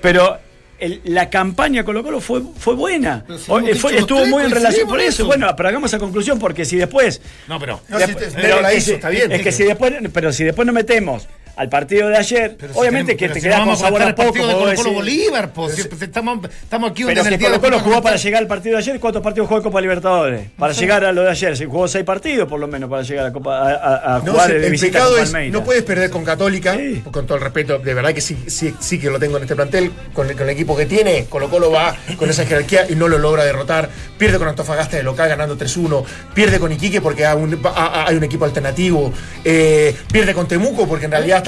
pero 0.02 0.38
el- 0.80 1.02
la 1.06 1.30
campaña 1.30 1.84
Colo 1.86 2.04
Colo 2.04 2.20
fue, 2.20 2.42
fue 2.58 2.76
buena. 2.76 3.24
Si 3.38 3.50
O- 3.50 3.60
eh, 3.60 3.76
fue- 3.76 3.98
estuvo 3.98 4.26
muy 4.28 4.44
en 4.44 4.52
relación 4.52 4.88
por 4.90 5.00
eso. 5.00 5.10
eso. 5.10 5.26
Bueno, 5.26 5.52
pero 5.56 5.70
hagamos 5.70 5.90
esa 5.90 5.98
conclusión, 5.98 6.38
porque 6.38 6.66
si 6.66 6.76
después 6.76 7.22
No, 7.48 7.58
pero 7.60 7.80
No, 7.88 7.98
Dep- 7.98 8.08
si 8.08 8.14
te- 8.16 8.20
pero 8.26 8.42
pero 8.42 8.62
la 8.62 8.74
hizo, 8.74 8.92
está 8.94 9.10
bien. 9.10 9.32
Es 9.32 9.42
que 9.42 9.52
si 9.54 9.64
después, 9.64 9.94
pero 10.14 10.34
si 10.34 10.44
después 10.44 10.66
no 10.66 10.74
metemos 10.74 11.28
al 11.58 11.70
partido 11.70 12.08
de 12.08 12.18
ayer, 12.18 12.56
Pero 12.58 12.74
si 12.74 12.80
obviamente 12.80 13.16
tenemos- 13.16 13.20
que 13.20 13.28
te 13.34 13.40
si 13.42 13.48
quedas 13.48 13.60
no 13.62 13.66
con 13.68 13.78
sabor 13.78 14.02
a 14.02 14.08
el 14.08 14.16
poco. 14.16 14.28
partido 14.34 14.48
de 14.48 14.54
Colo 14.54 14.76
Colo. 14.76 14.94
Bolívar, 14.94 15.54
po, 15.54 15.70
si 15.70 15.82
estamos, 15.82 16.40
estamos 16.64 16.92
aquí 16.92 17.04
Pero 17.04 17.20
en 17.22 17.28
si 17.28 17.34
el 17.34 17.40
día 17.40 17.50
Colo 17.50 17.62
Colo 17.62 17.80
jugó 17.80 18.02
para 18.02 18.16
llegar 18.16 18.42
al 18.42 18.48
partido 18.48 18.76
de 18.78 18.84
ayer, 18.84 19.00
¿cuántos 19.00 19.22
partidos 19.24 19.48
jugó 19.50 19.62
Copa 19.64 19.82
Libertadores? 19.82 20.50
Para 20.58 20.74
llegar 20.74 21.04
a 21.04 21.12
lo 21.12 21.24
de 21.24 21.32
ayer, 21.32 21.58
se 21.58 21.66
jugó 21.66 21.88
seis 21.88 22.06
partidos 22.06 22.48
por 22.48 22.60
lo 22.60 22.68
menos 22.68 22.90
para 22.90 23.02
llegar 23.02 23.26
a, 23.26 23.34
Copa, 23.34 23.58
a, 23.58 24.16
a- 24.18 24.20
No, 24.20 24.32
jugar 24.34 24.48
si 24.52 24.54
de 24.58 24.66
el 24.66 24.72
visita 24.72 24.92
pecado 25.00 25.18
es, 25.18 25.34
no 25.52 25.64
puedes 25.64 25.84
perder 25.84 26.10
con 26.10 26.24
Católica, 26.24 26.76
Sí. 26.76 27.02
con 27.12 27.26
todo 27.26 27.38
el 27.38 27.44
respeto, 27.44 27.80
de 27.80 27.94
verdad 27.94 28.14
que 28.14 28.22
sí, 28.22 28.38
sí, 28.48 28.74
sí 28.80 29.00
que 29.00 29.10
lo 29.10 29.18
tengo 29.20 29.38
en 29.38 29.44
este 29.44 29.56
plantel, 29.56 29.92
con 30.14 30.30
el, 30.30 30.34
con 30.36 30.44
el 30.44 30.50
equipo 30.52 30.78
que 30.78 30.86
tiene, 30.86 31.26
Colo 31.26 31.50
Colo 31.50 31.72
va 31.72 31.96
con 32.18 32.30
esa 32.30 32.46
jerarquía 32.46 32.86
y 32.90 32.96
no 32.96 33.08
lo 33.08 33.18
logra 33.18 33.44
derrotar, 33.44 33.90
pierde 34.18 34.38
con 34.38 34.48
Antofagasta 34.48 34.98
de 34.98 35.04
local 35.04 35.28
ganando 35.30 35.58
3-1, 35.58 36.04
pierde 36.34 36.60
con 36.60 36.72
Iquique 36.72 37.02
porque 37.02 37.26
hay 37.26 37.36
un, 37.36 37.60
ha- 37.66 37.70
ha- 38.04 38.08
hay 38.08 38.16
un 38.16 38.24
equipo 38.24 38.46
alternativo, 38.46 39.12
eh, 39.44 39.96
pierde 40.12 40.34
con 40.34 40.48
Temuco 40.48 40.88
porque 40.88 41.06
en 41.06 41.12
realidad 41.12 41.44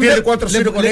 pierde 0.00 0.24
4-0 0.24 0.72
con 0.72 0.84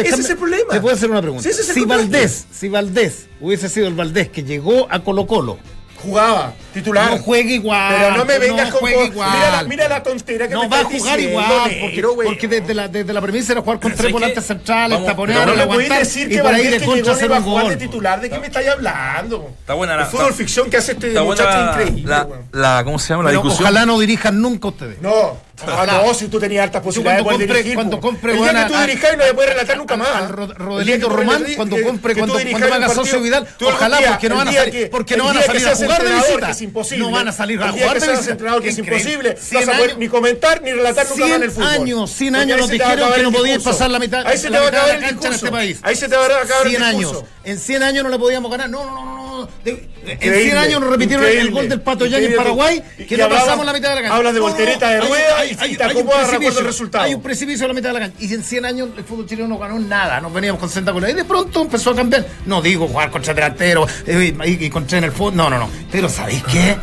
ese 0.00 0.20
es 0.20 0.30
el 0.30 0.36
problema. 0.36 0.78
Voy 0.78 0.90
a 0.90 0.94
hacer 0.94 1.10
una 1.10 1.22
pregunta. 1.22 1.48
Si. 1.52 1.84
Valdés, 1.84 2.46
si 2.52 2.68
Valdés 2.68 3.26
hubiese 3.40 3.68
sido 3.68 3.88
el 3.88 3.94
Valdés 3.94 4.28
que 4.28 4.42
llegó 4.42 4.86
a 4.90 5.02
Colo 5.02 5.26
Colo, 5.26 5.58
Jugaba, 6.02 6.54
titular. 6.72 7.10
no 7.10 7.18
juegue 7.18 7.54
igual. 7.54 7.94
Pero 7.98 8.16
no 8.16 8.24
me 8.24 8.38
vengas 8.38 8.70
no 8.70 8.78
con 8.78 8.90
cosas. 8.90 9.06
igual. 9.08 9.30
Mira 9.32 9.50
la, 9.50 9.62
mira 9.64 9.88
la 9.88 10.02
tontera 10.02 10.48
que 10.48 10.54
no 10.54 10.62
me 10.62 10.68
va 10.68 10.80
a 10.80 10.84
jugar 10.84 11.18
diciendo, 11.18 11.30
igual, 11.30 11.76
porque, 11.80 12.02
güey. 12.02 12.28
porque 12.28 12.48
desde 12.48 12.74
la, 12.74 12.88
desde 12.88 13.12
la 13.12 13.20
premisa 13.20 13.52
era 13.52 13.60
jugar 13.62 13.78
con 13.80 13.90
Pero 13.90 13.96
tres 13.96 14.02
¿sabes 14.02 14.12
volantes 14.12 14.44
centrales, 14.46 15.04
taponear, 15.06 15.46
no 15.46 15.54
me 15.56 15.62
aguantar, 15.62 15.98
decir 16.00 16.30
y 16.30 16.34
que 16.36 16.42
por 16.42 16.54
ahí 16.54 16.66
de 16.68 16.80
contra 16.84 17.12
hacer 17.12 17.30
un 17.30 17.42
jugar 17.42 17.64
de 17.64 17.70
gol. 17.70 17.78
titular. 17.78 18.20
¿De 18.20 18.30
qué 18.30 18.38
me 18.38 18.46
estáis 18.46 18.68
hablando? 18.68 19.50
Está 19.60 19.74
buena 19.74 19.96
la- 19.96 20.02
El 20.04 20.08
fútbol 20.08 20.32
ficción 20.34 20.70
que 20.70 20.76
hace 20.76 20.92
este 20.92 21.20
muchacho 21.20 21.70
increíble. 21.70 22.14
la, 22.52 22.82
¿cómo 22.84 22.98
se 22.98 23.08
llama? 23.12 23.24
La 23.24 23.30
discusión. 23.30 23.62
ojalá 23.62 23.86
no 23.86 23.98
dirijan 23.98 24.40
nunca 24.40 24.68
ustedes. 24.68 25.00
No, 25.00 25.36
ah, 25.66 25.86
no, 25.86 26.14
si 26.14 26.28
tú 26.28 26.38
tenías 26.38 26.64
hartas 26.64 26.82
posibilidades 26.82 27.18
de 27.20 27.24
cuando 27.24 27.44
compre- 27.44 27.48
dirigir. 27.56 27.74
cuando 27.74 28.00
compre, 28.00 28.32
el 28.32 28.38
día 28.38 28.52
que 28.64 28.72
tú 28.72 28.74
a- 28.76 28.80
dirijas 28.86 29.16
no 29.16 29.24
le 29.24 29.34
puedes 29.34 29.50
relatar 29.52 29.76
nunca 29.76 29.96
más. 29.96 30.08
al 30.16 30.28
Rodelito 30.28 31.08
Román, 31.08 31.44
cuando 31.56 31.76
que- 31.76 31.82
compre, 31.82 32.14
cuando, 32.14 32.34
cuando 32.34 32.56
haga 32.66 32.86
partido- 32.86 32.94
socio 32.94 33.20
Vidal, 33.20 33.46
ojalá, 33.66 33.98
día, 33.98 34.10
porque 34.10 34.28
no 34.28 34.36
van 34.36 34.48
a 34.48 34.52
salir, 34.52 34.72
que- 34.72 34.86
porque 34.86 35.16
no 35.16 35.24
van 35.24 35.36
a 35.36 35.42
salir 35.42 35.66
a 35.68 35.74
jugar 35.76 36.02
de 36.02 36.14
visita. 36.14 36.46
Es 36.60 36.64
imposible. 36.64 37.04
No 37.04 37.10
van 37.10 37.28
a 37.28 37.32
salir 37.32 37.60
a 37.62 37.66
El 37.66 37.72
jugar 37.72 37.98
que 37.98 38.30
entrenador, 38.30 38.62
que 38.62 38.68
es 38.68 38.78
imposible. 38.78 39.34
No 39.34 39.40
100 39.40 39.66
vas 39.66 39.74
a 39.74 39.78
poder 39.78 39.98
ni 39.98 40.08
comentar 40.08 40.62
ni 40.62 40.72
relatar 40.72 41.06
nunca 41.08 41.20
más 41.26 41.36
en 41.36 41.42
el 41.42 41.50
100 41.50 41.52
fútbol. 41.52 41.68
años, 41.82 42.10
100 42.10 42.32
Porque 42.34 42.42
años 42.42 42.58
nos 42.60 42.70
dijeron 42.70 43.12
que 43.12 43.16
el 43.16 43.22
no 43.24 43.32
podías 43.32 43.56
discurso. 43.56 43.78
pasar 43.78 43.90
la 43.90 43.98
mitad, 43.98 44.26
Ahí 44.26 44.38
se 44.38 44.50
te 44.50 44.58
va 44.58 44.64
a 44.64 44.68
acabar 44.68 44.88
el 44.90 45.00
cancha 45.00 45.08
en 45.08 45.14
este 45.16 45.28
discurso. 45.30 45.50
país. 45.52 45.78
Ahí 45.82 45.96
se 45.96 46.08
te 46.08 46.16
va 46.16 46.22
a 46.22 46.26
acabar 46.26 46.66
el 46.66 46.70
100 46.76 46.82
discurso. 46.98 47.18
años. 47.18 47.24
En 47.44 47.58
100 47.58 47.82
años 47.82 48.04
no 48.04 48.10
le 48.10 48.18
podíamos 48.18 48.50
ganar. 48.50 48.68
No, 48.70 48.84
no, 48.84 49.04
no. 49.16 49.20
De- 49.64 49.70
en 50.04 50.12
Increíble, 50.12 50.42
100 50.44 50.56
años 50.58 50.80
nos 50.80 50.90
repitieron 50.90 51.26
el 51.26 51.50
gol 51.50 51.68
del 51.68 51.80
Pato 51.80 52.04
Yang 52.06 52.24
en. 52.24 52.36
Paraguay, 52.36 52.82
Y- 52.98 53.04
que 53.04 53.16
no 53.16 53.24
hablabas- 53.24 53.44
pasamos 53.44 53.66
la 53.66 53.72
mitad 53.72 53.88
de 53.90 53.94
la 53.96 54.00
cancha. 54.02 54.16
hablas 54.16 54.34
de 54.34 54.40
voltereta 54.40 54.88
de 54.90 55.00
rueda 55.00 55.46
y- 55.46 55.76
te 55.76 55.82
acomodas 55.84 56.28
precipicio, 56.28 56.62
resultado. 56.62 57.04
Hay 57.04 57.14
un 57.14 57.22
precipicio 57.22 57.64
a 57.64 57.68
la 57.68 57.74
mitad 57.74 57.88
de 57.88 57.92
la 57.94 58.00
cancha. 58.00 58.16
Y 58.20 58.34
en 58.34 58.42
100 58.44 58.64
años 58.66 58.88
el 58.96 59.04
fútbol 59.04 59.26
chileno 59.26 59.48
no 59.48 59.58
ganó 59.58 59.78
nada. 59.78 60.20
Nos 60.20 60.32
veníamos 60.32 60.60
con 60.60 60.68
senta 60.68 60.92
con 60.92 61.04
él. 61.04 61.10
Y 61.12 61.14
de 61.14 61.24
pronto 61.24 61.62
empezó 61.62 61.90
a 61.90 61.96
cambiar. 61.96 62.26
No 62.46 62.60
digo 62.60 62.86
jugar 62.88 63.10
contra 63.10 63.32
delantero 63.32 63.86
eh, 64.06 64.34
y, 64.44 64.64
y 64.66 64.70
contra 64.70 64.98
en 64.98 65.04
el 65.04 65.12
fútbol. 65.12 65.36
No, 65.36 65.48
no, 65.48 65.58
no. 65.58 65.70
Pero 65.90 66.08
¿sabéis 66.08 66.42
qué? 66.52 66.76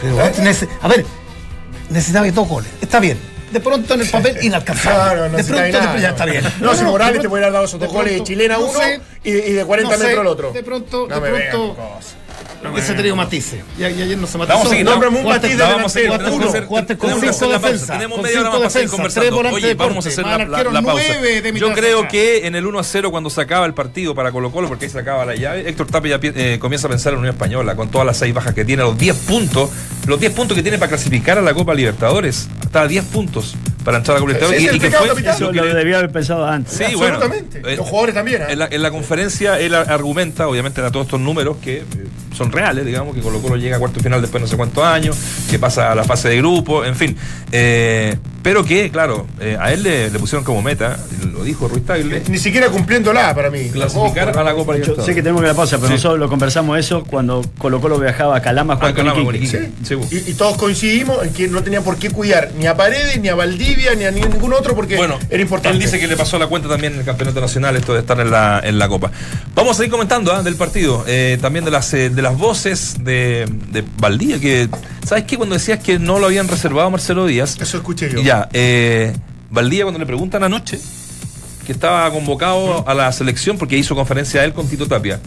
Pero, 0.00 0.16
nece- 0.42 0.68
a 0.82 0.88
ver, 0.88 1.04
necesitaba 1.90 2.30
dos 2.30 2.48
goles. 2.48 2.70
Está 2.80 3.00
bien. 3.00 3.18
De 3.50 3.60
pronto 3.60 3.94
en 3.94 4.00
el 4.00 4.08
papel 4.10 4.36
inalcanzable. 4.42 4.98
Claro, 4.98 5.28
no 5.28 5.36
de 5.36 5.44
pronto 5.44 5.62
nada, 5.80 5.96
ya 5.98 6.08
no. 6.08 6.14
está 6.14 6.24
bien. 6.26 6.44
No, 6.60 6.74
si 6.74 6.84
Morales 6.84 7.22
te 7.22 7.28
puede 7.28 7.44
haber 7.44 7.52
dado 7.54 7.64
esos 7.66 7.78
dos 7.80 7.92
goles 7.92 8.14
de 8.14 8.22
chilena 8.24 8.54
no 8.56 8.66
uno 8.66 8.78
y 9.22 9.30
de, 9.30 9.48
y 9.48 9.52
de 9.52 9.64
40 9.64 9.90
no 9.92 9.96
sé, 9.98 10.04
metros 10.06 10.22
el 10.22 10.26
otro. 10.26 10.52
De 10.52 10.62
pronto, 10.62 11.06
No 11.08 11.20
de 11.20 11.30
pronto. 11.50 11.76
Cosas. 12.70 12.84
Hubiese 12.86 12.94
tenido 12.94 13.16
matices. 13.16 13.60
Y, 13.78 13.82
y 13.82 13.84
ayer 13.84 14.18
no 14.18 14.26
se 14.26 14.38
matizó. 14.38 14.54
Vamos 14.54 14.66
a 14.66 14.70
seguir, 14.70 14.84
nómbrame 14.86 15.18
un 15.18 15.24
matiz 15.28 15.50
de 15.56 15.62
vamos 15.62 15.86
a 15.86 15.88
seguir, 15.88 16.10
delantero. 16.10 16.66
Jugaste 16.66 16.96
con 16.98 17.10
cinco 17.14 17.30
hacer 17.30 17.48
la 17.48 17.54
pausa. 17.58 17.68
defensas, 17.68 17.96
Tenemos 17.96 18.16
con 18.16 18.22
media 18.24 18.40
hora 18.40 18.50
cinco 18.50 18.52
más 18.52 18.60
para 18.60 18.70
seguir 18.70 18.90
conversando. 18.90 19.54
Oye, 19.54 19.74
vamos 19.74 20.06
a 20.06 20.08
hacer 20.08 20.26
la, 20.26 20.82
pausa. 20.82 21.02
Yo 21.54 21.72
creo 21.72 22.08
que 22.08 22.46
en 22.46 22.54
el 22.54 22.66
1 22.66 22.78
a 22.78 22.84
0, 22.84 23.10
cuando 23.10 23.30
se 23.30 23.40
acaba 23.40 23.66
el 23.66 23.74
partido 23.74 24.14
para 24.14 24.32
Colo 24.32 24.50
Colo, 24.50 24.68
porque 24.68 24.86
ahí 24.86 24.90
se 24.90 24.98
acaba 24.98 25.24
la 25.24 25.34
llave, 25.34 25.68
Héctor 25.68 25.86
Tapia 25.86 26.18
eh, 26.22 26.58
comienza 26.60 26.86
a 26.86 26.90
pensar 26.90 27.12
en 27.12 27.16
la 27.16 27.20
Unión 27.20 27.34
Española, 27.34 27.74
con 27.76 27.88
todas 27.90 28.06
las 28.06 28.16
seis 28.16 28.34
bajas 28.34 28.54
que 28.54 28.64
tiene, 28.64 28.82
los 28.82 28.96
10 28.98 29.16
puntos, 29.18 29.70
los 30.06 30.18
10 30.20 30.32
puntos 30.32 30.56
que 30.56 30.62
tiene 30.62 30.78
para 30.78 30.88
clasificar 30.90 31.38
a 31.38 31.42
la 31.42 31.54
Copa 31.54 31.74
Libertadores, 31.74 32.48
hasta 32.60 32.86
10 32.86 33.04
puntos. 33.06 33.54
para 33.84 33.98
entrar 33.98 34.16
a 34.16 34.20
la 34.20 34.26
Copa 34.26 34.32
Libertadores. 34.32 34.60
Ese 34.62 34.68
es 34.68 34.74
el 34.74 34.80
que 34.80 34.96
fue. 34.96 35.30
Eso 35.30 35.50
que 35.50 35.58
lo 35.58 35.64
le- 35.66 35.74
debía 35.74 35.98
haber 35.98 36.10
pensado 36.10 36.44
antes. 36.46 36.72
Sí, 36.74 36.94
bueno. 36.96 37.16
Absolutamente. 37.16 37.62
Eh, 37.64 37.76
Los 37.76 37.86
jugadores 37.86 38.14
también. 38.14 38.42
¿eh? 38.42 38.46
En 38.50 38.58
la, 38.58 38.68
en 38.70 38.82
la 38.82 38.90
conferencia 38.90 39.60
él 39.60 39.74
argumenta, 39.74 40.48
obviamente, 40.48 40.80
a 40.80 40.90
todos 40.90 41.06
estos 41.06 41.20
números 41.20 41.56
que 41.62 41.78
eh, 41.78 41.84
son 42.36 42.52
reales, 42.52 42.84
digamos, 42.84 43.14
que 43.14 43.20
Colo 43.22 43.40
Colo 43.40 43.56
llega 43.56 43.76
a 43.76 43.78
cuarto 43.78 44.00
final 44.00 44.20
después 44.20 44.40
de 44.42 44.46
no 44.46 44.50
sé 44.50 44.56
cuántos 44.56 44.84
años, 44.84 45.16
que 45.50 45.58
pasa 45.58 45.92
a 45.92 45.94
la 45.94 46.04
fase 46.04 46.28
de 46.28 46.36
grupo, 46.38 46.84
en 46.84 46.94
fin. 46.96 47.16
Eh, 47.52 48.16
pero 48.42 48.64
que, 48.64 48.90
claro, 48.90 49.26
eh, 49.40 49.56
a 49.60 49.72
él 49.72 49.82
le, 49.82 50.08
le 50.10 50.18
pusieron 50.20 50.44
como 50.44 50.62
meta, 50.62 50.98
lo 51.32 51.42
dijo 51.42 51.66
Ruiz 51.66 51.84
Tagle, 51.84 52.22
Ni 52.28 52.38
siquiera 52.38 52.68
cumpliéndola 52.68 53.34
para 53.34 53.50
mí. 53.50 53.70
clasificar 53.70 54.28
Ojo, 54.30 54.38
a 54.38 54.44
la 54.44 54.52
Copa 54.54 54.72
Yo 54.72 54.78
Libertadores. 54.78 55.04
sé 55.06 55.14
que 55.16 55.22
tenemos 55.22 55.42
que 55.42 55.48
la 55.48 55.54
pausa, 55.54 55.76
pero 55.78 55.88
Sí. 55.88 55.94
nosotros 55.94 56.20
lo 56.20 56.28
conversamos 56.28 56.78
eso 56.78 57.02
cuando 57.04 57.42
Colo 57.58 57.80
Colo 57.80 57.98
viajaba 57.98 58.36
a 58.36 58.42
Calama 58.42 58.74
a 58.74 58.76
Ah, 58.76 58.78
jugar 58.78 58.94
con 58.94 59.04
Calama, 59.06 59.30
Iquique. 59.32 59.58
con 59.58 59.64
Iquique. 59.64 59.84
Sí, 59.84 59.94
bu. 59.96 60.06
Y, 60.12 60.30
y 60.30 60.34
todos 60.34 60.56
coincidimos 60.58 61.24
en 61.24 61.32
que 61.32 61.48
no 61.48 61.62
tenía 61.64 61.80
por 61.80 61.96
qué 61.96 62.10
cuidar 62.10 62.50
ni 62.56 62.66
a 62.66 62.76
Paredes, 62.76 63.20
ni 63.20 63.28
a 63.28 63.34
Valdivia, 63.34 63.94
ni 63.96 64.04
a 64.04 64.12
ni- 64.12 64.20
ningún 64.20 64.52
otro 64.52 64.76
porque 64.76 64.96
Bueno, 64.96 65.18
era 65.28 65.42
importante. 65.42 65.76
él 65.76 65.82
dice 65.82 65.98
que 65.98 66.06
le 66.06 66.16
pasó 66.16 66.38
la 66.38 66.46
cuenta 66.46 66.68
también 66.68 66.92
en 66.92 67.00
el 67.00 67.04
campeonato 67.04 67.40
nacional 67.40 67.74
esto 67.76 67.94
de 67.94 68.00
estar 68.00 68.20
en 68.20 68.30
la, 68.30 68.60
en 68.62 68.78
la 68.78 68.86
Copa. 68.88 69.10
Vamos 69.56 69.72
a 69.72 69.74
seguir 69.78 69.90
comentando 69.90 70.32
ah, 70.32 70.42
del 70.44 70.54
partido, 70.54 71.04
eh, 71.08 71.36
también 71.40 71.64
de 71.64 71.70
las, 71.72 71.90
de 71.90 72.22
las 72.26 72.36
voces 72.38 72.96
de, 73.04 73.46
de 73.70 73.84
Valdivia, 73.98 74.40
que, 74.40 74.68
¿sabes 75.06 75.24
qué? 75.24 75.36
Cuando 75.36 75.54
decías 75.54 75.78
que 75.78 76.00
no 76.00 76.18
lo 76.18 76.26
habían 76.26 76.48
reservado 76.48 76.88
a 76.88 76.90
Marcelo 76.90 77.24
Díaz, 77.24 77.56
Eso 77.60 77.76
escuché 77.76 78.10
yo. 78.10 78.20
ya, 78.20 78.48
eh, 78.52 79.14
Valdivia 79.48 79.84
cuando 79.84 80.00
le 80.00 80.06
preguntan 80.06 80.42
anoche 80.42 80.80
que 81.64 81.70
estaba 81.72 82.10
convocado 82.10 82.86
a 82.88 82.94
la 82.94 83.12
selección 83.12 83.58
porque 83.58 83.76
hizo 83.78 83.94
conferencia 83.94 84.42
él 84.44 84.52
con 84.52 84.66
Tito 84.68 84.86
Tapia. 84.88 85.20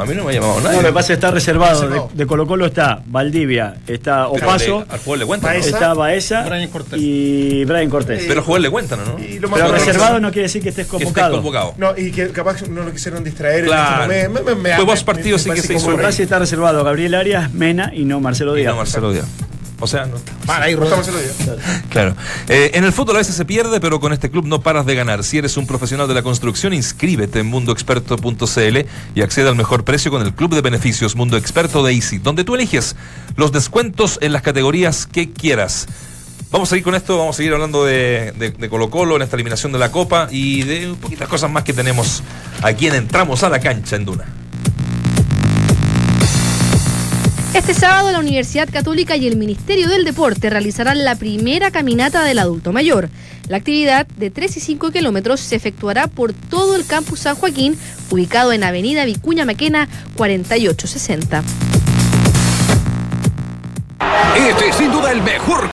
A 0.00 0.04
mí 0.06 0.14
no 0.14 0.24
me 0.24 0.30
ha 0.30 0.34
llamado 0.34 0.60
nadie. 0.60 0.76
No, 0.76 0.82
lo 0.82 0.88
que 0.88 0.92
pasa 0.94 1.00
es 1.00 1.06
que 1.06 1.12
está 1.14 1.30
reservado. 1.30 1.88
De, 1.88 2.02
de 2.14 2.26
Colo 2.26 2.46
Colo 2.46 2.66
está 2.66 3.02
Valdivia, 3.06 3.76
está 3.86 4.28
Opaso, 4.28 4.84
le- 4.86 4.92
al 4.94 4.98
jugador 5.00 5.18
le 5.18 5.26
cuentan. 5.26 5.56
Está 5.56 5.94
Baeza 5.94 6.42
Brian 6.42 6.68
Cortés. 6.70 6.98
y 7.00 7.64
Brian 7.64 7.90
Cortés. 7.90 8.24
Pero 8.26 8.40
al 8.40 8.46
jugador 8.46 8.62
le 8.62 8.70
cuentan, 8.70 9.00
¿no? 9.04 9.18
Y 9.22 9.38
lo 9.38 9.48
más 9.48 9.60
Pero 9.60 9.72
reservado 9.72 10.20
no 10.20 10.30
quiere 10.30 10.42
decir 10.42 10.62
que 10.62 10.68
estés 10.70 10.86
Que 10.86 10.92
convocado. 11.04 11.74
No, 11.78 11.96
y 11.96 12.10
que 12.12 12.28
capaz 12.30 12.62
no 12.68 12.82
lo 12.82 12.92
quisieron 12.92 13.22
distraer. 13.24 13.64
Claro. 13.64 14.04
en 14.04 14.10
este. 14.12 14.28
Me- 14.28 14.40
me- 14.54 14.70
Fue 14.74 14.84
me- 14.84 14.84
vos 14.84 15.04
partido, 15.04 15.36
me 15.36 15.42
sí 15.42 15.50
que 15.50 15.60
se 15.62 15.74
hizo 15.74 15.96
casi 15.96 16.22
está 16.22 16.38
reservado 16.38 16.84
Gabriel 16.84 17.14
Arias, 17.14 17.52
Mena 17.52 17.90
y 17.94 18.04
no 18.04 18.20
Marcelo 18.20 18.56
Y 18.56 18.60
Díaz. 18.60 18.72
no 18.72 18.78
Marcelo 18.78 19.12
Díaz. 19.12 19.26
O 19.80 19.86
sea, 19.86 20.06
no 20.06 20.16
está. 20.16 20.32
Ahí. 20.62 20.74
Claro. 21.88 22.16
Eh, 22.48 22.72
en 22.74 22.84
el 22.84 22.92
fútbol 22.92 23.16
a 23.16 23.18
veces 23.20 23.36
se 23.36 23.44
pierde, 23.44 23.80
pero 23.80 24.00
con 24.00 24.12
este 24.12 24.30
club 24.30 24.44
no 24.46 24.60
paras 24.60 24.84
de 24.86 24.94
ganar. 24.94 25.22
Si 25.24 25.38
eres 25.38 25.56
un 25.56 25.66
profesional 25.66 26.08
de 26.08 26.14
la 26.14 26.22
construcción, 26.22 26.72
inscríbete 26.74 27.38
en 27.40 27.46
mundoexperto.cl 27.46 28.78
y 29.14 29.22
accede 29.22 29.48
al 29.48 29.56
mejor 29.56 29.84
precio 29.84 30.10
con 30.10 30.22
el 30.22 30.34
club 30.34 30.54
de 30.54 30.60
beneficios 30.62 31.14
Mundo 31.16 31.36
Experto 31.36 31.82
de 31.84 31.92
Easy, 31.94 32.18
donde 32.18 32.44
tú 32.44 32.54
eliges 32.56 32.96
los 33.36 33.52
descuentos 33.52 34.18
en 34.20 34.32
las 34.32 34.42
categorías 34.42 35.06
que 35.06 35.30
quieras. 35.32 35.86
Vamos 36.50 36.68
a 36.68 36.70
seguir 36.70 36.84
con 36.84 36.94
esto, 36.94 37.18
vamos 37.18 37.36
a 37.36 37.38
seguir 37.38 37.52
hablando 37.52 37.84
de, 37.84 38.32
de- 38.32 38.50
de 38.52 38.68
Colo 38.68 38.88
Colo 38.90 39.16
en 39.16 39.22
esta 39.22 39.36
eliminación 39.36 39.70
de 39.70 39.78
la 39.78 39.92
Copa 39.92 40.28
y 40.30 40.62
de 40.62 40.90
un 40.90 40.96
poquitas 40.96 41.28
cosas 41.28 41.50
más 41.50 41.62
que 41.62 41.72
tenemos 41.74 42.22
aquí 42.62 42.86
en 42.88 42.94
Entramos 42.94 43.42
a 43.42 43.48
la 43.50 43.60
Cancha 43.60 43.96
en 43.96 44.04
Duna. 44.06 44.24
Este 47.54 47.72
sábado 47.72 48.12
la 48.12 48.18
Universidad 48.18 48.68
Católica 48.70 49.16
y 49.16 49.26
el 49.26 49.36
Ministerio 49.36 49.88
del 49.88 50.04
Deporte 50.04 50.50
realizarán 50.50 51.04
la 51.04 51.16
primera 51.16 51.70
caminata 51.70 52.22
del 52.22 52.38
adulto 52.38 52.72
mayor. 52.72 53.08
La 53.48 53.56
actividad 53.56 54.06
de 54.06 54.30
3 54.30 54.58
y 54.58 54.60
5 54.60 54.90
kilómetros 54.90 55.40
se 55.40 55.56
efectuará 55.56 56.08
por 56.08 56.34
todo 56.34 56.76
el 56.76 56.86
campus 56.86 57.20
San 57.20 57.36
Joaquín, 57.36 57.78
ubicado 58.10 58.52
en 58.52 58.64
Avenida 58.64 59.06
Vicuña 59.06 59.46
Maquena 59.46 59.88
4860. 60.16 61.42
Este 64.36 64.68
es 64.68 64.76
sin 64.76 64.92
duda 64.92 65.10
el 65.10 65.22
mejor. 65.22 65.70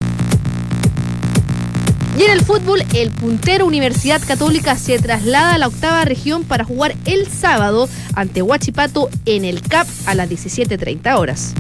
Y 2.19 2.25
en 2.25 2.31
el 2.31 2.43
fútbol, 2.43 2.85
el 2.95 3.11
puntero 3.11 3.65
Universidad 3.65 4.21
Católica 4.27 4.77
se 4.77 4.99
traslada 4.99 5.55
a 5.55 5.59
la 5.59 5.69
octava 5.69 6.05
región 6.05 6.45
para 6.45 6.65
jugar 6.65 6.95
el 7.07 7.27
sábado 7.27 7.89
ante 8.15 8.43
Huachipato 8.43 9.09
en 9.25 9.45
el 9.45 9.63
CAP 9.63 9.87
a 10.07 10.15
las 10.15 10.29
17.30 10.29 11.19
horas. 11.19 11.55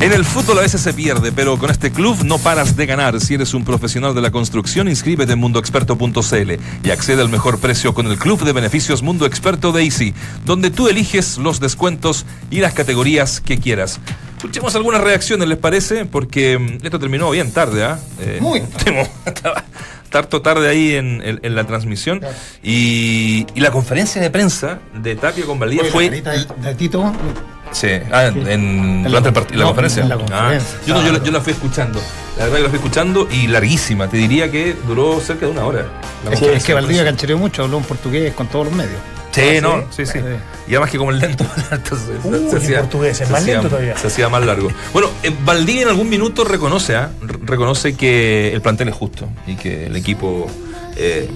En 0.00 0.12
el 0.12 0.24
fútbol 0.26 0.58
a 0.58 0.60
veces 0.60 0.82
se 0.82 0.92
pierde, 0.92 1.32
pero 1.32 1.56
con 1.56 1.70
este 1.70 1.90
club 1.90 2.24
no 2.24 2.38
paras 2.38 2.76
de 2.76 2.84
ganar. 2.84 3.18
Si 3.20 3.34
eres 3.34 3.54
un 3.54 3.64
profesional 3.64 4.14
de 4.14 4.20
la 4.20 4.30
construcción, 4.30 4.86
inscríbete 4.86 5.32
en 5.32 5.38
mundoexperto.cl 5.38 6.52
y 6.82 6.90
accede 6.90 7.22
al 7.22 7.30
mejor 7.30 7.58
precio 7.58 7.94
con 7.94 8.08
el 8.08 8.18
club 8.18 8.44
de 8.44 8.52
beneficios 8.52 9.02
Mundo 9.02 9.24
Experto 9.24 9.72
de 9.72 9.84
Easy, 9.84 10.12
donde 10.44 10.70
tú 10.70 10.88
eliges 10.88 11.38
los 11.38 11.58
descuentos 11.58 12.26
y 12.50 12.58
las 12.58 12.74
categorías 12.74 13.40
que 13.40 13.56
quieras. 13.56 13.98
Escuchemos 14.44 14.74
algunas 14.76 15.00
reacciones, 15.00 15.48
¿les 15.48 15.56
parece? 15.58 16.04
Porque 16.04 16.58
mm, 16.58 16.84
esto 16.84 16.98
terminó 16.98 17.30
bien 17.30 17.50
tarde, 17.52 17.82
¿ah? 17.84 17.98
Eh, 18.20 18.38
Muy 18.40 18.62
estaba 19.26 19.64
Tarto 20.10 20.42
tarde 20.42 20.68
ahí 20.68 20.94
en, 20.94 21.22
en- 21.24 21.40
en 21.42 21.54
la 21.56 21.64
transmisión. 21.64 22.20
Y, 22.62 23.46
y 23.54 23.60
la 23.60 23.70
conferencia 23.72 24.20
de 24.22 24.30
prensa 24.30 24.78
de 24.94 25.16
Tapia 25.16 25.44
con 25.44 25.58
la 25.58 25.84
fue 25.90 26.08
de, 26.08 26.22
de 26.22 26.74
Tito. 26.76 27.12
Sí, 27.72 27.88
ah, 28.12 28.26
en, 28.26 28.46
en- 28.46 29.02
la 29.02 29.08
durante 29.08 29.32
partido, 29.32 29.58
la 29.58 29.64
no, 29.64 29.68
conferencia. 29.70 30.02
en 30.04 30.08
la 30.10 30.14
Ah, 30.14 30.18
conferencia, 30.18 30.78
yo, 30.86 30.94
no, 30.94 31.02
yo, 31.06 31.12
la- 31.14 31.22
yo 31.24 31.32
la 31.32 31.40
fui 31.40 31.52
escuchando. 31.54 32.00
La 32.38 32.44
verdad 32.44 32.58
que 32.58 32.62
la 32.64 32.68
fui 32.68 32.76
escuchando 32.78 33.26
y 33.28 33.46
larguísima. 33.48 34.08
Te 34.08 34.16
diría 34.18 34.48
que 34.52 34.76
duró 34.86 35.20
cerca 35.20 35.46
de 35.46 35.52
una 35.52 35.64
hora. 35.64 35.86
la 36.24 36.30
Es 36.32 36.38
que, 36.38 36.52
es 36.54 36.64
que 36.64 36.74
Valdivia 36.74 37.02
canchereó 37.04 37.36
mucho, 37.38 37.64
habló 37.64 37.78
en 37.78 37.84
portugués 37.84 38.32
con 38.34 38.46
todos 38.46 38.66
los 38.66 38.74
medios. 38.74 39.00
Sí, 39.34 39.56
¿Ah, 39.58 39.60
no, 39.60 39.84
sí? 39.90 40.06
sí. 40.06 40.18
Y 40.68 40.70
además 40.72 40.90
que 40.90 40.98
como 40.98 41.10
el 41.10 41.18
lento, 41.18 41.44
entonces, 41.70 42.08
Uy, 42.24 42.48
se 42.50 42.56
hacía- 42.56 42.80
portugués, 42.80 43.20
es 43.20 43.26
se 43.26 43.32
más 43.32 43.42
hacía- 43.42 43.54
lento 43.54 43.68
todavía. 43.68 43.96
Se 43.96 44.06
hacía 44.06 44.28
más 44.28 44.44
largo. 44.46 44.68
Bueno, 44.92 45.08
eh, 45.22 45.32
Valdivia 45.44 45.82
en 45.82 45.88
algún 45.88 46.08
minuto 46.08 46.44
reconoce. 46.44 46.94
R- 46.94 47.10
reconoce 47.44 47.96
que 47.96 48.52
el 48.52 48.60
plantel 48.62 48.88
es 48.88 48.94
justo 48.94 49.28
y 49.46 49.56
que 49.56 49.86
el 49.86 49.96
equipo. 49.96 50.46
eh, 50.96 51.28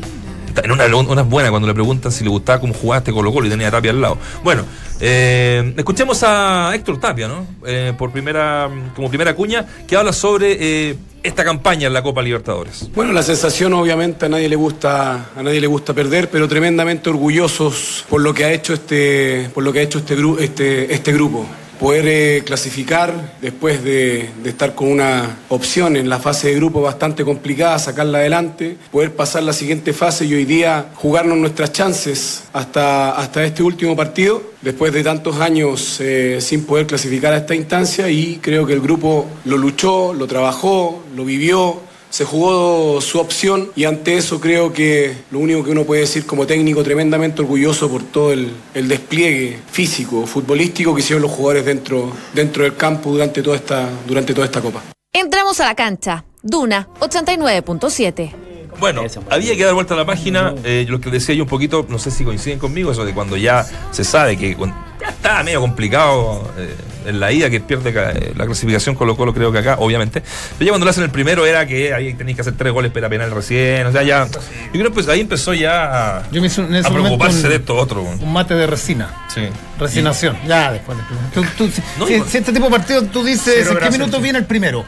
en 0.64 0.72
una, 0.72 0.86
una 0.86 1.22
buena 1.22 1.50
cuando 1.50 1.68
le 1.68 1.74
preguntan 1.74 2.12
si 2.12 2.24
le 2.24 2.30
gustaba 2.30 2.60
cómo 2.60 2.74
jugaste 2.74 3.12
Colo 3.12 3.32
Colo 3.32 3.46
y 3.46 3.50
tenía 3.50 3.68
a 3.68 3.70
Tapia 3.70 3.90
al 3.90 4.00
lado. 4.00 4.18
Bueno, 4.42 4.64
eh, 5.00 5.74
escuchemos 5.76 6.22
a 6.22 6.72
Héctor 6.74 6.98
Tapia, 6.98 7.28
¿no? 7.28 7.46
Eh, 7.66 7.92
por 7.96 8.10
primera, 8.10 8.68
como 8.94 9.08
primera 9.08 9.34
cuña, 9.34 9.66
que 9.86 9.96
habla 9.96 10.12
sobre 10.12 10.56
eh, 10.60 10.96
esta 11.22 11.44
campaña 11.44 11.86
en 11.86 11.92
la 11.92 12.02
Copa 12.02 12.22
Libertadores. 12.22 12.90
Bueno, 12.94 13.12
la 13.12 13.22
sensación 13.22 13.72
obviamente 13.74 14.26
a 14.26 14.28
nadie 14.28 14.48
le 14.48 14.56
gusta, 14.56 15.30
a 15.36 15.42
nadie 15.42 15.60
le 15.60 15.66
gusta 15.66 15.94
perder, 15.94 16.28
pero 16.30 16.48
tremendamente 16.48 17.10
orgullosos 17.10 18.04
por 18.08 18.20
lo 18.20 18.34
que 18.34 18.44
ha 18.44 18.52
hecho 18.52 18.74
este, 18.74 19.50
por 19.54 19.64
lo 19.64 19.72
que 19.72 19.80
ha 19.80 19.82
hecho 19.82 19.98
este, 19.98 20.16
este, 20.40 20.94
este 20.94 21.12
grupo. 21.12 21.46
Poder 21.78 22.08
eh, 22.08 22.42
clasificar 22.44 23.36
después 23.40 23.84
de, 23.84 24.30
estar 24.44 24.74
con 24.74 24.88
una 24.88 25.38
opción 25.48 25.96
en 25.96 26.08
la 26.08 26.18
fase 26.18 26.48
de 26.48 26.56
grupo 26.56 26.82
bastante 26.82 27.24
complicada, 27.24 27.78
sacarla 27.78 28.18
adelante, 28.18 28.76
poder 28.90 29.14
pasar 29.14 29.44
la 29.44 29.52
siguiente 29.52 29.92
fase 29.92 30.24
y 30.24 30.34
hoy 30.34 30.44
día 30.44 30.86
jugarnos 30.96 31.38
nuestras 31.38 31.72
chances 31.72 32.44
hasta, 32.52 33.12
hasta 33.12 33.44
este 33.44 33.62
último 33.62 33.94
partido, 33.94 34.42
después 34.60 34.92
de 34.92 35.04
tantos 35.04 35.36
años 35.40 36.00
eh, 36.00 36.38
sin 36.40 36.64
poder 36.64 36.86
clasificar 36.86 37.32
a 37.32 37.36
esta 37.36 37.54
instancia 37.54 38.10
y 38.10 38.38
creo 38.42 38.66
que 38.66 38.72
el 38.72 38.80
grupo 38.80 39.26
lo 39.44 39.56
luchó, 39.56 40.12
lo 40.12 40.26
trabajó, 40.26 41.04
lo 41.14 41.24
vivió, 41.24 41.87
se 42.10 42.24
jugó 42.24 43.00
su 43.00 43.18
opción 43.18 43.70
y 43.76 43.84
ante 43.84 44.16
eso 44.16 44.40
creo 44.40 44.72
que 44.72 45.14
lo 45.30 45.38
único 45.38 45.64
que 45.64 45.70
uno 45.70 45.84
puede 45.84 46.02
decir 46.02 46.26
como 46.26 46.46
técnico 46.46 46.82
tremendamente 46.82 47.42
orgulloso 47.42 47.88
por 47.90 48.02
todo 48.02 48.32
el, 48.32 48.50
el 48.74 48.88
despliegue 48.88 49.58
físico, 49.70 50.26
futbolístico 50.26 50.94
que 50.94 51.00
hicieron 51.00 51.22
los 51.22 51.30
jugadores 51.30 51.64
dentro, 51.64 52.12
dentro 52.34 52.64
del 52.64 52.76
campo 52.76 53.10
durante 53.10 53.42
toda 53.42 53.56
esta, 53.56 53.88
durante 54.06 54.34
toda 54.34 54.46
esta 54.46 54.60
copa. 54.60 54.82
Entramos 55.12 55.60
a 55.60 55.66
la 55.66 55.74
cancha. 55.74 56.24
Duna 56.42 56.88
89.7. 57.00 58.32
Bueno, 58.78 59.02
había 59.30 59.56
que 59.56 59.64
dar 59.64 59.74
vuelta 59.74 59.94
a 59.94 59.96
la 59.96 60.06
página. 60.06 60.54
eh, 60.64 60.86
lo 60.88 61.00
que 61.00 61.10
decía 61.10 61.34
yo 61.34 61.42
un 61.42 61.48
poquito, 61.48 61.84
no 61.88 61.98
sé 61.98 62.10
si 62.10 62.24
coinciden 62.24 62.58
conmigo, 62.58 62.92
eso 62.92 63.04
de 63.04 63.12
cuando 63.12 63.36
ya 63.36 63.66
se 63.90 64.04
sabe 64.04 64.36
que 64.36 64.56
ya 65.00 65.08
está 65.08 65.42
medio 65.42 65.60
complicado 65.60 66.52
eh, 66.56 66.74
en 67.06 67.20
la 67.20 67.32
ida 67.32 67.48
que 67.50 67.60
pierde 67.60 67.90
eh, 67.90 68.32
la 68.36 68.46
clasificación 68.46 68.94
Colo 68.94 69.16
Colo, 69.16 69.32
creo 69.34 69.50
que 69.52 69.58
acá, 69.58 69.76
obviamente. 69.78 70.22
Pero 70.58 70.66
ya 70.66 70.70
cuando 70.72 70.84
lo 70.84 70.90
hacen 70.90 71.04
el 71.04 71.10
primero 71.10 71.46
era 71.46 71.66
que 71.66 71.92
ahí 71.94 72.14
tenéis 72.14 72.36
que 72.36 72.40
hacer 72.42 72.54
tres 72.56 72.72
goles 72.72 72.92
para 72.92 73.08
penal 73.08 73.30
recién. 73.30 73.86
O 73.86 73.92
sea, 73.92 74.02
ya. 74.02 74.26
Yo 74.26 74.72
creo 74.72 74.84
que 74.84 74.90
pues 74.90 75.08
ahí 75.08 75.20
empezó 75.20 75.54
ya 75.54 76.18
a, 76.18 76.30
Yo 76.30 76.40
me 76.40 76.46
hice 76.48 76.60
un- 76.60 76.68
en 76.68 76.76
ese 76.76 76.86
a 76.88 76.90
momento 76.90 77.08
preocuparse 77.16 77.42
un- 77.44 77.48
de 77.50 77.56
esto 77.56 77.76
otro. 77.76 78.02
Un 78.02 78.32
mate 78.32 78.54
de 78.54 78.66
resina. 78.66 79.26
Sí. 79.32 79.42
Resignación. 79.78 80.36
Ya 80.46 80.72
después 80.72 80.98
del 80.98 81.06
primero. 81.06 81.28
Tú- 81.32 81.44
tú- 81.66 81.70
si, 81.72 81.82
No, 81.98 82.06
si- 82.06 82.14
este 82.14 82.52
tipo 82.52 82.64
de 82.66 82.70
partido 82.70 83.02
tú 83.04 83.22
dices 83.24 83.54
Cero 83.66 83.78
en 83.80 83.84
qué 83.84 83.90
minuto 83.98 84.16
sí. 84.18 84.22
viene 84.22 84.38
el 84.40 84.44
primero. 84.46 84.84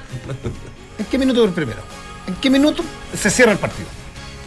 ¿En 0.99 1.05
qué 1.07 1.19
minuto 1.19 1.45
el 1.45 1.51
primero? 1.53 1.79
¿En 2.27 2.35
qué 2.35 2.51
minuto 2.51 2.85
se 3.19 3.31
cierra 3.31 3.53
el 3.53 3.59
partido? 3.59 3.89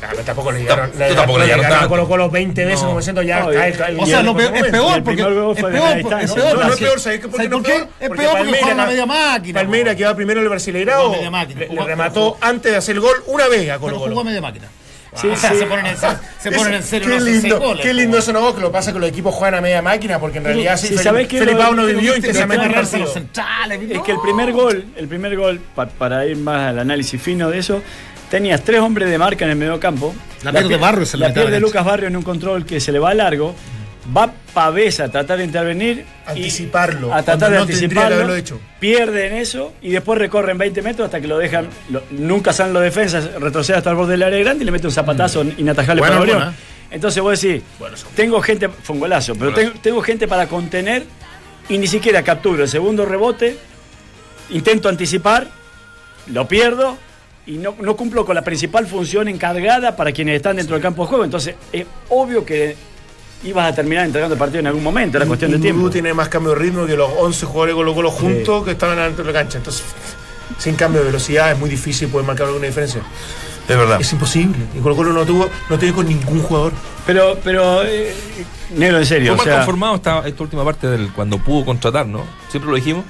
Ah, 0.03 0.07
pero 0.11 0.23
tampoco 0.23 0.51
le 0.51 0.59
llegaron, 0.59 0.91
Tú 0.91 0.97
tampoco 1.15 1.39
le 1.39 1.45
llegaron 1.45 1.65
tanto. 1.69 1.89
Colo 1.89 2.07
Colo 2.07 2.29
20 2.29 2.65
veces 2.65 2.81
No. 2.81 2.87
como 2.87 2.99
diciendo 2.99 3.21
ya 3.21 3.45
O 3.45 4.05
sea, 4.05 4.21
lo 4.23 4.35
peor, 4.35 4.55
es 4.57 4.63
peor 4.65 5.03
porque 5.03 5.21
es 5.21 5.27
peor, 5.27 5.57
es 5.57 5.63
peor. 5.63 5.73
No, 5.73 5.89
es 5.91 6.03
porque- 6.67 6.85
peor, 6.85 6.99
¿sabes 6.99 7.19
qué? 7.19 7.27
¿Por 7.27 7.31
qué 7.31 7.37
¿sabes 7.37 7.49
no 7.49 7.61
por 7.61 7.71
es 7.71 7.77
peor? 7.77 7.89
Es 7.99 8.07
Porque 8.09 8.25
juega 8.25 8.41
acá- 8.73 8.85
media 8.87 9.05
máquina. 9.05 9.59
Palmeira 9.59 9.95
que 9.95 10.05
va 10.05 10.15
primero 10.15 10.39
en 10.41 10.45
el 10.45 11.31
máquina. 11.31 11.59
le, 11.59 11.83
remató 11.85 12.37
antes 12.41 12.71
de 12.71 12.77
hacer 12.77 12.95
el 12.95 13.01
gol 13.01 13.15
una 13.27 13.47
vez 13.47 13.69
a 13.69 13.79
Colo 13.79 13.95
jugó 13.95 14.09
Colo. 14.09 14.23
media 14.23 14.41
máquina. 14.41 14.67
Sí, 15.15 15.27
o 15.27 15.35
sea, 15.35 15.51
sí. 15.51 15.59
se 15.59 15.65
ponen 15.67 15.85
en, 15.85 15.95
se, 15.95 16.07
se 16.39 16.51
ponen 16.51 16.73
en 16.73 16.81
serio 16.81 17.07
Qué 17.09 17.19
lindo, 17.21 17.59
goles, 17.59 17.83
qué 17.85 17.93
lindo 17.93 18.17
eso 18.17 18.33
no 18.33 18.55
que 18.55 18.61
lo 18.61 18.71
pasa 18.71 18.91
que 18.91 18.97
los 18.97 19.07
equipos 19.07 19.35
juegan 19.35 19.53
a 19.53 19.61
media 19.61 19.79
máquina 19.83 20.19
porque 20.19 20.39
en 20.39 20.43
realidad 20.45 20.75
sí, 20.75 20.87
sí, 20.87 20.97
Felipe. 20.97 21.37
Felipe 21.37 21.63
no 21.75 21.85
vivió 21.85 22.15
intensamente 22.15 22.65
el 22.65 22.73
partido. 22.73 23.05
Es 23.91 24.01
que 24.01 24.11
el 24.11 24.19
primer 24.21 24.51
gol, 24.53 24.85
el 24.95 25.07
primer 25.07 25.37
gol, 25.37 25.59
pa- 25.75 25.85
para 25.85 26.25
ir 26.25 26.37
más 26.37 26.69
al 26.69 26.79
análisis 26.79 27.21
fino 27.21 27.51
de 27.51 27.59
eso, 27.59 27.83
tenías 28.33 28.63
tres 28.63 28.79
hombres 28.79 29.11
de 29.11 29.17
marca 29.19 29.45
en 29.45 29.51
el 29.51 29.57
medio 29.57 29.79
campo. 29.79 30.11
La 30.41 30.51
pierde 30.51 30.69
pier- 30.69 30.79
Barrios 30.79 31.13
en 31.13 31.19
la 31.19 31.27
La 31.27 31.33
pierde 31.35 31.51
la 31.51 31.59
Lucas 31.59 31.85
Barrio 31.85 32.07
en 32.07 32.15
un 32.15 32.23
control 32.23 32.65
que 32.65 32.79
se 32.79 32.91
le 32.91 32.97
va 32.97 33.13
largo. 33.13 33.53
Va 34.17 34.33
Pavés 34.55 34.99
a 35.01 35.07
tratar 35.09 35.37
de 35.37 35.43
intervenir. 35.43 36.03
y- 36.25 36.29
Anticiparlo, 36.31 37.13
A 37.13 37.21
tratar 37.21 37.51
de 37.51 37.57
no 37.57 37.61
anticiparlo. 37.61 38.35
hecho. 38.35 38.59
Pierden 38.79 39.33
eso 39.35 39.73
y 39.83 39.91
después 39.91 40.17
recorren 40.17 40.57
20 40.57 40.81
metros 40.81 41.05
hasta 41.05 41.21
que 41.21 41.27
lo 41.27 41.37
dejan. 41.37 41.67
lo- 41.91 42.01
nunca 42.09 42.51
salen 42.53 42.73
los 42.73 42.81
defensas, 42.81 43.29
retrocede 43.39 43.77
hasta 43.77 43.91
el 43.91 43.95
borde 43.97 44.13
del 44.13 44.23
área 44.23 44.39
grande 44.39 44.63
y 44.63 44.65
le 44.65 44.71
mete 44.71 44.87
un 44.87 44.93
zapatazo 44.93 45.43
inatajable 45.57 46.01
Buena 46.01 46.17
para 46.17 46.21
Orión. 46.37 46.55
Entonces 46.89 47.21
vos 47.21 47.39
decís, 47.39 47.61
tengo 48.15 48.41
gente, 48.41 48.67
fue 48.67 48.95
un 48.95 48.99
golazo, 48.99 49.35
pero 49.35 49.53
tengo 49.79 50.01
gente 50.01 50.27
para 50.27 50.47
contener 50.47 51.03
y 51.69 51.77
ni 51.77 51.85
siquiera 51.85 52.23
capturo 52.23 52.63
el 52.63 52.69
segundo 52.69 53.05
rebote, 53.05 53.57
intento 54.49 54.89
anticipar, 54.89 55.47
lo 56.33 56.47
pierdo 56.47 56.97
y 57.45 57.57
no, 57.57 57.75
no 57.79 57.95
cumplo 57.95 58.25
con 58.25 58.35
la 58.35 58.41
principal 58.41 58.87
función 58.87 59.27
encargada 59.27 59.95
para 59.95 60.11
quienes 60.11 60.37
están 60.37 60.55
dentro 60.55 60.75
del 60.75 60.81
campo 60.81 61.03
de 61.03 61.09
juego. 61.09 61.23
Entonces 61.23 61.55
es 61.71 61.85
obvio 62.09 62.45
que 62.45 62.75
ibas 63.43 63.71
a 63.71 63.75
terminar 63.75 64.05
entregando 64.05 64.35
el 64.35 64.39
partido 64.39 64.59
en 64.61 64.67
algún 64.67 64.83
momento, 64.83 65.17
era 65.17 65.25
cuestión 65.25 65.51
de 65.51 65.57
Y 65.57 65.61
tiempo. 65.61 65.89
Tiene 65.89 66.13
más 66.13 66.29
cambio 66.29 66.53
de 66.53 66.59
ritmo 66.59 66.85
que 66.85 66.95
los 66.95 67.09
11 67.17 67.45
jugadores 67.45 67.75
Colo 67.75 67.93
Colo 67.93 68.11
juntos 68.11 68.63
que 68.63 68.71
estaban 68.71 68.97
adentro 68.97 69.25
de 69.25 69.33
la 69.33 69.39
cancha. 69.39 69.57
Entonces, 69.57 69.83
sin 70.57 70.75
cambio 70.75 71.01
de 71.01 71.07
velocidad 71.07 71.51
es 71.51 71.59
muy 71.59 71.69
difícil 71.69 72.07
poder 72.07 72.25
marcar 72.25 72.47
alguna 72.47 72.67
diferencia. 72.67 73.01
Es 73.67 73.77
verdad. 73.77 73.99
Es 73.99 74.11
imposible. 74.11 74.57
Y 74.75 74.79
Colo 74.79 74.95
Colo 74.95 75.13
no 75.13 75.25
tuvo, 75.25 75.49
no 75.69 75.77
tiene 75.77 75.93
con 75.93 76.07
ningún 76.07 76.41
jugador. 76.41 76.73
Pero, 77.05 77.37
pero, 77.43 77.83
eh, 77.83 78.13
negro, 78.75 78.99
en 78.99 79.05
serio. 79.05 79.35
Fue 79.35 79.41
o 79.41 79.45
sea, 79.45 79.57
conformado 79.57 79.95
esta, 79.95 80.27
esta 80.27 80.43
última 80.43 80.63
parte 80.63 80.87
del 80.87 81.11
cuando 81.11 81.37
pudo 81.37 81.65
contratar, 81.65 82.05
¿no? 82.07 82.25
Siempre 82.49 82.69
lo 82.69 82.77
dijimos. 82.77 83.03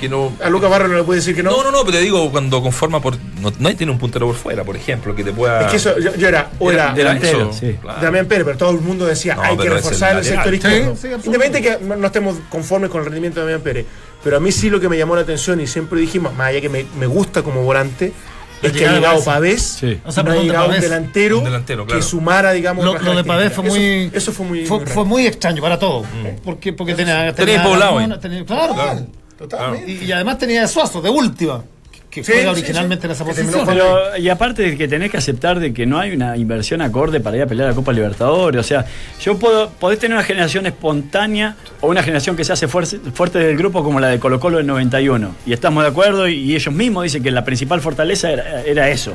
Que 0.00 0.08
no, 0.08 0.32
A 0.42 0.48
Lucas 0.48 0.70
Barro 0.70 0.88
no 0.88 0.96
le 0.96 1.02
puede 1.02 1.20
decir 1.20 1.34
que 1.36 1.42
no. 1.42 1.50
no, 1.50 1.62
no, 1.62 1.70
no, 1.70 1.80
pero 1.84 1.98
te 1.98 2.02
digo, 2.02 2.30
cuando 2.30 2.62
conforma 2.62 3.02
por. 3.02 3.18
No, 3.42 3.52
no 3.58 3.76
tiene 3.76 3.92
un 3.92 3.98
puntero 3.98 4.26
por 4.26 4.34
fuera, 4.34 4.64
por 4.64 4.74
ejemplo, 4.74 5.14
que 5.14 5.22
te 5.22 5.30
pueda. 5.30 5.60
Es 5.60 5.70
que 5.70 5.76
eso, 5.76 5.98
yo, 5.98 6.16
yo 6.16 6.26
era, 6.26 6.50
o 6.58 6.72
era, 6.72 6.94
delantero, 6.94 7.52
sí. 7.52 7.76
claro. 7.82 8.00
Damián 8.00 8.24
Pérez, 8.24 8.46
pero 8.46 8.56
todo 8.56 8.70
el 8.70 8.80
mundo 8.80 9.04
decía, 9.04 9.34
No, 9.34 9.42
hay 9.42 9.58
que 9.58 9.66
el 9.66 9.74
reforzar 9.74 10.16
el, 10.16 10.24
sector 10.24 10.54
izquierdo. 10.54 10.96
Sí, 10.96 11.08
sí. 11.08 11.26
Independiente 11.26 11.60
que 11.60 11.84
no 11.84 12.06
estemos 12.06 12.36
conformes 12.48 12.88
con 12.88 13.00
el 13.00 13.04
rendimiento 13.04 13.40
de 13.40 13.46
Damián 13.46 13.60
Pérez. 13.60 13.84
Pero 14.24 14.38
a 14.38 14.40
mí 14.40 14.52
sí 14.52 14.70
lo 14.70 14.80
que 14.80 14.88
me 14.88 14.96
llamó 14.96 15.14
la 15.16 15.20
atención 15.20 15.60
y 15.60 15.66
siempre 15.66 16.00
dijimos, 16.00 16.34
más 16.34 16.48
allá 16.48 16.62
que 16.62 16.70
me, 16.70 16.86
me 16.98 17.06
gusta 17.06 17.42
como 17.42 17.62
volante, 17.62 18.14
es 18.62 18.72
que 18.72 18.86
ha 18.86 18.92
llegado 18.92 19.24
Pavés. 19.24 19.62
Sí. 19.80 20.00
O 20.04 20.12
sea, 20.12 20.22
no 20.22 20.32
ha 20.32 20.36
llegado 20.36 20.68
un 20.68 20.80
delantero, 20.80 21.38
Un 21.38 21.44
delantero, 21.44 21.86
claro. 21.86 22.00
que 22.00 22.06
sumara, 22.06 22.52
digamos, 22.52 22.84
Lo, 22.84 23.14
de 23.14 23.24
Pavés 23.24 23.52
fue 23.52 23.64
muy. 23.64 24.04
Eso, 24.06 24.16
eso 24.16 24.32
fue 24.32 24.46
muy. 24.46 24.66
Fue, 24.66 24.78
muy 24.78 24.86
fue 24.86 25.04
muy 25.04 25.26
extraño 25.26 25.62
para 25.62 25.78
todos. 25.78 26.06
Porque, 26.44 26.72
porque 26.72 26.94
tenía. 26.94 27.34
Tenía 27.34 27.62
Poblado 27.62 28.18
tenía- 28.18 28.44
claro, 28.44 28.74
Claro. 28.74 29.06
Totalmente. 29.40 29.90
Y, 29.90 30.04
y 30.04 30.12
además 30.12 30.38
tenía 30.38 30.62
a 30.62 30.68
Suazo, 30.68 31.00
de 31.02 31.10
última. 31.10 31.64
Que 32.10 32.24
Sí, 32.24 32.32
juega 32.32 32.52
sí, 32.54 32.60
originalmente 32.60 33.02
sí. 33.02 33.06
en 33.06 33.10
esa 33.12 33.24
posición. 33.24 33.64
Pero, 33.64 34.16
y 34.16 34.28
aparte 34.28 34.62
de 34.62 34.76
que 34.76 34.88
tenés 34.88 35.12
que 35.12 35.16
aceptar 35.16 35.60
de 35.60 35.72
que 35.72 35.86
no 35.86 35.98
hay 36.00 36.10
una 36.12 36.36
inversión 36.36 36.82
acorde 36.82 37.20
para 37.20 37.36
ir 37.36 37.42
a 37.44 37.46
pelear 37.46 37.68
la 37.68 37.74
Copa 37.74 37.92
Libertadores. 37.92 38.58
O 38.60 38.64
sea, 38.64 38.84
yo 39.20 39.38
puedo, 39.38 39.70
podés 39.70 40.00
tener 40.00 40.16
una 40.16 40.24
generación 40.24 40.66
espontánea 40.66 41.54
o 41.80 41.86
una 41.88 42.02
generación 42.02 42.34
que 42.34 42.42
se 42.44 42.52
hace 42.52 42.66
fuerte, 42.66 42.98
fuerte 43.14 43.38
del 43.38 43.56
grupo 43.56 43.84
como 43.84 44.00
la 44.00 44.08
de 44.08 44.18
Colo 44.18 44.40
Colo 44.40 44.56
del 44.56 44.66
91. 44.66 45.36
Y 45.46 45.52
estamos 45.52 45.84
de 45.84 45.88
acuerdo 45.90 46.26
y, 46.26 46.34
y 46.34 46.56
ellos 46.56 46.74
mismos 46.74 47.04
dicen 47.04 47.22
que 47.22 47.30
la 47.30 47.44
principal 47.44 47.80
fortaleza 47.80 48.28
era, 48.30 48.62
era 48.62 48.88
eso. 48.90 49.14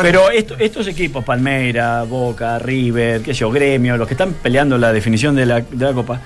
Pero 0.00 0.30
esto- 0.30 0.56
estos 0.58 0.86
equipos, 0.86 1.22
Palmeira, 1.24 2.02
Boca, 2.04 2.58
River, 2.58 3.20
qué 3.22 3.34
sé 3.34 3.40
yo, 3.40 3.50
Gremio, 3.50 3.96
los 3.98 4.08
que 4.08 4.14
están 4.14 4.32
peleando 4.34 4.78
la 4.78 4.90
definición 4.92 5.34
de 5.36 5.44
la, 5.44 5.60
de 5.60 5.84
la 5.84 5.92
Copa, 5.92 6.20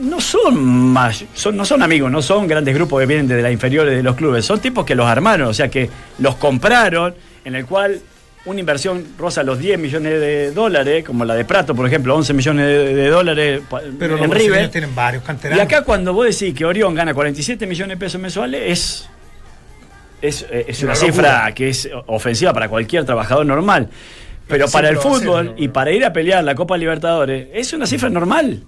no 0.00 0.20
son 0.20 0.64
más, 0.64 1.24
son, 1.34 1.56
no 1.56 1.64
son 1.64 1.82
amigos, 1.82 2.10
no 2.10 2.22
son 2.22 2.46
grandes 2.46 2.74
grupos 2.74 3.00
que 3.00 3.06
vienen 3.06 3.26
de 3.28 3.42
las 3.42 3.52
inferiores 3.52 3.96
de 3.96 4.02
los 4.02 4.14
clubes, 4.16 4.44
son 4.44 4.60
tipos 4.60 4.84
que 4.84 4.94
los 4.94 5.06
armaron, 5.06 5.48
o 5.48 5.54
sea 5.54 5.68
que 5.68 5.90
los 6.18 6.36
compraron, 6.36 7.14
en 7.44 7.54
el 7.56 7.66
cual 7.66 8.00
una 8.44 8.58
inversión 8.60 9.04
roza 9.18 9.42
los 9.42 9.58
10 9.58 9.78
millones 9.78 10.20
de 10.20 10.50
dólares, 10.52 11.04
como 11.04 11.24
la 11.24 11.34
de 11.34 11.44
Prato, 11.44 11.74
por 11.74 11.86
ejemplo, 11.86 12.14
11 12.16 12.34
millones 12.34 12.66
de, 12.66 12.94
de 12.94 13.08
dólares 13.08 13.62
Pero 13.98 14.16
los 14.16 14.24
en 14.24 14.32
River. 14.32 14.68
tienen 14.70 14.94
varios 14.94 15.22
Y 15.22 15.26
canteranos. 15.26 15.64
acá 15.64 15.82
cuando 15.82 16.12
vos 16.12 16.26
decís 16.26 16.52
que 16.54 16.64
Orión 16.64 16.94
gana 16.94 17.14
47 17.14 17.66
millones 17.66 17.98
de 17.98 18.04
pesos 18.04 18.20
mensuales, 18.20 18.62
es, 18.64 19.08
es, 20.20 20.46
es 20.50 20.82
una 20.82 20.92
Una 20.92 21.00
cifra 21.00 21.52
que 21.54 21.68
es 21.68 21.88
ofensiva 22.06 22.52
para 22.52 22.68
cualquier 22.68 23.04
trabajador 23.04 23.46
normal. 23.46 23.88
Pero 24.48 24.68
para 24.68 24.88
el 24.88 24.96
fútbol 24.96 25.54
y 25.56 25.68
para 25.68 25.92
ir 25.92 26.04
a 26.04 26.12
pelear 26.12 26.42
la 26.44 26.54
Copa 26.54 26.76
Libertadores, 26.76 27.48
es 27.54 27.72
una 27.72 27.86
cifra 27.86 28.10
normal. 28.10 28.64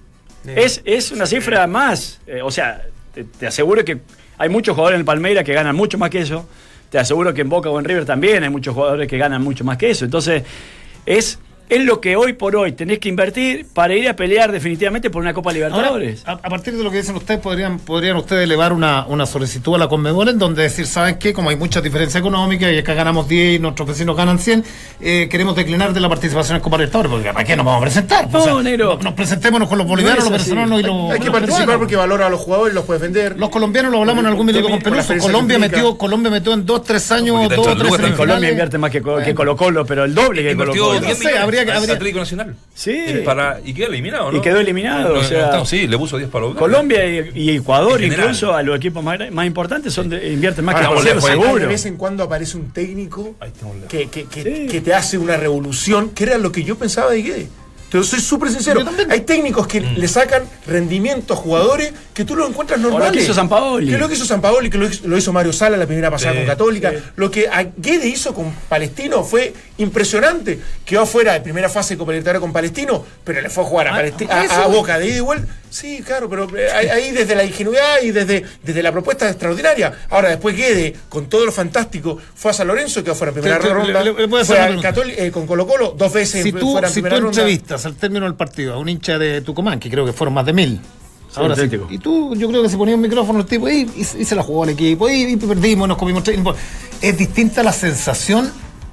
Es, 0.47 0.83
es 0.85 1.11
una 1.13 1.27
cifra 1.27 1.67
más. 1.67 2.21
Eh, 2.27 2.43
o 2.43 2.51
sea, 2.51 2.83
te, 3.15 3.25
te 3.25 3.47
aseguro 3.47 3.85
que 3.85 3.99
hay 4.39 4.49
muchos 4.49 4.75
jugadores 4.75 4.97
en 4.97 5.01
el 5.01 5.05
Palmeira 5.05 5.45
que 5.45 5.53
ganan 5.53 5.77
mucho 5.77 5.99
más 5.99 6.11
que 6.11 6.21
eso. 6.21 6.49
Te 6.91 6.99
aseguro 6.99 7.35
que 7.35 7.41
en 7.41 7.49
Boca 7.49 7.71
o 7.71 7.79
en 7.79 7.85
River 7.85 8.05
también 8.05 8.43
hay 8.45 8.51
muchos 8.51 8.75
jugadores 8.75 9.09
que 9.09 9.19
ganan 9.19 9.43
mucho 9.43 9.65
más 9.65 9.77
que 9.77 9.91
eso. 9.91 10.05
Entonces, 10.05 10.45
es, 11.07 11.39
es 11.69 11.83
lo 11.85 12.01
que 12.01 12.15
hoy 12.17 12.35
por 12.35 12.55
hoy 12.57 12.73
tenés 12.73 12.99
que 12.99 13.09
invertir 13.09 13.67
para 13.73 13.95
ir 13.95 14.09
a 14.09 14.15
pelear 14.17 14.53
definitivamente 14.53 15.09
por 15.11 15.23
una 15.23 15.33
Copa 15.33 15.51
Ahora, 15.51 15.71
Libertadores. 15.71 16.23
a, 16.27 16.33
a 16.33 16.37
partir 16.51 16.75
de 16.77 16.83
lo 16.85 16.91
que 16.91 16.99
dicen 16.99 17.17
ustedes, 17.17 17.41
podrían, 17.41 17.79
podrían 17.79 18.17
ustedes 18.17 18.45
elevar 18.45 18.73
una, 18.73 19.07
una 19.07 19.25
solicitud 19.27 19.75
a 19.75 19.79
la 19.79 19.89
Conmebol 19.89 20.29
en 20.29 20.39
donde 20.39 20.63
decir, 20.63 20.87
¿saben 20.87 21.17
qué? 21.19 21.33
Como 21.33 21.51
hay 21.51 21.57
mucha 21.57 21.81
diferencia 21.81 22.19
económica 22.21 22.71
y 22.71 22.79
acá 22.79 22.95
ganamos 22.95 23.29
10 23.29 23.57
y 23.57 23.59
nuestros 23.59 23.89
vecinos 23.89 24.17
ganan 24.17 24.39
100, 24.39 24.65
eh, 25.01 25.29
queremos 25.31 25.57
declinar 25.57 25.93
de 25.93 26.01
la 26.01 26.09
participación 26.09 26.57
en 26.57 26.63
Copa 26.63 26.77
Libertadores, 26.77 27.11
porque 27.11 27.33
¿para 27.33 27.45
qué 27.45 27.57
nos 27.57 27.65
vamos 27.67 27.81
a 27.81 27.85
presentar? 27.85 28.31
No, 28.31 28.63
negro. 28.63 28.97
no- 28.97 29.03
Nos 29.03 29.15
presentémonos 29.15 29.69
con 29.69 29.79
los 29.79 29.87
bolivianos, 29.87 30.25
No 30.25 30.31
los 30.31 30.39
venezolanos 30.39 30.81
y 30.81 30.83
los. 30.83 31.11
Hay 31.13 31.19
que 31.19 31.25
los 31.27 31.33
participar 31.33 31.61
peruanos. 31.67 31.79
porque 31.79 31.97
valora 31.97 32.27
a 32.27 32.31
los 32.31 32.41
jugadores 32.41 32.73
y 32.73 32.75
los 32.77 32.85
puedes 32.85 33.01
vender. 33.03 33.39
Los 33.39 33.49
colombianos 33.51 33.91
lo 33.91 33.99
hablamos 34.01 34.23
en 34.23 34.29
algún 34.29 34.47
minuto 34.47 34.65
con 34.65 34.75
experiencia 34.75 35.19
Colombia 35.19 35.59
metió, 35.59 35.97
Colombia 35.97 36.31
metió 36.31 36.53
en 36.53 36.67
2, 36.67 36.83
3 36.85 37.13
años, 37.13 37.37
Un 37.37 37.43
poquito 37.45 37.57
2 37.57 37.67
o 37.67 37.71
dentro 37.71 37.89
3 37.89 37.93
del 37.93 38.01
Lugo 38.01 38.07
En 38.07 38.17
Colombia 38.17 38.51
invierte 38.51 38.79
más 38.79 38.91
que, 38.91 39.03
que 39.25 39.35
Colo 39.35 39.57
Colo, 39.57 39.87
pero 39.87 40.05
el 40.05 40.15
doble 40.15 40.43
que 40.43 40.57
Colo 40.57 40.73
Colo. 40.73 41.01
10 41.55 41.65
No 41.65 41.65
sé, 41.65 41.65
millones 41.65 41.65
habría 41.65 41.65
que- 41.65 41.71
al 41.71 41.77
habría- 41.79 41.95
Atlético 41.95 42.19
Nacional. 42.19 42.57
Sí. 42.75 43.23
Para, 43.25 43.61
y 43.65 43.75
quedó 43.75 43.87
eliminado, 43.89 44.33
¿no? 44.33 44.39
Y 44.39 44.41
quedó 44.41 44.59
eliminado, 44.61 45.15
No, 45.15 45.21
o 45.21 45.25
sea- 45.25 45.51
no, 45.53 45.65
sí, 45.65 45.87
le 45.87 45.97
puso 45.99 46.17
10 46.19 46.29
para 46.31 46.47
los 46.47 46.55
Colombia 46.57 47.05
y, 47.07 47.31
y 47.35 47.51
Ecuador, 47.57 48.03
incluso 48.03 48.53
a 48.55 48.63
los 48.63 48.77
equipos 48.77 49.03
más, 49.03 49.19
más 49.31 49.47
importantes, 49.47 49.93
son 49.93 50.09
de- 50.09 50.33
invierten 50.33 50.65
más 50.65 50.75
Ahora, 50.77 50.89
que 51.03 51.15
por 51.21 51.31
seguro. 51.31 51.55
De 51.61 51.67
vez 51.67 51.87
en 51.87 51.97
cuando 51.97 52.25
aparece 52.25 52.57
un 52.57 52.71
técnico 52.73 53.37
que, 53.89 54.09
que, 54.09 54.25
que, 54.25 54.43
Sí. 54.43 54.67
que 54.69 54.81
te 54.81 54.95
hace 54.95 55.19
una 55.19 55.37
revolución, 55.37 56.11
que 56.11 56.25
era 56.25 56.39
lo 56.39 56.51
que 56.53 56.65
yo 56.65 56.77
pensaba 56.77 57.11
de 57.13 57.23
Guede. 57.23 57.47
Te 57.95 58.03
soy 58.03 58.21
súper 58.21 58.51
sincero. 58.51 58.81
Hay 59.09 59.21
técnicos 59.21 59.69
que 59.69 59.81
le 59.81 60.09
sacan 60.09 60.43
rendimiento 60.67 61.35
a 61.35 61.37
jugadores 61.37 61.93
que 62.13 62.25
tú 62.25 62.35
los 62.35 62.49
encuentras 62.49 62.81
normales. 62.81 63.13
que 63.13 63.23
hizo 63.23 63.33
Sampaoli. 63.33 63.89
Que 63.89 63.99
lo 63.99 64.09
que 64.09 64.15
hizo 64.15 64.25
Sampaoli, 64.25 64.69
que 64.69 64.79
lo 64.79 64.89
hizo, 64.89 65.07
lo 65.07 65.17
hizo 65.17 65.33
Mario 65.33 65.53
Sala 65.53 65.77
la 65.77 65.87
primera 65.87 66.11
pasada 66.11 66.33
Sí, 66.33 66.39
con 66.39 66.47
Católica. 66.49 66.93
Lo 67.15 67.31
que 67.31 67.49
Guede 67.77 68.09
hizo 68.09 68.35
con 68.35 68.53
Palestino 68.69 69.23
fue 69.23 69.55
impresionante. 69.79 70.59
Quedó 70.85 71.03
afuera 71.03 71.35
de 71.35 71.41
primera 71.43 71.69
fase 71.69 71.95
de 71.95 71.99
Copa 71.99 72.11
Libertadores 72.11 72.41
con 72.41 72.53
Palestino, 72.53 73.05
pero 73.23 73.41
le 73.41 73.49
fue 73.49 73.63
a 73.63 73.67
jugar 73.69 73.87
a, 73.87 73.97
Ah, 74.29 74.65
a. 74.65 74.67
Boca 74.67 74.99
de 74.99 75.11
ida 75.11 75.17
y 75.19 75.21
vuelta. 75.21 75.47
Sí, 75.75 76.03
claro, 76.07 76.31
pero 76.31 76.47
eh, 76.57 76.71
ahí 76.73 76.87
ahí 76.87 77.11
desde 77.11 77.35
la 77.35 77.43
ingenuidad 77.43 78.01
y 78.01 78.13
desde, 78.13 78.45
desde 78.63 78.81
la 78.81 78.93
propuesta 78.93 79.29
extraordinaria. 79.29 80.07
Ahora, 80.09 80.29
después 80.29 80.57
Guede, 80.57 80.95
con 81.09 81.27
todo 81.27 81.45
lo 81.45 81.51
fantástico, 81.51 82.17
fue 82.33 82.53
a 82.53 82.55
San 82.55 82.69
Lorenzo, 82.69 83.03
quedó 83.03 83.17
fuera 83.17 83.31
en 83.31 83.35
primera 83.35 83.59
ronda. 83.59 84.05
fue 84.45 84.57
eh, 85.19 85.33
con 85.33 85.49
Colo 85.49 85.67
Colo, 85.67 85.93
dos 85.99 86.13
veces 86.13 86.45
Si 86.45 86.53
tú, 86.53 86.71
fuera 86.71 86.87
en 86.87 86.95
si 86.95 87.01
tú 87.01 87.09
primera 87.09 87.27
entrevistas 87.27 87.85
al 87.87 87.97
término 87.97 88.25
del 88.25 88.37
partido 88.37 88.75
a 88.75 88.79
un 88.79 88.89
hincha 88.89 89.19
de 89.19 89.41
Tucumán, 89.41 89.81
que 89.81 89.91
creo 89.91 90.07
que 90.07 90.13
fueron 90.13 90.35
más 90.35 90.47
de 90.47 90.53
mil. 90.53 90.81
Ahora 91.35 91.57
sí. 91.57 91.69
Y 91.91 91.99
tú, 91.99 92.37
yo 92.37 92.47
creo 92.49 92.63
que 92.63 92.69
se 92.69 92.77
ponía 92.77 92.95
un 92.95 93.01
micrófono 93.01 93.41
el 93.41 93.47
tipo 93.47 93.69
y, 93.69 93.81
y, 93.97 94.01
y 94.01 94.25
se 94.25 94.37
la 94.37 94.45
jugó 94.45 94.63
al 94.63 94.69
equipo 94.69 95.11
y, 95.11 95.23
y 95.33 95.37
perdimos, 95.37 95.89
nos 95.89 95.99
comimos 95.99 96.23
tres. 96.23 96.39
Es 97.03 97.19
distinta 97.19 97.65
la 97.65 97.73
sensación, 97.73 98.49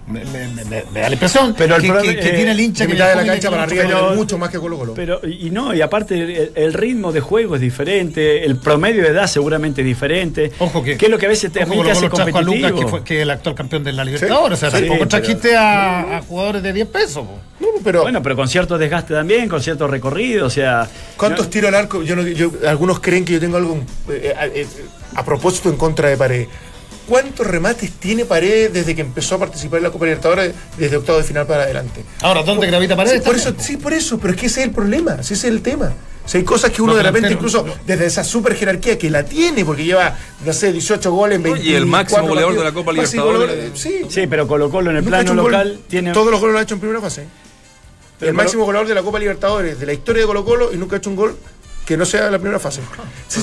me, 0.07 0.25
me- 0.25 0.47
me- 0.47 0.65
me- 0.65 1.01
da 1.01 1.07
la 1.07 1.13
impresión, 1.13 1.53
Pero 1.57 1.75
el 1.75 1.81
que, 1.81 1.87
problema- 1.87 2.11
que- 2.13 2.19
que 2.19 2.29
eh, 2.29 2.33
tiene 2.33 2.51
el 2.51 2.59
hincha 2.59 2.83
de 2.83 2.87
que 2.87 2.93
mitad 2.93 3.09
de 3.09 3.15
la 3.15 3.25
cancha 3.25 3.49
para 3.49 3.67
que- 3.67 3.79
arriba, 3.81 3.99
pero- 4.01 4.15
mucho 4.15 4.37
más 4.37 4.49
que 4.49 4.59
Colo 4.59 4.77
Colo. 4.77 4.93
Pero, 4.93 5.21
y 5.25 5.49
no, 5.51 5.73
y 5.73 5.81
aparte 5.81 6.15
el, 6.15 6.51
el 6.55 6.73
ritmo 6.73 7.11
de 7.11 7.21
juego 7.21 7.55
es 7.55 7.61
diferente, 7.61 8.43
el 8.45 8.57
promedio 8.57 9.03
de 9.03 9.09
edad 9.09 9.27
seguramente 9.27 9.81
es 9.81 9.87
diferente. 9.87 10.51
Ojo 10.59 10.83
que, 10.83 10.97
¿Qué 10.97 11.05
es 11.05 11.11
lo 11.11 11.17
que 11.17 11.27
a 11.27 11.29
veces 11.29 11.51
te, 11.51 11.63
ojo, 11.63 11.81
hace 11.83 12.09
trajo 12.09 12.17
a 12.17 12.19
Lucas, 12.19 12.33
competitivo? 12.33 12.79
que 12.79 12.87
fue 12.87 13.03
que 13.03 13.15
es 13.17 13.21
el 13.21 13.29
actual 13.29 13.55
campeón 13.55 13.83
de 13.83 13.91
la 13.93 14.03
Libertadores. 14.03 14.57
o 14.57 14.59
sea, 14.69 14.71
Sí, 14.71 14.85
tampoco 14.85 15.07
trajiste 15.07 15.55
a, 15.55 16.17
a 16.17 16.21
jugadores 16.21 16.63
de 16.63 16.73
10 16.73 16.87
pesos. 16.87 17.25
No, 17.59 17.67
pero 17.83 18.01
Bueno, 18.01 18.21
pero 18.23 18.35
con 18.35 18.47
cierto 18.47 18.77
desgaste 18.77 19.13
también, 19.13 19.47
con 19.47 19.61
cierto 19.61 19.87
recorrido, 19.87 20.47
o 20.47 20.49
sea... 20.49 20.87
¿cuántos 21.15 21.45
no- 21.45 21.49
tiros 21.51 21.67
al 21.69 21.75
arco? 21.75 22.01
Yo 22.03 22.15
no- 22.15 22.23
yo- 22.27 22.51
algunos 22.67 22.99
creen 22.99 23.23
que 23.23 23.33
yo 23.33 23.39
tengo 23.39 23.57
algo 23.57 23.77
eh, 24.09 24.33
eh, 24.35 24.51
eh, 24.55 24.67
a 25.15 25.23
propósito 25.23 25.69
en 25.69 25.77
contra 25.77 26.09
de 26.09 26.17
Paredes. 26.17 26.47
¿Cuántos 27.11 27.45
remates 27.45 27.91
tiene 27.99 28.23
Paredes 28.23 28.71
desde 28.71 28.95
que 28.95 29.01
empezó 29.01 29.35
a 29.35 29.39
participar 29.39 29.79
en 29.79 29.83
la 29.83 29.91
Copa 29.91 30.05
Libertadores 30.05 30.53
desde 30.77 30.95
octavo 30.95 31.17
de 31.17 31.25
final 31.25 31.45
para 31.45 31.63
adelante? 31.63 32.05
Ahora, 32.21 32.41
¿dónde 32.41 32.67
gravita 32.67 32.93
Sí, 32.93 32.97
Paredes? 32.97 33.21
por 33.21 33.35
eso, 33.35 33.53
sí, 33.57 33.75
por 33.75 33.91
eso, 33.91 34.17
pero 34.17 34.33
es 34.33 34.39
que 34.39 34.45
ese 34.45 34.61
es 34.61 34.67
el 34.67 34.73
problema, 34.73 35.21
si 35.21 35.33
ese 35.33 35.47
es 35.49 35.53
el 35.53 35.61
tema. 35.61 35.91
O 36.23 36.29
sea, 36.29 36.39
hay 36.39 36.45
cosas 36.45 36.71
que 36.71 36.81
uno 36.81 36.93
Los 36.93 37.03
de 37.03 37.11
repente, 37.11 37.33
incluso 37.33 37.65
desde 37.85 38.05
esa 38.05 38.23
super 38.23 38.55
jerarquía 38.55 38.97
que 38.97 39.09
la 39.09 39.25
tiene, 39.25 39.65
porque 39.65 39.83
lleva, 39.83 40.15
no 40.45 40.53
sé, 40.53 40.71
18 40.71 41.11
goles 41.11 41.35
en 41.35 41.43
20 41.43 41.61
Y 41.61 41.73
el 41.75 41.85
máximo 41.85 42.25
goleador 42.29 42.57
de 42.57 42.63
la 42.63 42.71
Copa 42.71 42.93
Libertadores. 42.93 43.71
Sí, 43.73 44.05
Sí, 44.07 44.27
pero 44.27 44.47
Colo 44.47 44.69
Colo 44.69 44.91
en 44.91 44.95
el 44.95 45.03
plano 45.03 45.33
gol. 45.35 45.51
local 45.51 45.79
tiene. 45.89 46.13
Todos 46.13 46.31
los 46.31 46.39
goles 46.39 46.53
lo 46.53 46.59
ha 46.59 46.63
hecho 46.63 46.75
en 46.75 46.79
primera 46.79 47.01
fase. 47.01 47.27
Pero 48.19 48.29
el 48.29 48.37
máximo 48.37 48.63
goleador 48.63 48.87
de 48.87 48.95
la 48.95 49.03
Copa 49.03 49.19
Libertadores, 49.19 49.77
de 49.77 49.85
la 49.85 49.91
historia 49.91 50.21
de 50.21 50.27
Colo 50.27 50.45
Colo, 50.45 50.71
y 50.73 50.77
nunca 50.77 50.95
ha 50.95 50.99
hecho 50.99 51.09
un 51.09 51.17
gol 51.17 51.35
que 51.85 51.97
no 51.97 52.05
sea 52.05 52.23
de 52.23 52.31
la 52.31 52.39
primera 52.39 52.57
fase. 52.59 52.79
Sí, 53.27 53.41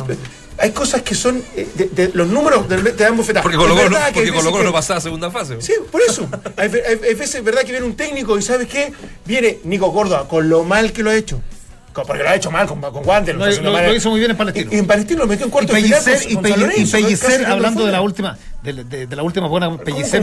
Hay 0.61 0.71
cosas 0.73 1.03
que 1.03 1.15
son. 1.15 1.43
eh, 1.57 1.69
de- 1.75 1.89
de- 1.89 2.11
los 2.15 2.27
números 2.29 2.69
de- 2.69 2.79
te 2.93 3.05
dan 3.05 3.17
bofetadas. 3.17 3.43
Porque 3.43 3.57
Colo 3.57 3.75
Colo 3.77 3.91
no, 3.91 3.97
que 3.97 4.03
hay 4.03 4.13
porque 4.13 4.21
veces 4.31 4.37
Colo 4.37 4.51
Colo 4.51 4.63
que- 4.65 4.67
no 4.69 4.73
pasaba 4.73 4.99
a 4.99 5.01
segunda 5.01 5.31
fase. 5.31 5.61
Sí, 5.61 5.73
por 5.91 6.01
eso. 6.03 6.29
Hay, 6.57 6.69
hay- 6.71 7.01
hay 7.09 7.15
veces, 7.15 7.43
¿verdad? 7.45 7.63
Que 7.63 7.73
viene 7.73 7.87
un 7.87 7.95
técnico 7.97 8.37
y 8.39 8.43
¿sabes 8.43 8.67
qué? 8.69 8.93
Viene 9.25 9.59
Nico 9.65 9.93
Córdoba 9.93 10.27
con 10.29 10.49
lo 10.49 10.65
mal 10.65 10.93
que 10.93 11.03
lo 11.03 11.11
ha 11.11 11.15
hecho. 11.17 11.41
Porque 11.95 12.23
lo 12.23 12.29
ha 12.29 12.37
hecho 12.37 12.53
mal 12.53 12.65
con, 12.69 12.81
con 12.81 13.03
guantes. 13.03 13.35
Lo, 13.35 13.41
está 13.41 13.49
haciendo 13.51 13.71
lo- 13.73 13.77
mal. 13.79 13.87
lo 13.89 13.95
hizo 13.97 14.09
muy 14.11 14.21
bien 14.21 14.31
en 14.31 14.37
Palestino. 14.37 14.71
Y, 14.71 14.77
y 14.77 14.79
en 14.79 14.87
Palestino 14.87 15.19
lo 15.21 15.27
metió 15.27 15.45
en 15.47 15.49
Y 15.49 15.53
cuarto 15.53 15.75
final 15.75 16.01
Pellicer, 16.05 16.23
con- 16.23 16.31
y 16.31 16.35
con 16.51 16.61
Lorenzo, 16.61 16.99
y 16.99 17.03
casi 17.03 17.17
Pellicer, 17.17 17.47
hablando 17.47 17.87
de 17.87 17.91
la 17.93 18.01
última, 18.03 18.39
de, 18.63 18.73
de- 18.85 19.07
de 19.09 19.17
la 19.17 19.23
última 19.25 19.49
buena 19.49 19.77
Pellicer. 19.79 20.23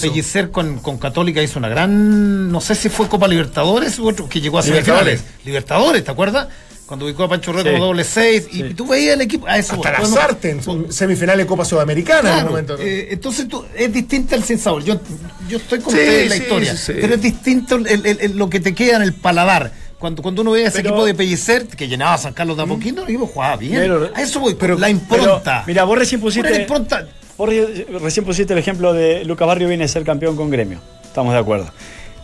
Pellicer 0.00 0.50
con, 0.50 0.78
con 0.78 0.96
Católica 0.98 1.42
hizo 1.42 1.58
una 1.58 1.68
gran, 1.68 2.50
no 2.50 2.60
sé 2.62 2.74
si 2.74 2.88
fue 2.88 3.06
Copa 3.08 3.28
Libertadores 3.28 3.98
u 3.98 4.08
otro, 4.08 4.28
que 4.30 4.40
llegó 4.40 4.58
a 4.58 4.62
Libertadores. 4.62 5.18
semifinales. 5.20 5.44
Libertadores, 5.44 6.04
¿te 6.04 6.10
acuerdas? 6.10 6.48
Cuando 6.90 7.06
ubicó 7.06 7.22
a 7.22 7.28
Pancho 7.28 7.52
Rueda 7.52 7.70
Sí. 7.70 7.74
como 7.76 7.84
doble 7.86 8.02
seis, 8.02 8.48
y 8.50 8.64
tú 8.74 8.84
veías 8.88 9.14
el 9.14 9.20
equipo, 9.20 9.46
a 9.46 9.56
eso 9.58 9.74
Hasta 9.74 9.92
la 9.92 10.04
Sarten, 10.04 10.60
son 10.60 10.92
semifinales 10.92 11.44
de 11.44 11.46
Copa 11.46 11.64
Sudamericana 11.64 12.18
en 12.18 12.24
Claro, 12.34 12.40
un 12.46 12.50
momento. 12.50 12.76
eh, 12.80 13.06
entonces 13.12 13.46
tú, 13.46 13.64
es 13.76 13.92
distinta 13.92 14.34
el 14.34 14.42
sinsabor. 14.42 14.82
Yo, 14.82 15.00
yo 15.48 15.58
estoy 15.58 15.78
con 15.78 15.94
Sí, 15.94 16.00
usted 16.00 16.22
en 16.24 16.28
la 16.30 16.34
sí, 16.34 16.42
historia, 16.42 16.76
sí, 16.76 16.92
sí. 16.92 16.98
pero 17.00 17.14
es 17.14 17.22
distinto 17.22 17.76
el- 17.76 17.86
el- 17.86 18.18
el- 18.20 18.36
lo 18.36 18.50
que 18.50 18.58
te 18.58 18.74
queda 18.74 18.96
en 18.96 19.02
el 19.02 19.12
paladar. 19.14 19.70
Cuando, 20.00 20.20
cuando 20.20 20.42
uno 20.42 20.50
ve 20.50 20.64
a 20.64 20.66
ese 20.66 20.78
Pero- 20.78 20.88
equipo 20.88 21.04
de 21.06 21.14
Pellicer 21.14 21.68
que 21.68 21.86
llenaba 21.86 22.14
a 22.14 22.18
San 22.18 22.32
Carlos 22.32 22.56
de 22.56 22.64
a 22.64 22.66
poquito, 22.66 23.02
el 23.04 23.08
equipo 23.10 23.28
jugaba 23.28 23.54
bien. 23.56 23.74
Pero- 23.76 24.10
a 24.12 24.20
eso 24.20 24.40
voy, 24.40 24.54
pero- 24.56 24.76
la 24.76 24.90
impronta. 24.90 25.62
Mira, 25.68 25.84
vos 25.84 25.96
recién 25.96 26.20
pusiste. 26.20 26.60
impronta. 26.60 27.06
Vos 27.38 27.48
re- 27.48 27.86
recién 28.02 28.26
pusiste 28.26 28.52
el 28.52 28.58
ejemplo 28.58 28.92
de 28.92 29.24
Lucas 29.24 29.46
Barrio 29.46 29.68
viene 29.68 29.84
a 29.84 29.88
ser 29.88 30.02
campeón 30.02 30.34
con 30.34 30.50
Gremio. 30.50 30.80
Estamos 31.04 31.32
de 31.34 31.38
acuerdo. 31.38 31.70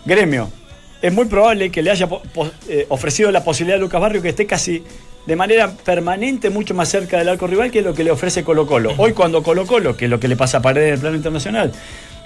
Gremio. 0.05 0.51
Es 1.03 1.13
muy 1.13 1.27
probable 1.27 1.71
que 1.71 1.83
le 1.83 1.91
haya 1.91 2.09
eh, 2.69 2.87
ofrecido 2.89 3.31
la 3.31 3.45
posibilidad 3.45 3.79
a 3.79 3.81
Lucas 3.81 4.01
Barrio 4.01 4.23
que 4.23 4.31
esté 4.31 4.47
casi 4.47 4.83
de 5.27 5.37
manera 5.37 5.71
permanente 5.73 6.51
mucho 6.51 6.73
más 6.75 6.89
cerca 6.89 7.19
del 7.19 7.29
arco 7.29 7.47
rival 7.47 7.71
que 7.71 7.83
lo 7.83 7.95
que 7.95 8.05
le 8.05 8.11
ofrece 8.11 8.45
Colo 8.45 8.67
Colo. 8.67 8.95
Hoy 8.97 9.13
cuando 9.13 9.43
Colo 9.43 9.67
Colo, 9.67 9.97
que 9.97 10.07
es 10.07 10.11
lo 10.11 10.19
que 10.21 10.29
le 10.29 10.37
pasa 10.37 10.59
a 10.59 10.63
Paredes 10.63 10.89
en 10.89 10.95
el 10.95 11.01
plano 11.01 11.17
internacional, 11.17 11.73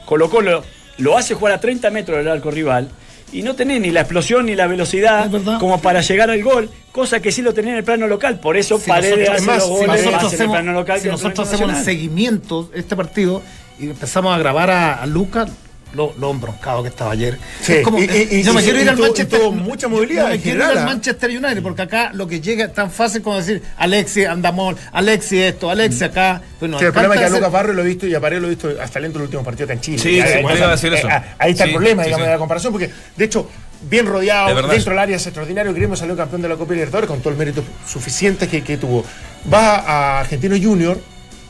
Colo 0.07 0.29
Colo 0.31 0.63
lo 0.99 1.17
hace 1.17 1.35
jugar 1.35 1.55
a 1.55 1.61
30 1.61 1.91
metros 1.91 2.19
del 2.19 2.29
arco 2.29 2.51
rival 2.51 2.89
y 3.33 3.43
no 3.43 3.55
tenés 3.55 3.81
ni 3.81 3.91
la 3.91 4.01
explosión 4.01 4.47
ni 4.47 4.55
la 4.55 4.67
velocidad 4.67 5.31
como 5.59 5.81
para 5.81 6.01
llegar 6.03 6.31
al 6.31 6.43
gol, 6.43 6.69
cosa 6.93 7.21
que 7.21 7.33
sí 7.33 7.43
lo 7.43 7.55
tenés 7.55 7.73
en 7.73 7.79
el 7.79 7.85
plano 7.85 8.07
local. 8.07 8.39
Por 8.39 8.57
eso 8.57 8.79
Si 8.79 8.89
Paredes 8.91 9.19
nosotros- 9.31 9.37
hace 9.37 9.47
más, 9.47 9.57
los 9.59 9.65
si 9.67 9.87
goles 9.87 9.89
nosotros 9.89 10.13
más 10.13 10.21
en 10.23 10.29
el 10.29 10.35
hacemos, 10.35 10.57
plano 10.57 10.73
local 10.73 11.01
si 11.01 11.09
nosotros 11.09 11.39
hacemos 11.49 11.51
el 11.53 11.67
internacional. 11.69 11.85
seguimiento 11.85 12.63
de 12.65 12.81
este 12.81 12.97
partido 12.97 13.43
y 13.79 13.85
empezamos 13.91 14.35
a 14.35 14.39
grabar 14.39 14.71
a, 14.71 14.95
a 15.03 15.07
Lucas, 15.07 15.51
lo, 15.95 16.15
lo 16.19 16.31
embroncado 16.31 16.83
que 16.83 16.89
estaba 16.89 17.13
ayer. 17.13 17.39
Sí, 17.63 17.75
Es 17.75 17.83
como, 17.85 17.99
y- 17.99 18.03
y- 18.05 18.29
y- 18.39 18.43
yo 18.43 18.53
me 18.55 18.61
y- 18.61 18.65
quiero 18.65 18.79
ir 18.81 18.87
y 18.87 18.89
al 18.89 18.97
Manchester. 18.99 19.39
tuvo 19.41 19.53
mucha 19.53 19.89
movilidad 19.89 20.23
yo 20.25 20.29
me 20.29 20.35
en 20.37 20.41
quiero 20.41 20.59
ir 20.59 20.65
al 20.71 20.79
¿ah? 20.79 20.85
Manchester 20.87 21.31
United 21.31 21.63
porque 21.63 21.83
acá 21.83 22.11
lo 22.15 22.27
que 22.27 22.41
llega 22.41 22.67
es 22.67 22.73
tan 22.75 22.91
fácil 22.91 23.23
como 23.23 23.37
decir 23.39 23.63
Alexi 23.77 24.25
Andamón, 24.25 24.77
Alexi 24.93 25.39
esto, 25.43 25.71
Alexi 25.71 26.05
acá. 26.05 26.41
Pues 26.59 26.71
Sí, 26.79 26.85
el 26.85 26.93
problema 26.93 27.15
es 27.15 27.21
que 27.21 27.27
a 27.27 27.31
Lucas 27.31 27.53
Barrio 27.53 27.73
lo 27.75 27.83
he 27.83 27.87
visto 27.87 28.07
y 28.07 28.15
a 28.15 28.21
Paredes 28.21 28.43
lo 28.43 28.49
he 28.49 28.51
visto 28.51 28.71
hasta 28.81 29.01
lento 29.01 29.19
el 29.19 29.25
último 29.25 29.43
partido 29.43 29.65
acá 29.65 29.73
en 29.75 29.81
Chile. 29.81 29.99
Sí, 29.99 30.21
ahí, 30.21 30.45
decir 30.71 30.93
eso. 30.95 31.09
eh, 31.09 31.23
ahí 31.39 31.53
está 31.53 31.65
Sí, 31.65 31.71
el 31.71 31.77
problema, 31.77 32.03
sí, 32.03 32.09
digamos, 32.09 32.25
sí. 32.25 32.27
de 32.29 32.33
la 32.35 32.39
comparación, 32.39 32.73
porque 32.73 32.91
de 33.17 33.25
hecho, 33.25 33.49
bien 33.89 34.05
De 34.05 34.11
rodeado, 34.13 34.69
dentro 34.69 34.91
del 34.93 34.99
área 34.99 35.17
es 35.17 35.27
extraordinario. 35.27 35.73
Gremio 35.73 35.97
salió 35.97 36.17
campeón 36.17 36.43
de 36.43 36.49
la 36.49 36.57
Copa 36.57 36.73
Libertadores 36.75 37.09
con 37.09 37.21
todo 37.21 37.31
el 37.31 37.39
mérito 37.39 37.65
suficiente 37.87 38.47
que, 38.47 38.63
que 38.63 38.77
tuvo. 38.77 39.05
Va 39.53 39.77
a 39.77 40.21
Argentino 40.21 40.55
Junior. 40.61 41.01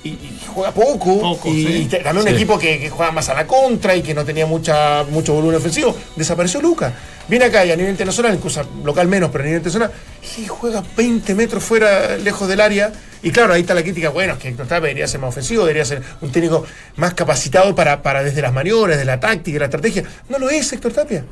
Y, 0.03 0.09
y 0.09 0.41
juega 0.55 0.73
poco, 0.73 1.21
Poco, 1.21 1.49
y, 1.51 1.67
sí. 1.67 1.73
y 1.83 1.85
te- 1.85 1.99
también 1.99 2.25
un 2.27 2.29
Sí. 2.31 2.35
equipo 2.37 2.59
que, 2.59 2.79
que 2.81 2.89
juega 2.89 3.13
más 3.13 3.29
a 3.29 3.35
la 3.35 3.47
contra 3.47 3.95
y 3.95 4.01
que 4.03 4.15
no 4.15 4.25
tenía 4.25 4.47
mucha, 4.47 5.05
mucho 5.05 5.35
volumen 5.35 5.57
ofensivo. 5.57 5.95
Desapareció 6.17 6.63
Lucas. 6.63 6.93
Viene 7.29 7.45
acá 7.45 7.65
y 7.67 7.71
a 7.71 7.77
nivel 7.77 7.91
internacional, 7.93 8.35
incluso 8.35 8.63
local 8.83 9.07
menos, 9.09 9.31
pero 9.31 9.45
a 9.45 9.47
nivel 9.47 9.59
internacional, 9.61 9.93
y 10.39 10.47
juega 10.47 10.83
20 10.97 11.35
metros 11.35 11.63
fuera, 11.63 12.17
lejos 12.17 12.49
del 12.49 12.63
área. 12.63 12.91
Y 13.23 13.31
claro, 13.31 13.53
ahí 13.53 13.61
está 13.61 13.75
la 13.75 13.83
crítica, 13.83 14.09
bueno, 14.09 14.33
es 14.33 14.39
que 14.39 14.49
Héctor 14.49 14.67
Tapia 14.67 14.87
debería 14.89 15.07
ser 15.07 15.21
más 15.21 15.29
ofensivo, 15.29 15.65
debería 15.65 15.85
ser 15.85 16.03
un 16.23 16.33
técnico 16.33 16.65
más 16.97 17.13
capacitado 17.13 17.75
para, 17.75 18.03
para 18.03 18.23
desde 18.23 18.41
las 18.41 18.55
maniobras, 18.55 18.97
de 18.97 19.05
la 19.05 19.21
táctica, 19.21 19.57
de 19.57 19.59
la 19.61 19.65
estrategia. 19.67 20.05
No 20.31 20.39
lo 20.39 20.49
es 20.49 20.73
Héctor 20.73 20.93
Tapia. 20.95 21.25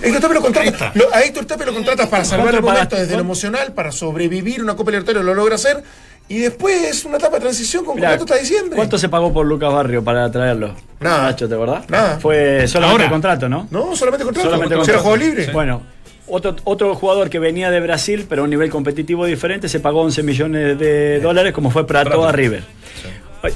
Héctor 0.00 0.20
Tapia 0.22 0.34
lo 0.34 0.40
contrata, 0.40 0.92
lo- 0.94 1.14
a 1.14 1.20
Héctor 1.22 1.44
Tapia 1.44 1.66
lo 1.66 1.74
contratas 1.74 2.08
para 2.08 2.24
salvar 2.24 2.54
el 2.54 2.60
¿Cuánto 2.62 2.72
momento 2.72 2.96
desde 2.96 3.14
lo 3.14 3.20
emocional, 3.20 3.72
para 3.74 3.92
sobrevivir 3.92 4.62
una 4.62 4.74
Copa 4.74 4.90
Libertadores, 4.92 5.24
lo 5.26 5.34
logra 5.34 5.56
hacer. 5.56 5.82
Y 6.30 6.38
después 6.38 6.82
es 6.84 7.04
una 7.04 7.16
etapa 7.16 7.34
de 7.36 7.40
transición 7.40 7.84
con 7.84 7.96
Mirá, 7.96 8.10
contrato 8.10 8.34
hasta 8.34 8.42
diciembre. 8.44 8.76
¿Cuánto 8.76 8.96
se 8.96 9.08
pagó 9.08 9.32
por 9.32 9.44
Lucas 9.44 9.72
Barrio 9.72 10.02
para 10.04 10.30
traerlo? 10.30 10.74
Nada. 11.00 11.24
Nacho, 11.24 11.48
¿te 11.48 11.54
acordás? 11.56 11.90
Nada. 11.90 12.18
Fue 12.20 12.68
solamente 12.68 12.92
Ahora. 12.92 13.04
el 13.06 13.10
contrato, 13.10 13.48
¿no? 13.48 13.66
No, 13.72 13.96
solamente 13.96 14.24
contrato. 14.24 14.48
Solamente 14.48 14.74
Si 14.76 14.78
era 14.90 14.98
contrato. 14.98 15.02
juego 15.02 15.16
libre. 15.16 15.52
Bueno, 15.52 15.82
otro, 16.28 16.54
otro 16.62 16.94
jugador 16.94 17.28
que 17.30 17.40
venía 17.40 17.70
de 17.72 17.80
Brasil, 17.80 18.26
pero 18.28 18.42
a 18.42 18.44
un 18.44 18.50
nivel 18.50 18.70
competitivo 18.70 19.26
diferente, 19.26 19.68
se 19.68 19.80
pagó 19.80 20.02
11 20.02 20.22
millones 20.22 20.78
de 20.78 21.18
dólares, 21.20 21.52
como 21.52 21.70
fue 21.72 21.84
Prato, 21.84 22.10
Prato. 22.10 22.24
a 22.28 22.30
River. 22.32 22.62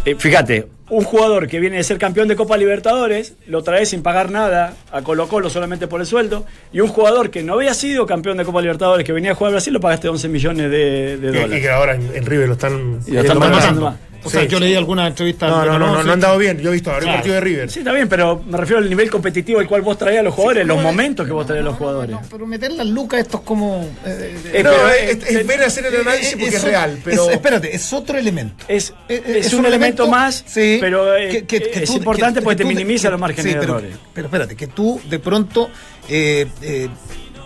Eh, 0.05 0.15
Fíjate, 0.19 0.67
un 0.89 1.05
jugador 1.05 1.47
que 1.49 1.61
viene 1.61 1.77
de 1.77 1.85
ser 1.85 1.99
campeón 1.99 2.29
de 2.29 2.37
Copa 2.37 2.57
Libertadores, 2.57 3.35
lo 3.47 3.63
trae 3.63 3.85
sin 3.87 4.03
pagar 4.03 4.31
nada 4.31 4.75
a 4.93 5.03
Colo 5.03 5.29
Colo 5.29 5.51
solamente 5.51 5.87
por 5.87 6.01
el 6.01 6.07
sueldo, 6.07 6.47
y 6.73 6.81
un 6.81 6.89
jugador 6.89 7.31
que 7.31 7.43
no 7.43 7.55
había 7.55 7.75
sido 7.75 8.07
campeón 8.07 8.37
de 8.39 8.45
Copa 8.45 8.61
Libertadores, 8.61 9.05
que 9.05 9.13
venía 9.13 9.33
a 9.33 9.35
jugar 9.35 9.51
a 9.51 9.53
Brasil, 9.57 9.73
lo 9.73 9.81
pagaste 9.81 10.09
11 10.09 10.29
millones 10.29 10.71
de, 10.71 11.17
de 11.19 11.27
Y- 11.27 11.31
Y, 11.31 11.33
dólares. 11.41 11.61
que 11.63 11.71
ahora 11.71 11.95
en, 11.97 12.11
en 12.15 12.25
River 12.27 12.47
lo 12.49 12.55
están, 12.55 13.01
Y 13.07 13.11
lo 13.13 13.21
están 13.21 13.39
matando. 13.39 13.57
matando 13.59 13.81
más. 13.83 13.97
O 14.25 14.31
sea, 14.31 14.41
Sí. 14.43 14.49
yo 14.49 14.59
leí 14.59 14.75
alguna 14.75 15.07
entrevista. 15.07 15.47
No, 15.49 15.65
no, 15.67 15.79
no, 15.79 15.93
no, 15.93 16.03
no 16.03 16.13
han 16.13 16.21
dado 16.21 16.39
bien. 16.39 16.59
Yo 16.59 16.71
he 16.71 16.73
visto 16.73 16.91
ahora 16.91 17.03
Claro. 17.03 17.13
el 17.17 17.19
partido 17.21 17.35
de 17.35 17.41
River. 17.43 17.71
Sí, 17.71 17.81
está 17.81 17.93
bien, 17.93 18.09
pero 18.09 18.43
me 18.47 18.57
refiero 18.57 18.79
al 18.83 18.89
nivel 18.89 19.11
competitivo 19.11 19.61
al 19.61 19.67
cual 19.69 19.83
vos 19.83 19.99
traías 19.99 20.21
a 20.21 20.23
los 20.23 20.35
jugadores, 20.35 20.67
los 20.67 20.83
momentos 20.83 21.27
que 21.27 21.33
vos 21.33 21.47
traías 21.47 21.63
a 21.65 21.69
los 21.69 21.77
jugadores. 21.77 22.17
Pero 22.31 22.47
meter 22.47 22.73
las 22.73 22.87
lucas, 22.87 23.21
esto 23.21 23.37
es 23.39 23.43
como. 23.45 23.83
eh, 24.07 24.35
Eh, 24.53 24.63
no, 24.63 24.71
pero, 24.71 24.89
es, 24.91 25.11
eh, 25.17 25.41
es 25.41 25.47
ver 25.47 25.63
hacer 25.63 25.87
el 25.87 25.97
análisis 26.01 26.33
porque 26.33 26.49
es, 26.49 26.55
eso- 26.55 26.67
real, 26.67 26.99
pero. 27.05 27.29
es- 27.29 27.35
espérate, 27.35 27.75
es 27.77 27.93
otro 27.93 28.19
elemento. 28.19 28.65
Es, 28.67 28.91
Eh, 29.09 29.23
eh, 29.27 29.39
es 29.41 29.53
un, 29.53 29.67
elemento, 29.67 30.09
más, 30.09 30.43
sí, 30.47 30.79
pero 30.81 31.15
eh, 31.17 31.29
que- 31.29 31.45
que- 31.47 31.71
que 31.71 31.83
es 31.85 31.91
tú- 31.91 31.97
importante 31.97 32.41
que- 32.41 32.45
porque 32.45 32.57
que 32.59 32.63
te 32.65 32.69
minimiza 32.69 33.11
los 33.11 33.21
márgenes 33.21 33.45
sí, 33.53 33.55
de 33.55 33.61
pero, 33.61 33.79
errores. 33.79 33.97
Pero 34.15 34.27
espérate, 34.29 34.57
que 34.57 34.67
tú 34.69 35.01
de 35.09 35.19
pronto 35.19 35.71
eh, 36.09 36.47
eh, 36.63 36.89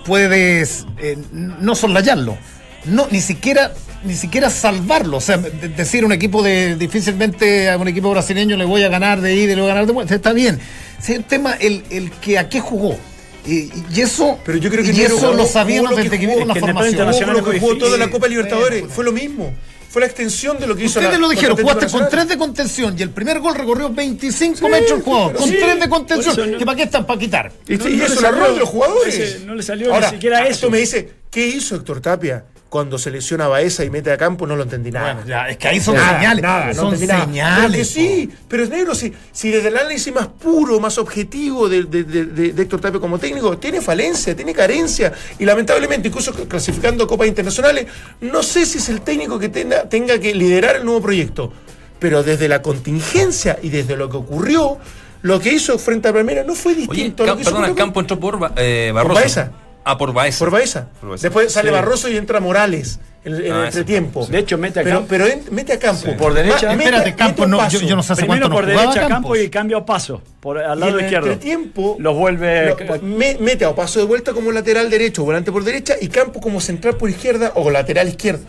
puedes 0.05 0.87
eh, 0.99 1.17
no 1.33 1.75
soslayarlo. 1.75 2.37
No, 2.85 3.07
ni 3.11 3.21
siquiera, 3.21 3.73
ni 4.05 4.15
siquiera 4.15 4.51
salvarlo. 4.51 5.17
O 5.19 5.21
sea, 5.21 5.37
de- 5.39 5.69
decir 5.69 6.05
un 6.05 6.13
equipo 6.13 6.43
de 6.43 6.77
difícilmente 6.77 7.69
a 7.71 7.77
un 7.77 7.89
equipo 7.89 8.11
brasileño 8.11 8.57
le 8.57 8.65
voy 8.65 8.83
a 8.83 8.89
ganar 8.89 9.21
de 9.21 9.35
ida 9.35 9.53
y 9.53 9.57
le 9.57 9.63
voy 9.63 9.71
a 9.71 9.75
ganar 9.75 9.87
de 9.87 9.93
vuelta. 9.93 10.15
Está 10.15 10.33
bien. 10.33 10.59
Sí, 11.01 11.13
el 11.15 11.25
tema, 11.25 11.55
el, 11.55 11.85
el 11.91 12.11
que 12.11 12.39
a 12.39 12.49
qué 12.49 12.61
jugó. 12.61 12.99
Y, 13.47 13.71
y 13.95 14.01
eso, 14.01 14.39
Pero 14.45 14.59
yo 14.59 14.69
creo 14.71 14.85
que 14.85 14.93
y 14.93 15.01
eso 15.01 15.17
jugó- 15.19 15.33
lo 15.33 15.47
sabíamos 15.47 15.97
desde 15.97 16.19
que 16.19 16.27
jugó, 16.27 16.41
vimos 16.41 16.49
la 16.49 16.55
formación. 16.61 16.91
internacional 16.91 17.37
Jugó 17.37 17.47
lo 17.47 17.53
que 17.53 17.61
jugó 17.61 17.79
toda 17.79 17.97
la. 17.97 18.11
Copa 18.11 18.29
Libertadores. 18.29 18.85
Fue 18.91 19.05
lo 19.05 19.13
mismo. 19.13 19.55
Fue 19.91 20.01
la 20.03 20.07
extensión 20.07 20.59
de 20.59 20.67
lo 20.67 20.77
que 20.77 20.85
hizo 20.85 20.99
Ustedes 20.99 21.15
la 21.15 21.19
lo 21.19 21.31
dijeron, 21.31 21.57
jugaste 21.57 21.87
con 21.87 22.11
tres 22.11 22.29
de 22.29 22.37
contención 22.37 22.95
y 22.99 23.01
el 23.03 23.09
primer 23.09 23.41
gol 23.41 23.55
recorrió 23.55 23.89
25 23.89 24.69
metros 24.69 24.99
el 24.99 25.03
jugador. 25.03 25.33
Con 25.37 25.49
sí, 25.49 25.57
tres 25.59 25.81
de 25.81 25.89
contención. 25.89 26.33
eso 26.35 26.47
no- 26.47 26.59
¿Que 26.59 26.67
para 26.67 26.77
qué 26.77 26.83
están? 26.83 27.07
Para 27.07 27.19
quitar. 27.19 27.53
Y, 27.67 27.73
y 27.73 27.79
No- 27.79 27.85
no 27.85 27.91
es 27.91 27.97
le 27.97 28.05
un 28.05 28.15
salió- 28.23 28.29
error 28.29 28.53
de 28.53 28.61
los 28.61 28.69
jugadores. 28.69 29.15
ese- 29.19 29.47
no 29.47 29.55
le 29.55 29.63
salió 29.63 29.95
Ahora, 29.95 30.09
ni 30.09 30.13
siquiera 30.17 30.41
esto 30.43 30.67
eso. 30.67 30.71
me 30.71 30.77
dice, 30.79 31.09
¿qué 31.31 31.47
hizo 31.47 31.75
Héctor 31.77 32.03
Tapia 32.03 32.45
cuando 32.69 32.99
se 32.99 33.11
lesiona 33.11 33.47
a 33.47 33.49
Baeza 33.49 33.85
y 33.85 33.91
mete 33.91 34.13
a 34.13 34.17
campo? 34.19 34.47
No 34.47 34.55
lo 34.55 34.63
entendí 34.65 34.91
nada. 34.91 35.15
Bueno, 35.15 35.29
ya, 35.29 35.49
es 35.49 35.57
que 35.57 35.69
ahí 35.69 35.81
son 35.81 35.95
Nada, 35.95 36.19
señales. 36.19 36.43
nada, 36.43 36.67
no 36.67 36.75
son 36.75 36.85
entendí 36.95 37.07
nada. 37.07 37.25
señales. 37.25 37.61
Pero 37.63 37.73
que 37.79 37.85
sí, 37.85 38.31
pero 38.49 38.63
es 38.65 38.69
negro, 38.71 38.95
si, 38.95 39.13
si 39.33 39.51
desde 39.51 39.69
el 39.69 39.77
análisis 39.79 40.13
más 40.15 40.27
puro, 40.27 40.79
más 40.79 40.99
objetivo 40.99 41.69
de, 41.69 41.85
de- 41.85 42.05
de- 42.05 42.25
de- 42.27 42.53
de 42.53 42.63
Héctor 42.63 42.81
Tapia 42.81 43.01
como 43.01 43.19
técnico, 43.19 43.57
tiene 43.59 43.81
falencia, 43.81 44.37
tiene 44.37 44.53
carencia. 44.53 45.13
Y 45.39 45.45
lamentablemente, 45.45 46.09
incluso 46.09 46.33
clasificando 46.33 47.07
copas 47.07 47.27
internacionales, 47.29 47.87
no 48.21 48.43
sé 48.43 48.67
si 48.67 48.79
es 48.79 48.89
el 48.91 49.01
técnico 49.01 49.39
que 49.39 49.49
tenga, 49.49 49.89
tenga 49.89 50.19
que 50.19 50.35
liderar 50.35 50.77
el 50.77 50.85
nuevo 50.85 51.01
proyecto. 51.01 51.53
Pero 51.99 52.23
desde 52.23 52.49
la 52.49 52.63
contingencia 52.63 53.59
y 53.63 53.71
desde 53.71 53.97
lo 53.97 54.09
que 54.09 54.17
ocurrió, 54.19 54.79
lo 55.23 55.41
que 55.41 55.53
hizo 55.53 55.79
frente 55.79 56.09
a 56.09 56.13
Palmeiras 56.13 56.47
no 56.47 56.55
fue 56.55 56.73
Oye, 56.73 56.83
distinto 56.83 57.25
a 57.25 57.27
lo 57.27 57.35
que 57.37 57.43
hizo 57.43 57.51
perdona, 57.51 57.69
el 57.69 57.75
campo 57.75 57.99
entró 58.01 58.21
por 58.21 58.39
eh, 58.57 58.93
Barroso. 58.95 59.15
Baeza. 59.15 59.51
Ah, 59.91 59.97
por 59.97 60.13
Baeza. 60.13 60.39
por 60.39 60.51
Baeza. 60.51 60.89
Por 61.01 61.11
Baeza. 61.11 61.23
Después 61.23 61.53
sale 61.53 61.69
Sí. 61.71 61.75
Barroso 61.75 62.09
y 62.11 62.17
entra 62.17 62.41
Morales 62.41 63.01
en, 63.25 63.35
en 63.35 63.41
Ah, 63.41 63.45
el 63.45 63.69
ese. 63.69 63.79
entretiempo. 63.79 64.27
De 64.27 64.39
hecho, 64.39 64.59
mete 64.59 64.81
a 64.81 64.83
pero, 64.83 64.97
Campo. 64.97 65.09
pero 65.09 65.27
en- 65.27 65.43
mete 65.51 65.73
a 65.73 65.79
campo. 65.79 66.15
Por 66.17 66.35
derecha. 66.35 66.67
Ma- 66.67 66.73
Espérate, 66.75 67.43
un 67.43 67.51
no, 67.51 67.69
yo, 67.71 67.81
yo 67.81 67.97
no 67.97 68.03
sé 68.03 68.13
hace 68.13 68.23
Primero 68.23 68.49
cuánto 68.49 68.57
por 68.57 68.65
no 68.67 68.73
jugaba 68.73 68.93
derecha 68.95 69.09
campo 69.09 69.35
y 69.37 69.49
cambio 69.49 69.79
a 69.79 69.87
paso, 69.87 70.21
por 70.41 70.59
al 70.59 70.77
Y 70.77 70.81
lado 70.81 70.93
en 70.93 70.99
el 70.99 71.05
izquierdo. 71.07 71.27
entretiempo 71.33 71.97
Los 71.99 72.15
vuelve. 72.17 72.67
lo- 72.87 73.03
me- 73.03 73.37
mete 73.41 73.65
a 73.65 73.75
paso 73.75 73.99
de 73.99 74.05
vuelta 74.05 74.33
como 74.35 74.53
lateral 74.53 74.91
derecho, 74.91 75.25
volante 75.25 75.51
por 75.51 75.65
derecha 75.65 75.95
y 76.01 76.09
campo 76.09 76.41
como 76.41 76.61
central 76.61 76.97
por 76.97 77.09
izquierda 77.09 77.53
o 77.55 77.71
lateral 77.71 78.09
izquierdo. 78.09 78.45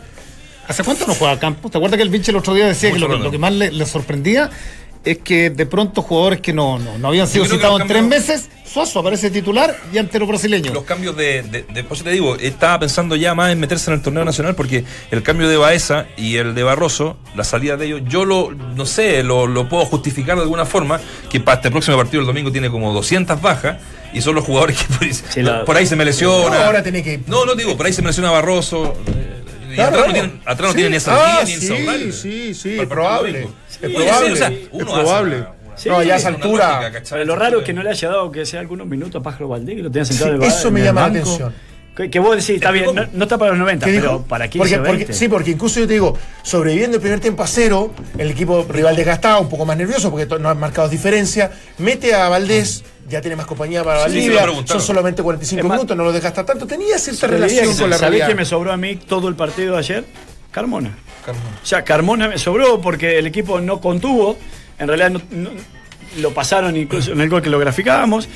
¿Hace 0.68 0.84
cuánto 0.84 1.04
no 1.06 1.14
juega 1.14 1.38
Campos? 1.40 1.70
¿Te 1.72 1.78
acuerdas 1.78 1.96
que 1.96 2.02
el 2.04 2.10
pinche 2.10 2.30
el 2.30 2.36
otro 2.36 2.54
día 2.54 2.66
decía 2.66 2.90
que 2.90 2.94
Mucho 2.94 3.06
lo, 3.06 3.08
que 3.08 3.14
rato. 3.14 3.24
lo 3.24 3.30
que 3.32 3.38
más 3.38 3.52
le, 3.54 3.72
le 3.72 3.86
sorprendía 3.86 4.50
es 5.04 5.18
que 5.18 5.50
de 5.50 5.66
pronto 5.66 6.02
jugadores 6.02 6.40
que 6.40 6.52
no, 6.52 6.78
no, 6.78 6.98
no 6.98 7.08
habían 7.08 7.26
sido 7.26 7.44
citados 7.46 7.78
los 7.78 7.82
en 7.82 7.88
tres 7.88 8.02
meses, 8.04 8.48
Suazo 8.70 9.00
aparece 9.00 9.30
titular 9.30 9.76
y 9.92 9.98
antero 9.98 10.26
brasileño. 10.26 10.72
Los 10.72 10.84
cambios 10.84 11.16
de, 11.16 11.42
de, 11.42 11.62
de- 11.64 11.84
por 11.84 11.96
eso 11.96 12.04
te 12.04 12.10
digo, 12.12 12.36
estaba 12.36 12.78
pensando 12.78 13.16
ya 13.16 13.34
más 13.34 13.50
en 13.50 13.58
meterse 13.58 13.90
en 13.90 13.96
el 13.96 14.02
torneo 14.02 14.24
nacional 14.24 14.54
porque 14.54 14.84
el 15.10 15.22
cambio 15.24 15.48
de 15.48 15.56
Baeza 15.56 16.06
y 16.16 16.36
el 16.36 16.54
de 16.54 16.62
Barroso, 16.62 17.16
la 17.34 17.42
salida 17.44 17.76
de 17.76 17.86
ellos, 17.86 18.02
yo 18.06 18.24
lo, 18.24 18.52
no 18.52 18.86
sé, 18.86 19.22
lo, 19.24 19.46
lo 19.48 19.68
puedo 19.68 19.86
justificar 19.86 20.36
de 20.36 20.42
alguna 20.42 20.66
forma, 20.66 21.00
que 21.30 21.40
para 21.40 21.56
este 21.56 21.70
próximo 21.70 21.96
partido 21.96 22.20
el 22.20 22.26
domingo 22.26 22.52
tiene 22.52 22.70
como 22.70 22.92
200 22.92 23.40
bajas 23.42 23.78
y 24.12 24.20
son 24.20 24.34
los 24.36 24.44
jugadores 24.44 24.76
que 24.76 24.84
por, 24.94 25.02
ahí- 25.04 25.42
la- 25.42 25.64
por 25.64 25.76
ahí 25.76 25.86
se 25.86 25.96
me 25.96 26.04
lesiona. 26.04 26.56
No, 26.58 26.64
ahora 26.64 26.82
tiene 26.82 27.02
que- 27.02 27.20
No, 27.26 27.44
no 27.46 27.54
digo, 27.56 27.76
por 27.76 27.86
ahí 27.86 27.92
se 27.92 28.02
me 28.02 28.08
lesiona 28.08 28.30
Barroso. 28.30 28.94
eh, 29.06 29.36
Y 29.70 29.74
Claro, 29.74 29.90
atrás 30.00 30.06
no 30.08 30.12
tienen, 30.12 30.40
atrás 30.46 30.60
no 30.60 30.68
Sí. 30.68 30.74
tienen 30.74 30.92
ni 30.92 30.96
a 30.98 31.14
Ah, 31.14 31.40
ni 31.44 31.52
sí, 31.52 31.66
Saurral. 31.68 32.12
sí, 32.12 32.54
sí, 32.54 32.76
probable. 32.88 33.48
Es 33.82 33.90
probable. 33.94 34.26
Sí, 34.26 34.32
o 34.32 34.36
sea, 34.36 34.48
es 34.48 34.68
probable. 34.68 35.36
hace 35.74 35.88
una- 35.88 35.98
no, 35.98 36.02
ya 36.04 36.14
a 36.14 36.16
esa 36.18 36.28
altura. 36.28 36.66
lógica, 36.80 36.92
¿cachai? 36.92 37.18
Pero 37.20 37.24
lo 37.24 37.36
raro 37.36 37.58
es 37.60 37.64
que 37.64 37.72
no 37.72 37.82
le 37.82 37.90
haya 37.90 38.08
dado 38.08 38.30
que 38.30 38.44
sea 38.46 38.60
algunos 38.60 38.86
minutos 38.86 39.20
a 39.20 39.22
Pájaro 39.22 39.48
Valdés, 39.48 39.76
que 39.76 39.82
lo 39.82 39.90
tengan 39.90 40.06
sentado 40.06 40.30
Sí, 40.30 40.36
en 40.36 40.42
el 40.42 40.48
eso 40.48 40.70
me 40.70 40.82
llama 40.82 41.00
la 41.02 41.06
atención. 41.06 41.54
Que, 41.96 42.08
que 42.08 42.18
vos 42.20 42.30
decís, 42.36 42.50
está 42.56 42.70
bien, 42.70 42.94
no, 42.94 43.04
no 43.12 43.24
está 43.24 43.36
para 43.36 43.50
los 43.50 43.58
90, 43.58 43.84
¿Qué 43.84 43.92
pero 43.94 44.12
dijo? 44.12 44.22
para 44.24 44.48
15 44.48 44.58
porque, 44.58 44.74
o 44.76 44.78
porque- 44.84 44.96
20. 45.04 45.12
sí, 45.12 45.28
porque 45.28 45.50
incluso 45.50 45.80
yo 45.80 45.86
te 45.88 45.92
digo, 45.94 46.16
sobreviviendo 46.42 46.96
el 46.96 47.00
primer 47.02 47.18
tiempo 47.20 47.42
a 47.42 47.46
cero, 47.46 47.92
el 48.16 48.30
equipo 48.30 48.64
rival 48.68 48.94
desgastado, 48.94 49.40
un 49.40 49.48
poco 49.48 49.66
más 49.66 49.76
nervioso 49.76 50.10
porque 50.10 50.26
no 50.38 50.48
han 50.48 50.58
marcado 50.58 50.88
diferencia, 50.88 51.50
mete 51.78 52.14
a 52.14 52.28
Valdés, 52.28 52.84
ya 53.08 53.20
tiene 53.20 53.34
más 53.36 53.44
compañía 53.46 53.82
para 53.82 54.04
Sí, 54.04 54.10
sí, 54.12 54.16
Valdivia, 54.18 54.42
preguntaron. 54.42 54.80
son 54.80 54.86
solamente 54.86 55.22
45 55.22 55.60
Es 55.60 55.68
más- 55.68 55.78
minutos, 55.78 55.96
no 55.96 56.04
lo 56.04 56.12
desgasta 56.12 56.46
tanto, 56.46 56.66
tenía 56.66 56.96
cierta 56.96 57.26
relación 57.26 57.74
que- 57.74 57.80
con 57.80 57.90
la 57.90 57.96
¿Sabés 57.96 58.00
realidad. 58.10 58.26
quién 58.26 58.36
me 58.36 58.44
sobró 58.44 58.72
a 58.72 58.76
mí 58.76 58.96
todo 58.96 59.28
el 59.28 59.34
partido 59.34 59.72
de 59.74 59.78
ayer? 59.80 60.04
Carmona. 60.52 60.96
O 61.62 61.66
sea, 61.66 61.82
Carmona 61.84 62.28
me 62.28 62.38
sobró 62.38 62.80
porque 62.80 63.18
el 63.18 63.26
equipo 63.26 63.60
no 63.60 63.80
contuvo. 63.80 64.36
En 64.78 64.88
realidad 64.88 65.10
no- 65.10 65.20
no- 65.30 65.50
lo 66.20 66.32
pasaron 66.34 66.76
incluso 66.76 67.12
en 67.12 67.20
el 67.20 67.28
gol 67.28 67.40
que 67.42 67.50
lo 67.50 67.58
graficábamos. 67.58 68.28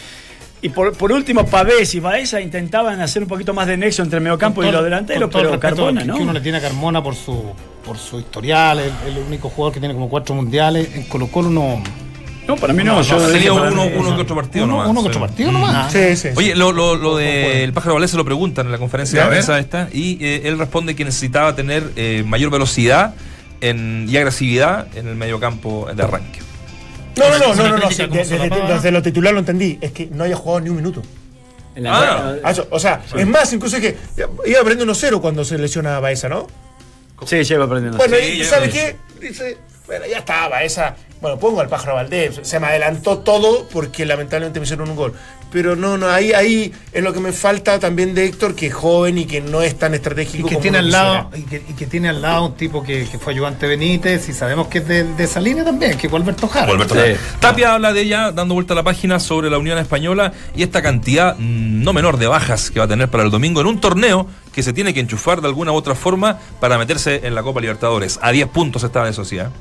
Y 0.62 0.70
por, 0.70 0.96
por 0.96 1.12
último, 1.12 1.44
Pavés 1.44 1.94
y 1.94 2.00
Baeza 2.00 2.40
intentaban 2.40 3.00
hacer 3.00 3.22
un 3.22 3.28
poquito 3.28 3.52
más 3.52 3.66
de 3.66 3.76
nexo 3.76 4.02
entre 4.02 4.16
el 4.18 4.22
mediocampo 4.24 4.62
y 4.62 4.66
todo- 4.66 4.72
los 4.76 4.84
delanteros, 4.84 5.28
pero 5.30 5.50
respeto 5.50 5.76
Carmona, 5.76 6.00
que- 6.00 6.06
¿no? 6.06 6.16
Que 6.16 6.22
uno 6.22 6.32
le 6.32 6.40
tiene 6.40 6.58
a 6.58 6.60
Carmona 6.62 7.02
por 7.02 7.14
su, 7.14 7.52
por 7.84 7.98
su 7.98 8.18
historial, 8.20 8.78
el, 8.78 8.92
el 9.08 9.18
único 9.18 9.50
jugador 9.50 9.74
que 9.74 9.80
tiene 9.80 9.94
como 9.94 10.08
cuatro 10.08 10.34
mundiales. 10.34 10.94
En 10.94 11.02
Colo 11.04 11.26
Colo 11.28 11.50
no. 11.50 11.82
No, 12.46 12.56
para 12.56 12.72
mí 12.74 12.84
no. 12.84 13.00
yo 13.00 13.16
para 13.16 13.70
uno, 13.70 13.84
uno 13.86 14.16
que 14.16 14.22
otro 14.22 14.36
partido 14.36 14.64
Uno, 14.64 14.74
nomás. 14.74 14.88
uno 14.90 15.02
que 15.02 15.08
otro 15.08 15.20
partido 15.20 15.50
nomás. 15.52 15.90
Sí, 15.92 16.14
sí. 16.16 16.28
Oye, 16.36 16.54
lo, 16.54 16.72
lo, 16.72 16.94
lo 16.96 17.16
del 17.16 17.72
pájaro 17.72 17.94
Valdés 17.94 18.10
se 18.10 18.16
lo 18.18 18.24
preguntan 18.24 18.66
en 18.66 18.72
la 18.72 18.78
conferencia 18.78 19.22
de 19.22 19.28
prensa 19.28 19.58
esta 19.58 19.88
y 19.92 20.18
eh, 20.24 20.42
él 20.44 20.58
responde 20.58 20.94
que 20.94 21.04
necesitaba 21.04 21.54
tener 21.56 21.90
eh, 21.96 22.22
mayor 22.26 22.50
velocidad 22.50 23.14
en, 23.62 24.06
y 24.08 24.16
agresividad 24.18 24.88
en 24.96 25.08
el 25.08 25.14
mediocampo 25.16 25.88
de 25.94 26.02
arranque. 26.02 26.40
No, 27.16 27.28
no, 27.30 27.38
no, 27.38 27.54
no, 27.54 27.68
no, 27.68 27.78
no, 27.78 27.88
de- 27.88 28.06
de- 28.08 28.24
solapada. 28.24 28.74
desde 28.74 28.90
lo 28.90 29.00
titular 29.00 29.32
lo 29.32 29.38
entendí, 29.38 29.78
es 29.80 29.92
que 29.92 30.06
no 30.12 30.24
haya 30.24 30.36
jugado 30.36 30.60
ni 30.60 30.68
un 30.70 30.76
minuto. 30.76 31.00
en 31.76 31.84
la- 31.84 31.98
Ah. 31.98 32.34
Ah, 32.44 32.50
eso, 32.50 32.66
o 32.70 32.78
sea, 32.78 33.00
es 33.16 33.26
más, 33.26 33.50
incluso 33.52 33.76
es 33.78 33.82
que 33.82 33.96
iba 34.46 34.60
aprendiendo 34.60 34.92
1-0 34.92 35.20
cuando 35.20 35.44
se 35.44 35.56
lesiona 35.56 35.96
a 35.96 36.00
Baeza, 36.00 36.28
¿no? 36.28 36.46
Sí, 37.24 37.42
lleva 37.42 37.64
aprendiendo. 37.64 37.96
Bueno, 37.96 38.16
Sí, 38.20 38.32
y 38.32 38.38
ya 38.38 38.44
¿sabe 38.50 38.66
ves. 38.66 38.74
qué? 38.74 38.96
Dice, 39.28 39.56
bueno, 39.86 40.06
ya 40.06 40.18
estaba 40.18 40.62
esa. 40.62 40.96
Bueno, 41.20 41.38
pongo 41.38 41.60
al 41.60 41.68
pájaro 41.68 41.94
Valdés. 41.94 42.40
Se 42.42 42.58
me 42.60 42.66
adelantó 42.66 43.18
todo 43.18 43.68
porque 43.68 44.06
lamentablemente 44.06 44.60
me 44.60 44.64
hicieron 44.64 44.90
un 44.90 44.96
gol. 44.96 45.14
Pero 45.54 45.76
no, 45.76 45.96
no, 45.96 46.08
ahí, 46.08 46.32
ahí 46.32 46.72
es 46.92 47.00
lo 47.00 47.12
que 47.12 47.20
me 47.20 47.30
falta 47.30 47.78
también 47.78 48.12
de 48.12 48.26
Héctor, 48.26 48.56
que 48.56 48.66
es 48.66 48.74
joven 48.74 49.18
y 49.18 49.24
que 49.24 49.40
no 49.40 49.62
es 49.62 49.78
tan 49.78 49.92
Y 49.92 49.96
estratégico 49.98 50.48
que 50.48 50.56
como 50.56 50.62
tiene 50.62 50.78
al 50.78 50.90
lado, 50.90 51.30
y 51.32 51.42
que, 51.42 51.62
y 51.68 51.74
que 51.74 51.86
tiene 51.86 52.08
al 52.08 52.20
lado 52.20 52.46
un 52.46 52.54
tipo 52.54 52.82
que, 52.82 53.06
que 53.08 53.20
fue 53.20 53.34
ayudante 53.34 53.68
Benítez 53.68 54.28
y 54.28 54.32
sabemos 54.32 54.66
que 54.66 54.78
es 54.78 54.88
de, 54.88 55.04
de 55.04 55.22
esa 55.22 55.40
línea 55.40 55.62
también, 55.62 55.96
que 55.96 56.08
fue 56.08 56.18
Alberto 56.18 56.48
Jara. 56.48 56.72
Alberto 56.72 56.94
Sí. 56.94 57.00
Jara. 57.00 57.16
Tapia 57.38 57.74
habla 57.74 57.92
de 57.92 58.00
ella, 58.00 58.32
dando 58.32 58.54
vuelta 58.54 58.72
a 58.72 58.76
la 58.76 58.82
página 58.82 59.20
sobre 59.20 59.48
la 59.48 59.58
Unión 59.58 59.78
Española 59.78 60.32
y 60.56 60.64
esta 60.64 60.82
cantidad 60.82 61.36
mm, 61.38 61.84
no 61.84 61.92
menor 61.92 62.16
de 62.16 62.26
bajas 62.26 62.72
que 62.72 62.80
va 62.80 62.86
a 62.86 62.88
tener 62.88 63.08
para 63.08 63.22
el 63.22 63.30
domingo 63.30 63.60
en 63.60 63.68
un 63.68 63.80
torneo 63.80 64.26
que 64.52 64.64
se 64.64 64.72
tiene 64.72 64.92
que 64.92 64.98
enchufar 64.98 65.40
de 65.40 65.46
alguna 65.46 65.70
u 65.70 65.76
otra 65.76 65.94
forma 65.94 66.40
para 66.58 66.78
meterse 66.78 67.20
en 67.22 67.36
la 67.36 67.44
Copa 67.44 67.60
Libertadores. 67.60 68.18
A 68.22 68.32
10 68.32 68.48
puntos 68.48 68.82
está 68.82 69.04
de 69.04 69.12
sociedad. 69.12 69.52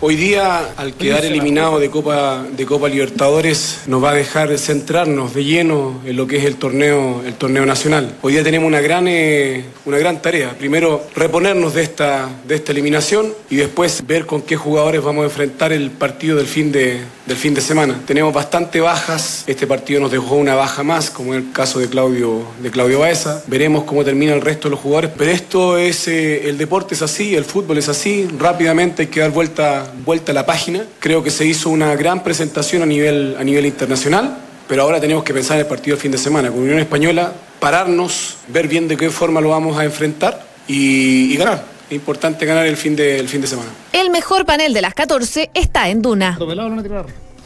Hoy 0.00 0.14
día, 0.14 0.74
al 0.76 0.94
quedar 0.94 1.24
eliminado 1.24 1.80
de 1.80 1.90
Copa, 1.90 2.46
de 2.56 2.64
Copa 2.66 2.88
Libertadores, 2.88 3.80
nos 3.88 4.02
va 4.02 4.10
a 4.10 4.14
dejar 4.14 4.56
centrarnos 4.56 5.34
de 5.34 5.42
lleno 5.42 6.00
en 6.04 6.16
lo 6.16 6.28
que 6.28 6.36
es 6.36 6.44
el 6.44 6.54
torneo, 6.54 7.20
el 7.26 7.34
torneo 7.34 7.66
nacional. 7.66 8.14
Hoy 8.22 8.34
día 8.34 8.44
tenemos 8.44 8.68
una 8.68 8.80
gran, 8.80 9.08
eh, 9.08 9.64
una 9.86 9.98
gran 9.98 10.22
tarea. 10.22 10.54
Primero, 10.56 11.04
reponernos 11.16 11.74
de 11.74 11.82
esta, 11.82 12.28
de 12.46 12.54
esta 12.54 12.70
eliminación 12.70 13.34
y 13.50 13.56
después 13.56 14.06
ver 14.06 14.24
con 14.24 14.42
qué 14.42 14.54
jugadores 14.54 15.02
vamos 15.02 15.22
a 15.22 15.24
enfrentar 15.24 15.72
el 15.72 15.90
partido 15.90 16.36
del 16.36 16.46
fin 16.46 16.70
de, 16.70 17.00
del 17.28 17.36
fin 17.36 17.52
de 17.52 17.60
semana. 17.60 18.00
Tenemos 18.06 18.32
bastante 18.32 18.80
bajas. 18.80 19.44
Este 19.46 19.66
partido 19.66 20.00
nos 20.00 20.10
dejó 20.10 20.36
una 20.36 20.54
baja 20.54 20.82
más, 20.82 21.10
como 21.10 21.34
en 21.34 21.40
el 21.44 21.52
caso 21.52 21.78
de 21.78 21.88
Claudio, 21.88 22.42
de 22.62 22.70
Claudio 22.70 23.00
Baeza. 23.00 23.42
Veremos 23.46 23.84
cómo 23.84 24.04
termina 24.04 24.32
el 24.32 24.40
resto 24.40 24.68
de 24.68 24.72
los 24.72 24.80
jugadores. 24.80 25.10
Pero 25.16 25.30
esto 25.30 25.76
es, 25.76 26.08
eh, 26.08 26.48
el 26.48 26.56
deporte 26.56 26.94
es 26.94 27.02
así, 27.02 27.36
el 27.36 27.44
fútbol 27.44 27.78
es 27.78 27.88
así. 27.88 28.26
Rápidamente 28.38 29.02
hay 29.02 29.08
que 29.08 29.20
dar 29.20 29.30
vuelta, 29.30 29.87
vuelta 30.04 30.32
a 30.32 30.34
la 30.34 30.46
página. 30.46 30.84
Creo 30.98 31.22
que 31.22 31.30
se 31.30 31.44
hizo 31.46 31.70
una 31.70 31.94
gran 31.96 32.22
presentación 32.22 32.82
a 32.82 32.86
nivel, 32.86 33.36
a 33.38 33.44
nivel 33.44 33.66
internacional. 33.66 34.38
Pero 34.68 34.82
ahora 34.82 35.00
tenemos 35.00 35.24
que 35.24 35.32
pensar 35.32 35.56
en 35.56 35.60
el 35.62 35.66
partido 35.66 35.96
del 35.96 36.02
fin 36.02 36.12
de 36.12 36.18
semana. 36.18 36.50
Con 36.50 36.60
Unión 36.60 36.78
Española, 36.78 37.32
pararnos, 37.58 38.36
ver 38.48 38.68
bien 38.68 38.86
de 38.86 38.96
qué 38.98 39.08
forma 39.10 39.40
lo 39.40 39.48
vamos 39.50 39.78
a 39.78 39.84
enfrentar 39.84 40.46
y, 40.66 41.32
y 41.32 41.36
ganar. 41.36 41.64
Es 41.88 41.94
importante 41.94 42.44
ganar 42.44 42.66
el 42.66 42.76
fin 42.76 42.94
de, 42.94 43.18
el 43.18 43.28
fin 43.28 43.40
de 43.40 43.46
semana. 43.46 43.70
El 43.94 44.10
mejor 44.10 44.44
panel 44.44 44.74
de 44.74 44.82
las 44.82 44.92
14 44.92 45.50
está 45.54 45.88
en 45.88 46.02
Duna. 46.02 46.36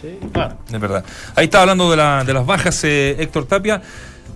Sí, 0.00 0.18
claro. 0.32 0.56
Es 0.72 0.80
verdad. 0.80 1.04
Ahí 1.36 1.44
está 1.44 1.60
hablando 1.60 1.88
de, 1.92 1.96
la- 1.96 2.24
de 2.24 2.32
las 2.32 2.44
bajas 2.44 2.82
eh, 2.82 3.14
Héctor 3.20 3.46
Tapia. 3.46 3.80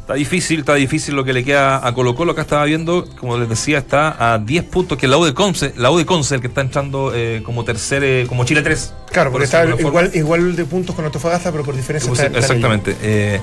Está 0.07 0.15
difícil, 0.15 0.61
está 0.61 0.75
difícil 0.77 1.17
lo 1.17 1.25
que 1.25 1.33
le 1.33 1.43
queda 1.43 1.85
a 1.85 1.93
Colo 1.93 2.15
Colo. 2.15 2.31
Acá 2.31 2.43
estaba 2.43 2.65
viendo, 2.65 3.09
como 3.19 3.37
les 3.39 3.49
decía, 3.49 3.79
está 3.79 4.35
a 4.35 4.39
10 4.39 4.63
puntos, 4.67 4.97
que 4.99 5.09
la 5.09 5.17
U 5.19 5.25
de 5.25 5.35
Conce, 5.35 5.73
la 5.77 5.91
U 5.91 5.99
de 5.99 6.07
Conce 6.07 6.37
el 6.37 6.41
que 6.41 6.47
está 6.47 6.61
entrando 6.61 7.11
eh, 7.13 7.43
como 7.45 7.65
tercer, 7.65 8.05
eh, 8.05 8.25
como 8.29 8.45
Chile 8.45 8.63
3. 8.63 8.95
Claro, 9.11 9.33
porque 9.33 9.49
Por 9.49 9.57
está 9.57 9.67
de 9.67 9.83
igual, 9.83 10.13
igual 10.15 10.55
de 10.55 10.65
puntos 10.65 10.95
con 10.95 11.05
Antofagasta, 11.05 11.51
pero 11.51 11.65
por 11.65 11.75
diferencia 11.75 12.09
Pues, 12.09 12.21
está, 12.21 12.39
está 12.39 12.55
en 12.55 12.63
el- 12.63 12.67
Exactamente. 12.79 12.97
Eh, 13.03 13.41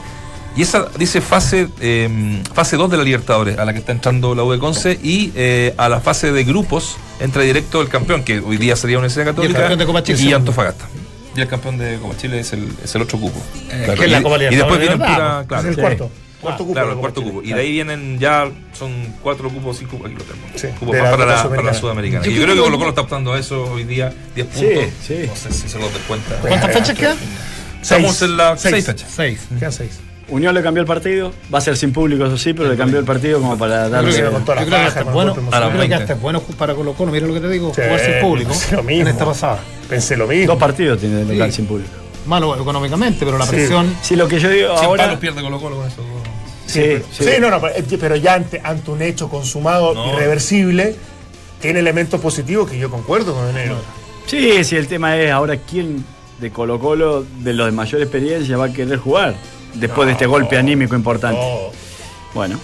y 0.55 0.61
esa 0.61 0.87
dice 0.97 1.19
fase 1.19 1.67
eh, 1.81 2.41
fase 2.53 2.77
2 2.77 2.89
de 2.91 2.95
la 2.95 3.03
Libertadores, 3.03 3.57
a 3.59 3.65
la 3.65 3.73
que 3.73 3.79
está 3.79 3.91
entrando 3.91 4.33
la 4.33 4.43
U 4.45 4.51
de 4.53 4.59
Conce, 4.59 4.97
y 5.03 5.33
eh, 5.35 5.73
a 5.75 5.89
la 5.89 5.99
fase 5.99 6.31
de 6.31 6.45
grupos 6.45 6.95
entra 7.19 7.41
directo 7.41 7.81
el 7.81 7.89
campeón, 7.89 8.23
que 8.23 8.39
hoy 8.39 8.55
día 8.55 8.77
sería 8.77 8.99
Universidad 8.99 9.25
Católica, 9.25 9.59
campeón 9.59 9.79
de 9.79 9.85
Copa 9.85 10.01
Chile, 10.03 10.19
y. 10.21 10.31
Antofagasta. 10.31 10.85
Y 11.35 11.41
el 11.41 11.47
campeón 11.49 11.77
de 11.77 11.97
Copa 11.99 12.15
Chile 12.15 12.39
es 12.39 12.53
el, 12.53 12.69
es 12.81 12.95
el 12.95 13.01
otro 13.01 13.19
cupo. 13.19 13.41
Claro, 13.67 13.95
que 13.99 14.05
es 14.05 14.11
la 14.11 14.19
y- 14.19 14.23
Copa 14.23 14.37
y, 14.37 14.55
después 14.55 14.79
¿verdad? 14.79 14.95
pura, 14.97 15.39
Es 15.41 15.47
claro, 15.47 15.67
el 15.67 15.75
Sí. 15.75 15.81
Cuarto. 16.43 16.63
Cuarto 16.63 16.63
cupo. 16.65 16.73
claro, 16.73 16.91
el 16.91 16.97
cuarto 16.97 17.23
cupo. 17.23 17.41
Y 17.43 17.53
de 17.53 17.59
ahí 17.59 17.71
vienen 17.71 18.19
ya, 18.19 18.47
son 18.77 18.91
cuatro 19.21 19.49
cupos, 19.49 19.77
cinco 19.77 19.97
cupos, 19.97 20.11
aquí 20.11 20.15
lo 20.19 20.23
tengo. 20.23 20.45
Sí, 20.55 20.67
Cupos 20.79 20.95
la 20.95 21.09
para, 21.11 21.25
la, 21.25 21.49
para 21.49 21.63
la 21.63 21.73
Sudamericana. 21.73 22.23
Yo 22.25 22.31
Y 22.31 22.35
yo 22.35 22.43
creo 22.43 22.55
que 22.55 22.61
Colo 22.61 22.77
Colo 22.77 22.89
está 22.89 23.01
optando 23.01 23.33
a 23.33 23.39
eso 23.39 23.63
hoy 23.71 23.83
día, 23.85 24.13
10 24.35 24.47
Sí, 24.53 24.65
puntos. 24.65 24.83
sí. 25.07 25.15
No 25.27 25.35
sé 25.35 25.51
si 25.53 25.67
se 25.69 25.79
los 25.79 25.91
descuenta. 25.93 26.35
¿Cuántas 26.41 26.71
fechas 26.73 26.97
quedan? 26.97 27.17
Estamos 27.81 28.21
en 28.21 28.37
la 28.37 28.55
Seis. 28.57 28.73
seis 28.75 28.85
fechas. 28.85 29.11
Seis. 29.13 29.41
Quedan 29.59 29.71
seis. 29.73 29.99
Unión 30.29 30.55
le 30.55 30.63
cambió 30.63 30.79
el 30.79 30.87
partido, 30.87 31.33
va 31.53 31.57
a 31.57 31.61
ser 31.61 31.75
sin 31.75 31.91
público, 31.91 32.25
eso 32.25 32.37
sí, 32.37 32.53
pero 32.53 32.69
le 32.69 32.77
cambió 32.77 32.97
el 32.97 33.03
partido 33.05 33.39
como 33.41 33.57
para 33.57 33.83
Yo 33.85 33.89
darle. 33.89 34.13
creo 34.13 34.31
que, 34.31 34.37
yo 34.37 34.43
creo 34.55 34.67
que 34.69 34.75
hasta 34.75 35.03
bueno, 35.03 35.35
yo 35.35 35.49
creo 35.49 35.71
que 35.71 35.77
20. 35.77 35.95
hasta 35.95 36.13
es 36.13 36.21
bueno 36.21 36.41
para 36.57 36.73
Colo 36.75 36.93
Colo, 36.93 37.11
mira 37.11 37.27
lo 37.27 37.33
que 37.33 37.41
te 37.41 37.49
digo, 37.49 37.73
Sí, 37.75 37.81
jugar 37.83 37.99
sin 37.99 38.19
público 38.21 38.49
pensé 38.51 38.71
lo 38.75 38.79
en 38.81 38.85
mismo. 38.87 39.09
esta 39.09 39.25
pasada. 39.25 39.59
Pensé 39.89 40.15
lo 40.15 40.25
mismo. 40.25 40.47
Dos 40.53 40.57
partidos 40.59 40.99
tiene 41.01 41.17
de 41.25 41.33
local 41.33 41.49
Sí. 41.51 41.57
sin 41.57 41.65
público. 41.65 41.89
Malo 42.25 42.55
económicamente, 42.55 43.25
pero 43.25 43.37
la 43.37 43.45
Sí. 43.45 43.51
presión. 43.51 43.95
Sí, 44.01 44.15
lo 44.15 44.27
que 44.27 44.39
yo 44.39 44.49
digo 44.49 44.69
ahora. 44.71 45.03
palos 45.05 45.19
pierde 45.19 45.41
Colo 45.41 45.59
Colo 45.59 45.77
con 45.77 45.87
eso. 45.87 46.01
Sí, 46.65 47.01
Sí, 47.11 47.25
no, 47.39 47.49
no, 47.49 47.59
pero, 47.61 47.75
eh, 47.75 47.97
pero 47.99 48.15
ya 48.15 48.33
ante, 48.35 48.61
ante 48.63 48.89
un 48.91 49.01
hecho 49.01 49.29
consumado, 49.29 49.93
No. 49.93 50.13
irreversible, 50.13 50.95
tiene 51.61 51.79
elementos 51.79 52.19
positivos 52.19 52.69
que 52.69 52.77
yo 52.79 52.89
concuerdo 52.89 53.33
con 53.35 53.47
Enero. 53.49 53.75
Sí, 54.25 54.63
sí, 54.63 54.75
el 54.77 54.87
tema 54.87 55.17
es 55.17 55.31
ahora 55.31 55.57
quién 55.57 56.03
de 56.39 56.49
Colo 56.51 56.79
Colo, 56.79 57.25
de 57.39 57.53
los 57.53 57.65
de 57.67 57.71
mayor 57.73 58.01
experiencia, 58.01 58.57
va 58.57 58.65
a 58.65 58.73
querer 58.73 58.97
jugar 58.97 59.35
después 59.75 60.05
de 60.07 60.13
este 60.13 60.25
golpe 60.25 60.57
anímico 60.57 60.95
importante. 60.95 61.39
No, 61.39 61.71
Bueno, 62.33 62.59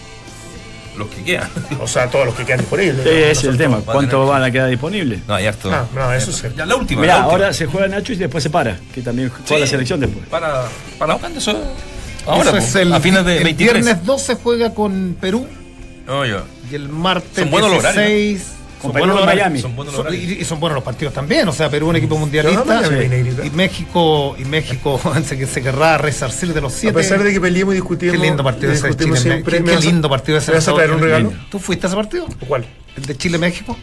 Los 1.00 1.08
que 1.10 1.24
quedan. 1.24 1.50
o 1.80 1.88
sea, 1.88 2.08
todos 2.10 2.26
los 2.28 2.36
que 2.36 2.44
quedan 2.46 2.60
disponibles. 2.60 3.06
ese 3.06 3.24
No 3.26 3.32
es 3.32 3.44
el 3.46 3.58
tema. 3.58 3.80
¿Cuánto 3.86 4.28
van 4.28 4.44
a 4.44 4.52
quedar 4.52 4.70
disponibles? 4.70 5.22
No, 5.28 5.34
hay 5.36 5.48
harto. 5.48 5.72
Ah, 5.74 5.86
no, 5.96 6.14
eso 6.14 6.30
es 6.32 6.40
cierto. 6.42 6.58
Ya 6.60 6.66
la 6.66 6.76
última. 6.76 7.02
Mirá, 7.02 7.14
la 7.14 7.20
última. 7.22 7.34
ahora 7.34 7.54
se 7.54 7.66
juega 7.66 7.88
Nacho 7.88 8.14
y 8.14 8.18
después 8.18 8.44
se 8.44 8.50
para, 8.50 8.78
que 8.94 9.02
también 9.02 9.30
juega 9.30 9.46
Sí. 9.48 9.58
la 9.60 9.66
selección 9.68 10.00
después. 10.02 10.28
Para, 10.28 10.66
para 10.98 11.16
Uganda 11.16 11.40
eso. 11.40 11.58
Ahora, 12.28 12.50
Eso 12.50 12.58
es 12.58 12.76
el, 12.76 12.94
a 12.94 13.00
fines 13.00 13.26
de 13.26 13.38
el 13.38 13.44
23. 13.46 13.74
viernes 13.84 14.06
12 14.06 14.36
juega 14.44 14.74
con 14.74 15.16
Perú 15.20 15.48
No, 16.06 16.26
yo. 16.26 16.42
y 16.70 16.76
el 16.76 16.90
martes 16.90 17.40
Son 17.40 17.50
buenos 17.50 17.72
los 17.72 17.80
horarios, 17.80 18.06
16 18.06 18.46
Son 18.82 18.92
buenos 18.92 19.10
en 19.10 19.16
los 19.16 19.24
horarios. 19.24 19.44
Miami. 19.46 19.62
Son 19.62 19.76
buenos 19.76 19.94
los 19.94 19.98
Son- 20.04 20.08
horarios. 20.08 20.32
y, 20.32 20.42
y 20.42 20.46
son 20.46 20.60
buenos 20.60 20.76
los 20.76 20.84
partidos 20.84 21.14
también, 21.14 21.48
o 21.48 21.52
sea, 21.52 21.70
Perú 21.70 21.90
un 21.90 21.96
equipo 21.98 22.18
mundialista 22.18 22.64
no, 22.82 22.88
Sí. 22.88 22.94
Negrita. 23.10 23.46
y 23.46 23.50
México 23.50 24.36
y 24.38 24.46
México 24.46 25.00
que 25.30 25.46
se 25.48 25.62
querrá 25.62 25.98
resarcir 25.98 26.54
de 26.54 26.62
los 26.62 26.74
A 26.74 26.78
siete. 26.78 26.94
pesar 26.96 27.22
de 27.24 27.32
que 27.34 27.42
peleemos 27.42 27.74
y 27.74 27.78
discutimos. 27.78 28.16
Qué 28.16 28.22
lindo 28.22 28.44
partido 28.44 28.72
ese 28.72 28.88
de 28.88 28.96
Chile. 28.96 29.18
siempre, 29.18 29.64
Qué, 29.64 29.74
a- 29.74 29.80
lindo 29.80 30.10
partido 30.10 30.38
ese. 30.38 30.52
¿Me 30.52 30.58
vas 30.58 30.68
a 30.68 30.74
traer 30.74 30.92
un 30.92 31.02
regalo? 31.02 31.34
¿Tú 31.52 31.60
fuiste 31.60 31.86
a 31.86 31.90
ese 31.90 31.96
partido? 31.96 32.26
¿Cuál? 32.48 32.66
¿El 32.96 33.06
de 33.06 33.18
Chile-México? 33.18 33.78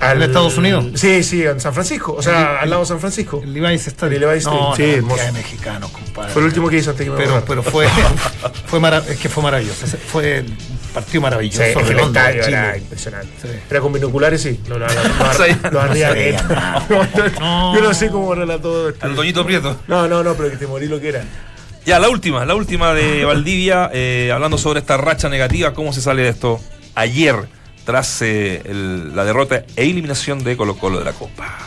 ¿En 0.00 0.20
Estados 0.22 0.58
Unidos? 0.58 0.84
Sí, 0.96 1.22
sí, 1.22 1.42
en 1.44 1.60
San 1.60 1.72
Francisco. 1.72 2.14
O 2.18 2.22
sea, 2.22 2.60
al 2.60 2.68
lado 2.68 2.82
de 2.82 2.88
San 2.88 3.00
Francisco. 3.00 3.40
El 3.42 3.54
Levi's 3.54 3.86
Stadium. 3.86 4.22
El 4.22 4.28
Levi's 4.28 4.44
No, 4.44 4.72
Stadium. 4.74 4.96
Sí, 4.96 5.00
no, 5.02 5.08
cantidad 5.08 5.26
de 5.26 5.32
mexicanos, 5.32 5.90
compadre. 5.92 6.32
Fue 6.32 6.42
el 6.42 6.46
último 6.48 6.68
que 6.68 6.76
hizo 6.76 6.90
antes 6.90 7.04
que 7.06 7.10
me 7.10 7.16
Pero, 7.16 7.42
pero 7.46 7.62
fue, 7.62 7.86
fue 8.66 8.80
es 9.08 9.16
que 9.18 9.28
fue 9.30 9.42
maravilloso. 9.42 9.86
Fue 9.86 10.44
partido 10.94 11.20
maravilloso. 11.20 11.62
Sí, 11.62 11.70
es 11.70 11.76
que 11.86 11.92
el 11.92 11.98
estadio 11.98 12.42
era 12.44 12.76
impresionante. 12.78 13.28
Sí. 13.42 13.48
Era 13.70 13.80
con 13.80 13.92
binoculares, 13.92 14.40
sí. 14.42 14.60
No, 14.68 14.78
no, 14.78 14.86
no, 14.86 14.94
no. 14.94 15.70
No, 17.40 17.74
Yo 17.74 17.80
no 17.82 17.92
sé 17.94 18.08
cómo 18.08 18.34
relató 18.34 18.88
este. 18.88 19.04
Al 19.04 19.14
Doñito 19.14 19.44
Prieto. 19.44 19.76
No, 19.88 20.08
no, 20.08 20.22
no, 20.22 20.34
pero 20.34 20.50
que 20.50 20.56
te 20.56 20.66
morí 20.66 20.86
lo 20.86 21.00
que 21.00 21.08
era. 21.10 21.24
Ya, 21.84 21.98
la 21.98 22.08
última, 22.08 22.46
la 22.46 22.54
última 22.54 22.94
de 22.94 23.24
Valdivia, 23.26 23.90
eh, 23.92 24.30
hablando 24.32 24.56
sobre 24.56 24.80
esta 24.80 24.96
racha 24.96 25.28
negativa, 25.28 25.74
¿cómo 25.74 25.92
se 25.92 26.00
sale 26.00 26.22
de 26.22 26.28
esto? 26.30 26.58
Ayer, 26.94 27.36
tras 27.84 28.22
eh, 28.22 28.62
el- 28.64 29.14
la 29.14 29.24
derrota 29.24 29.64
e 29.76 29.82
eliminación 29.84 30.42
de 30.42 30.56
Colo 30.56 30.76
Colo 30.78 31.00
de 31.00 31.04
la 31.04 31.12
Copa. 31.12 31.58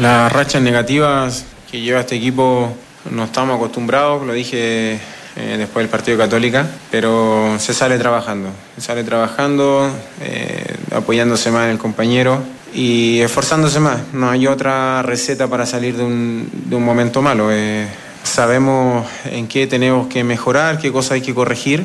Las 0.00 0.32
rachas 0.32 0.62
negativas 0.62 1.44
que 1.70 1.80
lleva 1.80 2.00
este 2.00 2.16
equipo 2.16 2.74
no 3.10 3.24
estamos 3.24 3.56
acostumbrados, 3.56 4.26
lo 4.26 4.32
dije 4.32 4.98
eh, 5.36 5.56
después 5.58 5.84
del 5.84 5.90
partido 5.90 6.18
Católica, 6.18 6.66
pero 6.90 7.56
se 7.58 7.72
sale 7.74 7.98
trabajando, 7.98 8.48
se 8.76 8.80
sale 8.82 9.04
trabajando, 9.04 9.90
eh, 10.20 10.64
apoyándose 10.94 11.50
más 11.50 11.64
en 11.64 11.70
el 11.70 11.78
compañero 11.78 12.42
y 12.74 13.20
esforzándose 13.20 13.80
más. 13.80 13.98
No 14.12 14.30
hay 14.30 14.46
otra 14.46 15.02
receta 15.02 15.48
para 15.48 15.66
salir 15.66 15.96
de 15.96 16.04
un, 16.04 16.48
de 16.66 16.76
un 16.76 16.84
momento 16.84 17.22
malo. 17.22 17.48
eh, 17.50 17.86
sabemos 18.22 19.06
en 19.24 19.48
qué 19.48 19.66
tenemos 19.66 20.06
que 20.06 20.22
mejorar, 20.24 20.78
qué 20.78 20.92
cosas 20.92 21.12
hay 21.12 21.22
que 21.22 21.34
corregir 21.34 21.84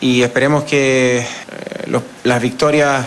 y 0.00 0.22
esperemos 0.22 0.62
que 0.64 1.18
eh, 1.18 1.24
los- 1.88 2.02
las 2.24 2.40
victorias 2.40 3.04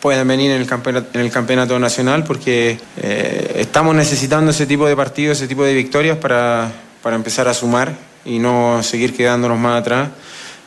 puedan 0.00 0.26
venir 0.26 0.50
en 0.50 0.60
el 0.60 0.66
campeonato, 0.66 1.08
en 1.12 1.20
el 1.20 1.30
campeonato 1.30 1.78
nacional 1.78 2.24
porque 2.24 2.78
eh, 2.96 3.56
estamos 3.58 3.94
necesitando 3.94 4.50
ese 4.50 4.64
tipo 4.66 4.86
de 4.86 4.96
partidos, 4.96 5.36
ese 5.38 5.46
tipo 5.48 5.62
de 5.62 5.74
victorias 5.74 6.16
para, 6.16 6.70
para 7.02 7.16
empezar 7.16 7.48
a 7.48 7.54
sumar 7.54 7.92
y 8.28 8.38
no 8.38 8.82
seguir 8.82 9.16
quedándonos 9.16 9.58
más 9.58 9.80
atrás 9.80 10.10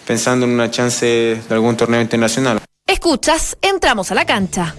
pensando 0.06 0.46
en 0.46 0.52
una 0.52 0.70
chance 0.70 1.06
de 1.06 1.54
algún 1.56 1.78
torneo 1.78 2.02
internacional. 2.02 2.60
Escuchas, 2.86 3.56
entramos 3.62 4.12
a 4.12 4.16
la 4.16 4.26
cancha. 4.26 4.76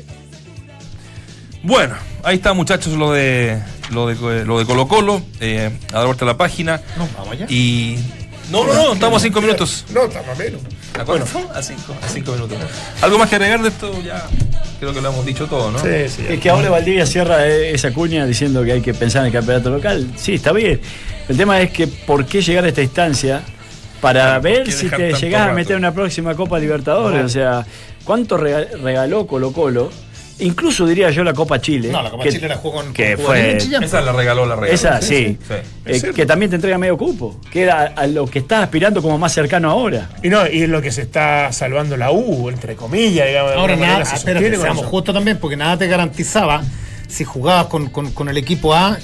Bueno, 1.63 1.95
ahí 2.25 2.37
está 2.37 2.53
muchachos 2.53 2.95
lo 2.95 3.13
de 3.13 3.63
lo 3.91 4.09
de, 4.09 4.45
lo 4.45 4.59
de 4.59 4.67
Colo 4.67 4.89
Colo, 4.89 5.23
eh, 5.41 5.79
a 5.91 5.99
dar 5.99 6.07
vuelta 6.07 6.25
a 6.25 6.29
la 6.29 6.37
página. 6.37 6.81
No, 6.97 7.09
vamos 7.17 7.33
allá. 7.33 7.47
Y... 7.49 7.99
No, 8.51 8.65
no, 8.67 8.75
no, 8.75 8.93
estamos 8.93 9.23
a 9.23 9.25
cinco 9.25 9.41
minutos. 9.41 9.87
No, 9.91 10.03
o 10.03 10.37
menos. 10.37 10.61
¿A 10.99 11.05
cuánto? 11.05 11.27
A 11.55 11.63
cinco, 11.63 11.95
a 12.03 12.09
cinco 12.09 12.33
minutos. 12.33 12.59
¿Algo 13.01 13.19
más 13.19 13.29
que 13.29 13.37
agregar 13.37 13.63
de 13.63 13.69
esto? 13.69 13.93
Ya 14.03 14.25
creo 14.79 14.93
que 14.93 15.01
lo 15.01 15.09
hemos 15.11 15.25
dicho 15.25 15.47
todo, 15.47 15.71
¿no? 15.71 15.79
Sí, 15.79 16.09
sí. 16.09 16.27
Es 16.29 16.41
que 16.41 16.51
ahora 16.51 16.71
Valdivia 16.71 17.07
cierra 17.07 17.47
eh, 17.47 17.73
esa 17.75 17.93
cuña 17.93 18.27
diciendo 18.27 18.63
que 18.65 18.73
hay 18.73 18.81
que 18.83 18.93
pensar 18.95 19.23
en 19.23 19.27
el 19.29 19.33
campeonato 19.33 19.71
local. 19.71 20.07
Sí, 20.17 20.35
está 20.35 20.53
bien. 20.53 20.81
El 21.29 21.37
tema 21.37 21.61
es 21.61 21.71
que 21.71 21.87
por 21.87 22.27
qué 22.27 22.43
llegar 22.43 22.65
a 22.65 22.69
esta 22.69 22.83
instancia 22.83 23.43
para 24.01 24.41
Claro, 24.41 24.43
¿por 24.43 24.51
ver 24.51 24.73
si 24.73 24.89
te 24.91 25.13
llegás 25.15 25.41
a 25.43 25.45
rato? 25.47 25.57
meter 25.57 25.73
en 25.73 25.79
una 25.79 25.93
próxima 25.95 26.35
Copa 26.35 26.59
Libertadores. 26.59 27.19
Ajá. 27.19 27.27
O 27.27 27.29
sea, 27.29 27.67
¿cuánto 28.05 28.37
rega- 28.37 28.67
regaló 28.83 29.27
Colo 29.27 29.53
Colo? 29.53 29.91
Incluso 30.43 30.87
diría 30.87 31.11
yo 31.11 31.25
la 31.25 31.33
Copa 31.33 31.61
Chile. 31.61 31.89
No, 31.91 32.03
la 32.03 32.11
Copa 32.11 32.25
que- 32.25 32.31
Chile 32.33 32.49
la 32.49 32.57
jugó 32.57 32.77
con 32.83 32.93
que 32.93 33.17
con 33.17 33.27
fue-. 33.27 33.57
Esa 33.57 34.01
la 34.01 34.13
regaló, 34.13 34.45
la 34.47 34.55
regaló. 34.57 34.73
Esa, 34.75 35.01
sí. 35.01 35.39
sí. 35.47 35.55
Eh, 35.87 36.13
que 36.15 36.27
también 36.27 36.51
te 36.51 36.57
entrega 36.57 36.79
medio 36.79 36.97
cupo. 36.97 37.41
Que 37.51 37.63
era 37.63 37.93
a 37.97 38.07
lo 38.07 38.27
que 38.27 38.41
estás 38.41 38.63
aspirando 38.65 39.01
como 39.03 39.19
más 39.19 39.33
cercano 39.33 39.71
ahora. 39.71 40.11
Y 40.23 40.29
no, 40.29 40.47
y 40.49 40.63
es 40.63 40.69
lo 40.69 40.83
que 40.83 40.91
se 40.93 41.03
está 41.03 41.53
salvando 41.53 41.97
la 41.97 42.11
U, 42.13 42.49
entre 42.49 42.77
comillas, 42.77 43.27
digamos. 43.27 43.53
Ahora 43.53 43.77
nada, 43.77 44.05
se 44.05 44.17
sostiene 44.17 44.41
con 44.51 44.61
seamos 44.61 44.87
justos 44.87 45.15
también, 45.15 45.39
porque 45.39 45.57
nada 45.57 45.77
te 45.77 45.87
garantizaba 45.87 46.63
si 47.09 47.25
jugabas 47.25 47.67
con, 47.67 47.89
con- 47.91 48.11
con 48.13 48.29
el 48.29 48.37
equipo 48.39 48.75
A, 48.75 48.99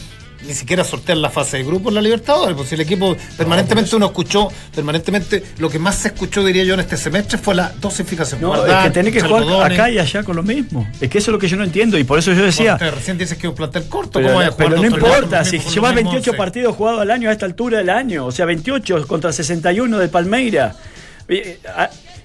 ni 0.46 0.54
siquiera 0.54 0.84
sortear 0.84 1.18
la 1.18 1.30
fase 1.30 1.58
de 1.58 1.64
grupo 1.64 1.88
en 1.88 1.96
la 1.96 2.02
Libertadores, 2.02 2.56
pues 2.56 2.68
si 2.68 2.74
el 2.74 2.80
equipo 2.82 3.16
permanentemente 3.36 3.94
uno 3.96 4.06
escuchó, 4.06 4.48
permanentemente, 4.74 5.42
lo 5.58 5.68
que 5.68 5.78
más 5.78 5.96
se 5.96 6.08
escuchó, 6.08 6.44
diría 6.44 6.64
yo, 6.64 6.74
en 6.74 6.80
este 6.80 6.96
semestre 6.96 7.38
fue 7.38 7.54
la 7.54 7.72
dosificación. 7.80 8.40
No, 8.40 8.48
Guardar, 8.48 8.78
es 8.78 8.84
que 8.84 8.90
tenés 8.90 9.12
que 9.12 9.20
jugar 9.20 9.72
acá 9.72 9.90
y 9.90 9.98
allá 9.98 10.22
con 10.22 10.36
lo 10.36 10.42
mismo. 10.42 10.88
Es 11.00 11.08
que 11.08 11.18
eso 11.18 11.30
es 11.30 11.32
lo 11.32 11.38
que 11.38 11.48
yo 11.48 11.56
no 11.56 11.64
entiendo. 11.64 11.98
Y 11.98 12.04
por 12.04 12.18
eso 12.18 12.32
yo 12.32 12.44
decía. 12.44 12.76
Recién 12.76 13.18
dices 13.18 13.36
que 13.36 13.46
es 13.46 13.50
un 13.50 13.56
plantel 13.56 13.88
corto, 13.88 14.18
Pero, 14.18 14.28
¿cómo 14.28 14.40
jugar 14.40 14.54
pero 14.56 14.76
no 14.76 14.84
importa, 14.84 15.44
si 15.44 15.58
llevas 15.58 15.94
los 15.94 15.94
mismos 15.94 16.12
28 16.14 16.30
once? 16.30 16.32
partidos 16.38 16.76
jugados 16.76 17.00
al 17.00 17.10
año 17.10 17.28
a 17.28 17.32
esta 17.32 17.46
altura 17.46 17.78
del 17.78 17.90
año, 17.90 18.26
o 18.26 18.32
sea, 18.32 18.46
28 18.46 19.06
contra 19.06 19.32
61 19.32 19.98
de 19.98 20.08
Palmeira. 20.08 20.74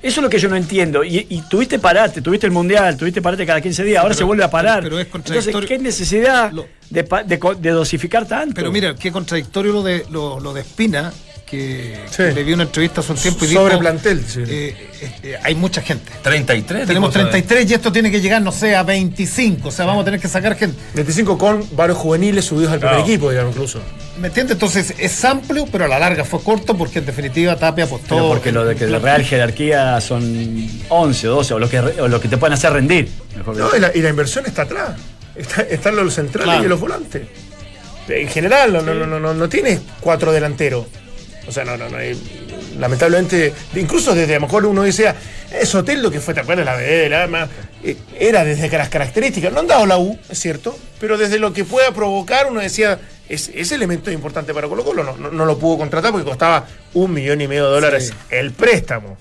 Eso 0.03 0.19
es 0.19 0.23
lo 0.23 0.29
que 0.29 0.37
yo 0.37 0.49
no 0.49 0.55
entiendo. 0.57 1.03
Y, 1.03 1.25
y 1.29 1.41
tuviste 1.49 1.79
parate, 1.79 2.21
tuviste 2.21 2.45
el 2.45 2.51
mundial, 2.51 2.97
tuviste 2.97 3.21
parate 3.21 3.45
cada 3.45 3.61
15 3.61 3.83
días, 3.85 3.99
ahora 4.01 4.09
Pero- 4.09 4.17
se 4.17 4.23
vuelve 4.25 4.43
a 4.43 4.49
parar. 4.51 4.83
pero- 4.83 4.97
pero 4.97 4.99
es 4.99 5.05
Entonces, 5.07 5.33
contradictorio. 5.45 5.67
¿qué 5.69 5.79
necesidad 5.79 6.51
Lo- 6.51 6.67
de, 6.89 7.03
de 7.25 7.39
de 7.59 7.69
dosificar 7.71 8.27
tanto? 8.27 8.53
Pero 8.55 8.71
mira, 8.71 8.95
qué 8.95 9.11
contradictorio 9.11 9.71
lo 9.71 9.81
de, 9.81 10.05
lo, 10.11 10.39
lo 10.41 10.53
de 10.53 10.61
Espina, 10.61 11.13
que, 11.57 11.95
Sí. 12.09 12.17
que 12.17 12.31
le 12.33 12.43
vi 12.43 12.53
una 12.53 12.63
entrevista 12.63 13.01
hace 13.01 13.11
un 13.11 13.17
tiempo 13.17 13.45
y 13.45 13.53
Sobre 13.53 13.69
dijo, 13.71 13.79
plantel, 13.79 14.25
sí. 14.25 14.41
eh, 14.47 14.75
eh, 15.01 15.11
eh, 15.23 15.37
hay 15.43 15.55
mucha 15.55 15.81
gente. 15.81 16.11
33. 16.21 16.87
Tenemos 16.87 17.09
dijo, 17.13 17.19
¿sabes? 17.19 17.31
33 17.31 17.69
y 17.71 17.73
esto 17.75 17.91
tiene 17.91 18.09
que 18.11 18.21
llegar, 18.21 18.41
no 18.41 18.51
sé, 18.51 18.75
a 18.75 18.83
25. 18.83 19.67
O 19.67 19.71
sea, 19.71 19.85
vamos 19.85 20.01
a 20.01 20.05
tener 20.05 20.19
que 20.19 20.27
sacar 20.27 20.55
gente. 20.55 20.77
25 20.95 21.37
con 21.37 21.63
varios 21.75 21.97
juveniles 21.97 22.45
subidos 22.45 22.71
al 22.73 22.79
primer 22.79 22.99
equipo, 22.99 23.29
digamos, 23.29 23.53
incluso. 23.53 23.79
¿Me 24.19 24.27
entiendes? 24.27 24.55
Entonces 24.55 24.93
es 24.97 25.25
amplio, 25.25 25.65
pero 25.71 25.85
a 25.85 25.87
la 25.87 25.99
larga 25.99 26.23
fue 26.23 26.41
corto 26.41 26.75
porque 26.77 26.99
en 26.99 27.05
definitiva 27.05 27.55
Tapia 27.55 27.85
apostó. 27.85 28.15
Pero 28.15 28.27
porque 28.29 28.51
lo 28.51 28.65
de 28.65 28.75
que 28.75 28.85
de 28.85 28.99
real 28.99 29.23
jerarquía 29.23 29.99
son 30.01 30.67
11 30.89 31.27
o 31.29 31.35
12, 31.35 31.53
o 31.55 31.59
lo 31.59 31.69
que, 31.69 31.79
o 31.79 32.07
lo 32.07 32.19
que 32.21 32.27
te 32.27 32.37
pueden 32.37 32.53
hacer 32.53 32.73
rendir. 32.73 33.09
mejor 33.37 33.57
No, 33.57 33.75
y 33.75 33.79
la, 33.79 33.91
y 33.95 34.01
la 34.01 34.09
inversión 34.09 34.45
está 34.45 34.63
atrás. 34.63 34.91
Está, 35.35 35.61
están 35.63 35.95
los 35.95 36.13
centrales 36.13 36.45
Claro. 36.53 36.65
y 36.65 36.67
los 36.69 36.79
volantes. 36.79 37.23
En 38.07 38.27
general, 38.27 38.73
no, 38.73 38.81
no, 38.81 38.93
no, 38.93 39.19
no, 39.19 39.33
no 39.33 39.49
tienes 39.49 39.79
cuatro 40.01 40.31
delanteros. 40.31 40.85
O 41.47 41.51
sea, 41.51 41.65
no, 41.65 41.75
no, 41.77 41.89
no. 41.89 41.97
hay- 41.97 42.17
lamentablemente, 42.79 43.53
incluso 43.75 44.15
desde 44.15 44.33
a 44.35 44.39
lo 44.39 44.47
mejor 44.47 44.65
uno 44.65 44.81
decía, 44.83 45.15
es 45.51 45.73
hotel 45.75 46.01
lo 46.01 46.09
que 46.09 46.19
fue, 46.19 46.33
¿te 46.33 46.39
acuerdas? 46.39 46.65
La 46.65 46.75
BD, 46.75 47.09
la 47.09 47.23
AMA, 47.23 47.47
eh, 47.83 47.97
era 48.19 48.43
desde 48.43 48.69
que 48.69 48.77
las 48.77 48.89
características, 48.89 49.51
no 49.53 49.59
han 49.59 49.67
dado 49.67 49.85
la 49.85 49.97
U, 49.97 50.17
es 50.29 50.39
cierto, 50.39 50.77
pero 50.99 51.17
desde 51.17 51.37
lo 51.39 51.53
que 51.53 51.65
pueda 51.65 51.91
provocar, 51.91 52.47
uno 52.49 52.61
decía, 52.61 52.99
es, 53.29 53.51
ese 53.53 53.75
elemento 53.75 54.09
es 54.09 54.15
importante 54.15 54.53
para 54.53 54.67
Colo 54.67 54.83
Colo, 54.83 55.03
no, 55.03 55.15
no, 55.17 55.29
no 55.31 55.45
lo 55.45 55.57
pudo 55.59 55.77
contratar 55.77 56.11
porque 56.11 56.25
costaba 56.25 56.65
un 56.93 57.13
millón 57.13 57.41
y 57.41 57.47
medio 57.47 57.65
de 57.67 57.71
dólares 57.71 58.07
Sí. 58.07 58.13
el 58.31 58.51
préstamo. 58.51 59.17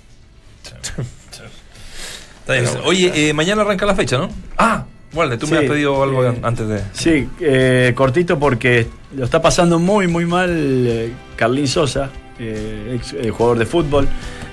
Está 2.41 2.55
bien. 2.55 2.67
Oye, 2.85 3.29
eh, 3.29 3.33
mañana 3.35 3.63
arranca 3.63 3.87
la 3.87 3.95
fecha, 3.95 4.19
¿no? 4.19 4.31
Ah, 4.59 4.85
Walde, 5.15 5.37
tú 5.37 5.47
me 5.47 5.59
Sí, 5.59 5.65
has 5.65 5.71
pedido 5.71 6.03
algo 6.03 6.25
eh, 6.25 6.39
antes 6.43 6.69
de. 6.69 6.81
Sí, 6.93 7.29
eh, 7.41 7.93
cortito 7.95 8.39
porque 8.39 8.87
lo 9.15 9.25
está 9.25 9.43
pasando 9.43 9.79
muy, 9.79 10.07
muy 10.09 10.25
mal 10.25 10.51
eh, 10.51 11.13
Carlín 11.37 11.69
Sosa, 11.69 12.11
eh, 12.39 12.97
ex 12.97 13.13
eh, 13.13 13.31
jugador 13.31 13.59
de 13.59 13.67
fútbol. 13.67 14.09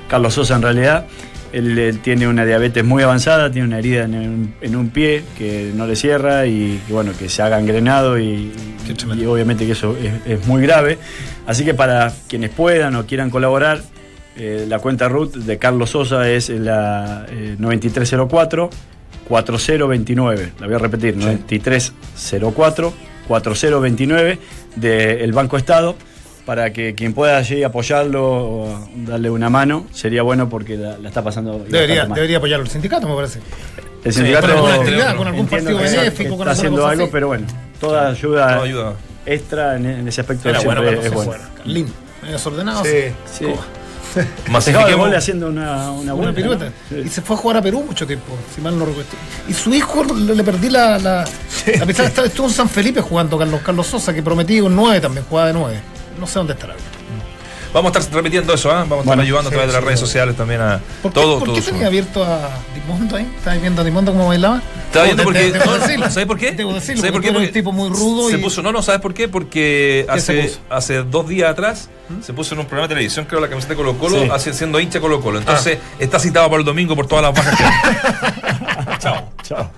Carlos 0.08 0.34
Sosa 0.34 0.56
en 0.56 0.62
realidad. 0.62 1.06
Él, 1.52 1.80
él 1.80 2.00
tiene 2.00 2.28
una 2.28 2.46
diabetes 2.46 2.84
muy 2.86 3.02
avanzada, 3.02 3.50
tiene 3.50 3.68
una 3.68 3.80
herida 3.80 4.04
en 4.04 4.14
un, 4.16 4.54
en 4.62 4.76
un 4.76 4.90
pie 4.90 5.24
que 5.36 5.72
no 5.74 5.88
le 5.88 5.96
cierra 5.96 6.46
y, 6.46 6.80
y 6.88 6.92
bueno, 6.92 7.12
que 7.18 7.28
se 7.28 7.42
ha 7.42 7.50
gangrenado 7.50 8.20
y, 8.20 8.52
y 9.18 9.26
obviamente 9.26 9.66
que 9.66 9.72
eso 9.72 9.98
es, 9.98 10.40
es 10.40 10.46
muy 10.48 10.62
grave. 10.62 11.00
Así 11.48 11.66
que 11.66 11.74
para 11.74 12.14
quienes 12.28 12.52
puedan 12.52 12.96
o 12.96 13.08
quieran 13.08 13.32
colaborar, 13.32 13.82
eh, 14.38 14.66
la 14.68 14.78
cuenta 14.78 15.10
RUT 15.10 15.36
de 15.38 15.58
Carlos 15.58 15.90
Sosa 15.90 16.30
es 16.30 16.50
la 16.50 17.26
eh, 17.30 17.56
9304 17.58 18.70
4029. 19.30 20.54
La 20.60 20.66
voy 20.68 20.76
a 20.76 20.80
repetir, 20.80 21.16
9304 21.16 22.94
4029 23.28 24.40
del 24.76 25.32
Banco 25.34 25.56
Estado 25.58 25.96
para 26.46 26.74
que 26.74 26.96
quien 26.96 27.14
pueda 27.14 27.38
allí 27.38 27.62
apoyarlo 27.64 28.26
o 28.28 28.90
darle 29.06 29.30
una 29.30 29.52
mano 29.52 29.86
sería 29.92 30.24
bueno 30.24 30.50
porque 30.50 30.76
la, 30.78 30.98
la 30.98 31.10
está 31.10 31.24
pasando 31.24 31.64
Debería, 31.70 32.06
debería 32.08 32.38
apoyarlo 32.38 32.66
el 32.66 32.72
sindicato, 32.72 33.08
me 33.08 33.16
parece. 33.16 33.40
El 34.04 34.12
Sí, 34.14 34.20
sindicato 34.20 34.56
con 34.60 34.72
actividad, 34.72 35.16
con 35.16 35.28
algún 35.28 35.46
partido 35.48 35.78
que 35.78 35.84
benéfico, 35.84 36.30
con 36.38 36.40
está 36.40 36.52
haciendo 36.52 36.88
algo, 36.88 37.04
así. 37.04 37.12
pero 37.12 37.28
bueno, 37.28 37.46
toda 37.80 38.10
ayuda, 38.10 38.48
Toda 38.56 38.64
ayuda. 38.64 38.94
extra 39.28 39.76
en, 39.76 39.86
en 39.86 40.08
ese 40.08 40.22
aspecto 40.22 40.50
Era 40.50 40.60
bueno, 40.62 40.82
siempre 40.82 41.02
Carlos 41.02 41.06
es 41.22 41.28
bueno. 41.28 41.44
Carlín, 41.58 41.94
medio 42.24 42.34
desordenado. 42.34 42.84
Sí. 42.84 42.98
Sí. 43.32 43.46
De 44.46 44.52
Masifiquemos. 44.52 45.14
haciendo 45.16 45.48
una, 45.48 45.92
una, 45.92 46.14
Una 46.14 46.14
vuelta, 46.14 46.36
pirueta. 46.36 46.66
¿no? 46.66 46.72
Sí. 46.90 47.04
Y 47.06 47.10
se 47.10 47.22
fue 47.22 47.36
a 47.36 47.40
jugar 47.40 47.58
a 47.58 47.62
Perú 47.62 47.84
mucho 47.86 48.06
tiempo, 48.08 48.38
si 48.56 48.62
mal 48.62 48.78
no 48.78 48.86
recuerdo. 48.86 49.10
Y 49.48 49.54
su 49.54 49.74
hijo 49.74 50.04
le, 50.04 50.36
le 50.36 50.44
perdí 50.44 50.70
la. 50.70 50.98
la, 51.00 51.26
la 51.78 51.86
pizarra. 51.86 52.08
Estaba- 52.10 52.28
estuvo 52.28 52.48
en 52.48 52.54
San 52.54 52.70
Felipe 52.70 53.02
jugando 53.02 53.38
Carlos, 53.38 53.62
Carlos 53.64 53.88
Sosa, 53.88 54.14
que 54.14 54.24
prometí 54.24 54.60
un 54.62 54.76
9 54.76 55.00
también, 55.02 55.26
jugaba 55.30 55.48
de 55.48 55.54
9. 55.54 55.80
No 56.20 56.28
sé 56.28 56.34
dónde 56.40 56.54
estará. 56.54 56.76
Vamos 57.74 57.96
a 57.96 58.00
estar 58.00 58.16
remitiendo 58.16 58.54
eso, 58.54 58.72
¿ah? 58.72 58.80
vamos 58.80 59.00
a 59.00 59.02
estar 59.02 59.20
ayudando 59.20 59.50
a 59.50 59.52
través 59.52 59.68
de 59.68 59.74
las 59.74 59.84
redes 59.84 60.00
sociales 60.00 60.36
también 60.36 60.62
a 60.62 60.80
¿Por 61.02 61.12
qué, 61.12 61.20
todo. 61.20 61.40
¿Por 61.40 61.62
qué 61.62 61.86
abierto 61.86 62.24
a 62.24 62.50
Dimondo 62.74 63.16
ahí? 63.16 63.32
¿Estabas 63.38 63.62
viendo 63.62 63.82
a 63.82 63.86
Dimondo 63.86 64.12
cómo 64.12 64.28
bailaba? 64.28 64.62
Estaba 64.88 65.06
viendo 65.06 65.24
porque. 65.24 65.52
De, 65.52 65.60
¿Sabes 65.60 66.26
por 66.26 66.38
qué? 66.38 66.56
¿sabes 66.56 67.12
por 67.12 67.22
qué? 67.22 67.32
Porque 67.32 67.32
un 67.32 67.52
tipo 67.52 67.72
muy 67.72 67.90
rudo. 67.90 68.30
Se 68.30 68.40
puso, 68.40 68.62
no, 68.62 68.72
no, 68.72 68.82
¿sabes 68.82 69.02
por 69.02 69.14
qué? 69.14 69.28
Porque 69.28 70.06
hace, 70.10 70.54
hace 70.70 71.04
dos 71.04 71.28
días 71.28 71.52
atrás 71.52 71.90
se 72.22 72.34
puso 72.34 72.56
en 72.56 72.62
un 72.62 72.66
programa 72.66 72.88
de 72.88 72.96
televisión, 72.96 73.26
creo, 73.26 73.40
la 73.40 73.50
camiseta 73.50 73.74
de 73.74 73.78
Colo 73.78 73.98
Colo, 73.98 74.40
sí. 74.40 74.54
siendo 74.54 74.80
hincha 74.80 75.00
Colo 75.00 75.22
Colo. 75.22 75.38
Entonces 75.40 75.78
ah. 75.80 75.96
está 76.00 76.20
citado 76.20 76.50
para 76.50 76.60
el 76.60 76.66
domingo 76.66 76.96
por 76.96 77.08
todas 77.08 77.24
las 77.24 77.34
bajas 77.34 77.58
que 77.58 77.64
Chao. 79.00 79.30
Chao. 79.44 79.72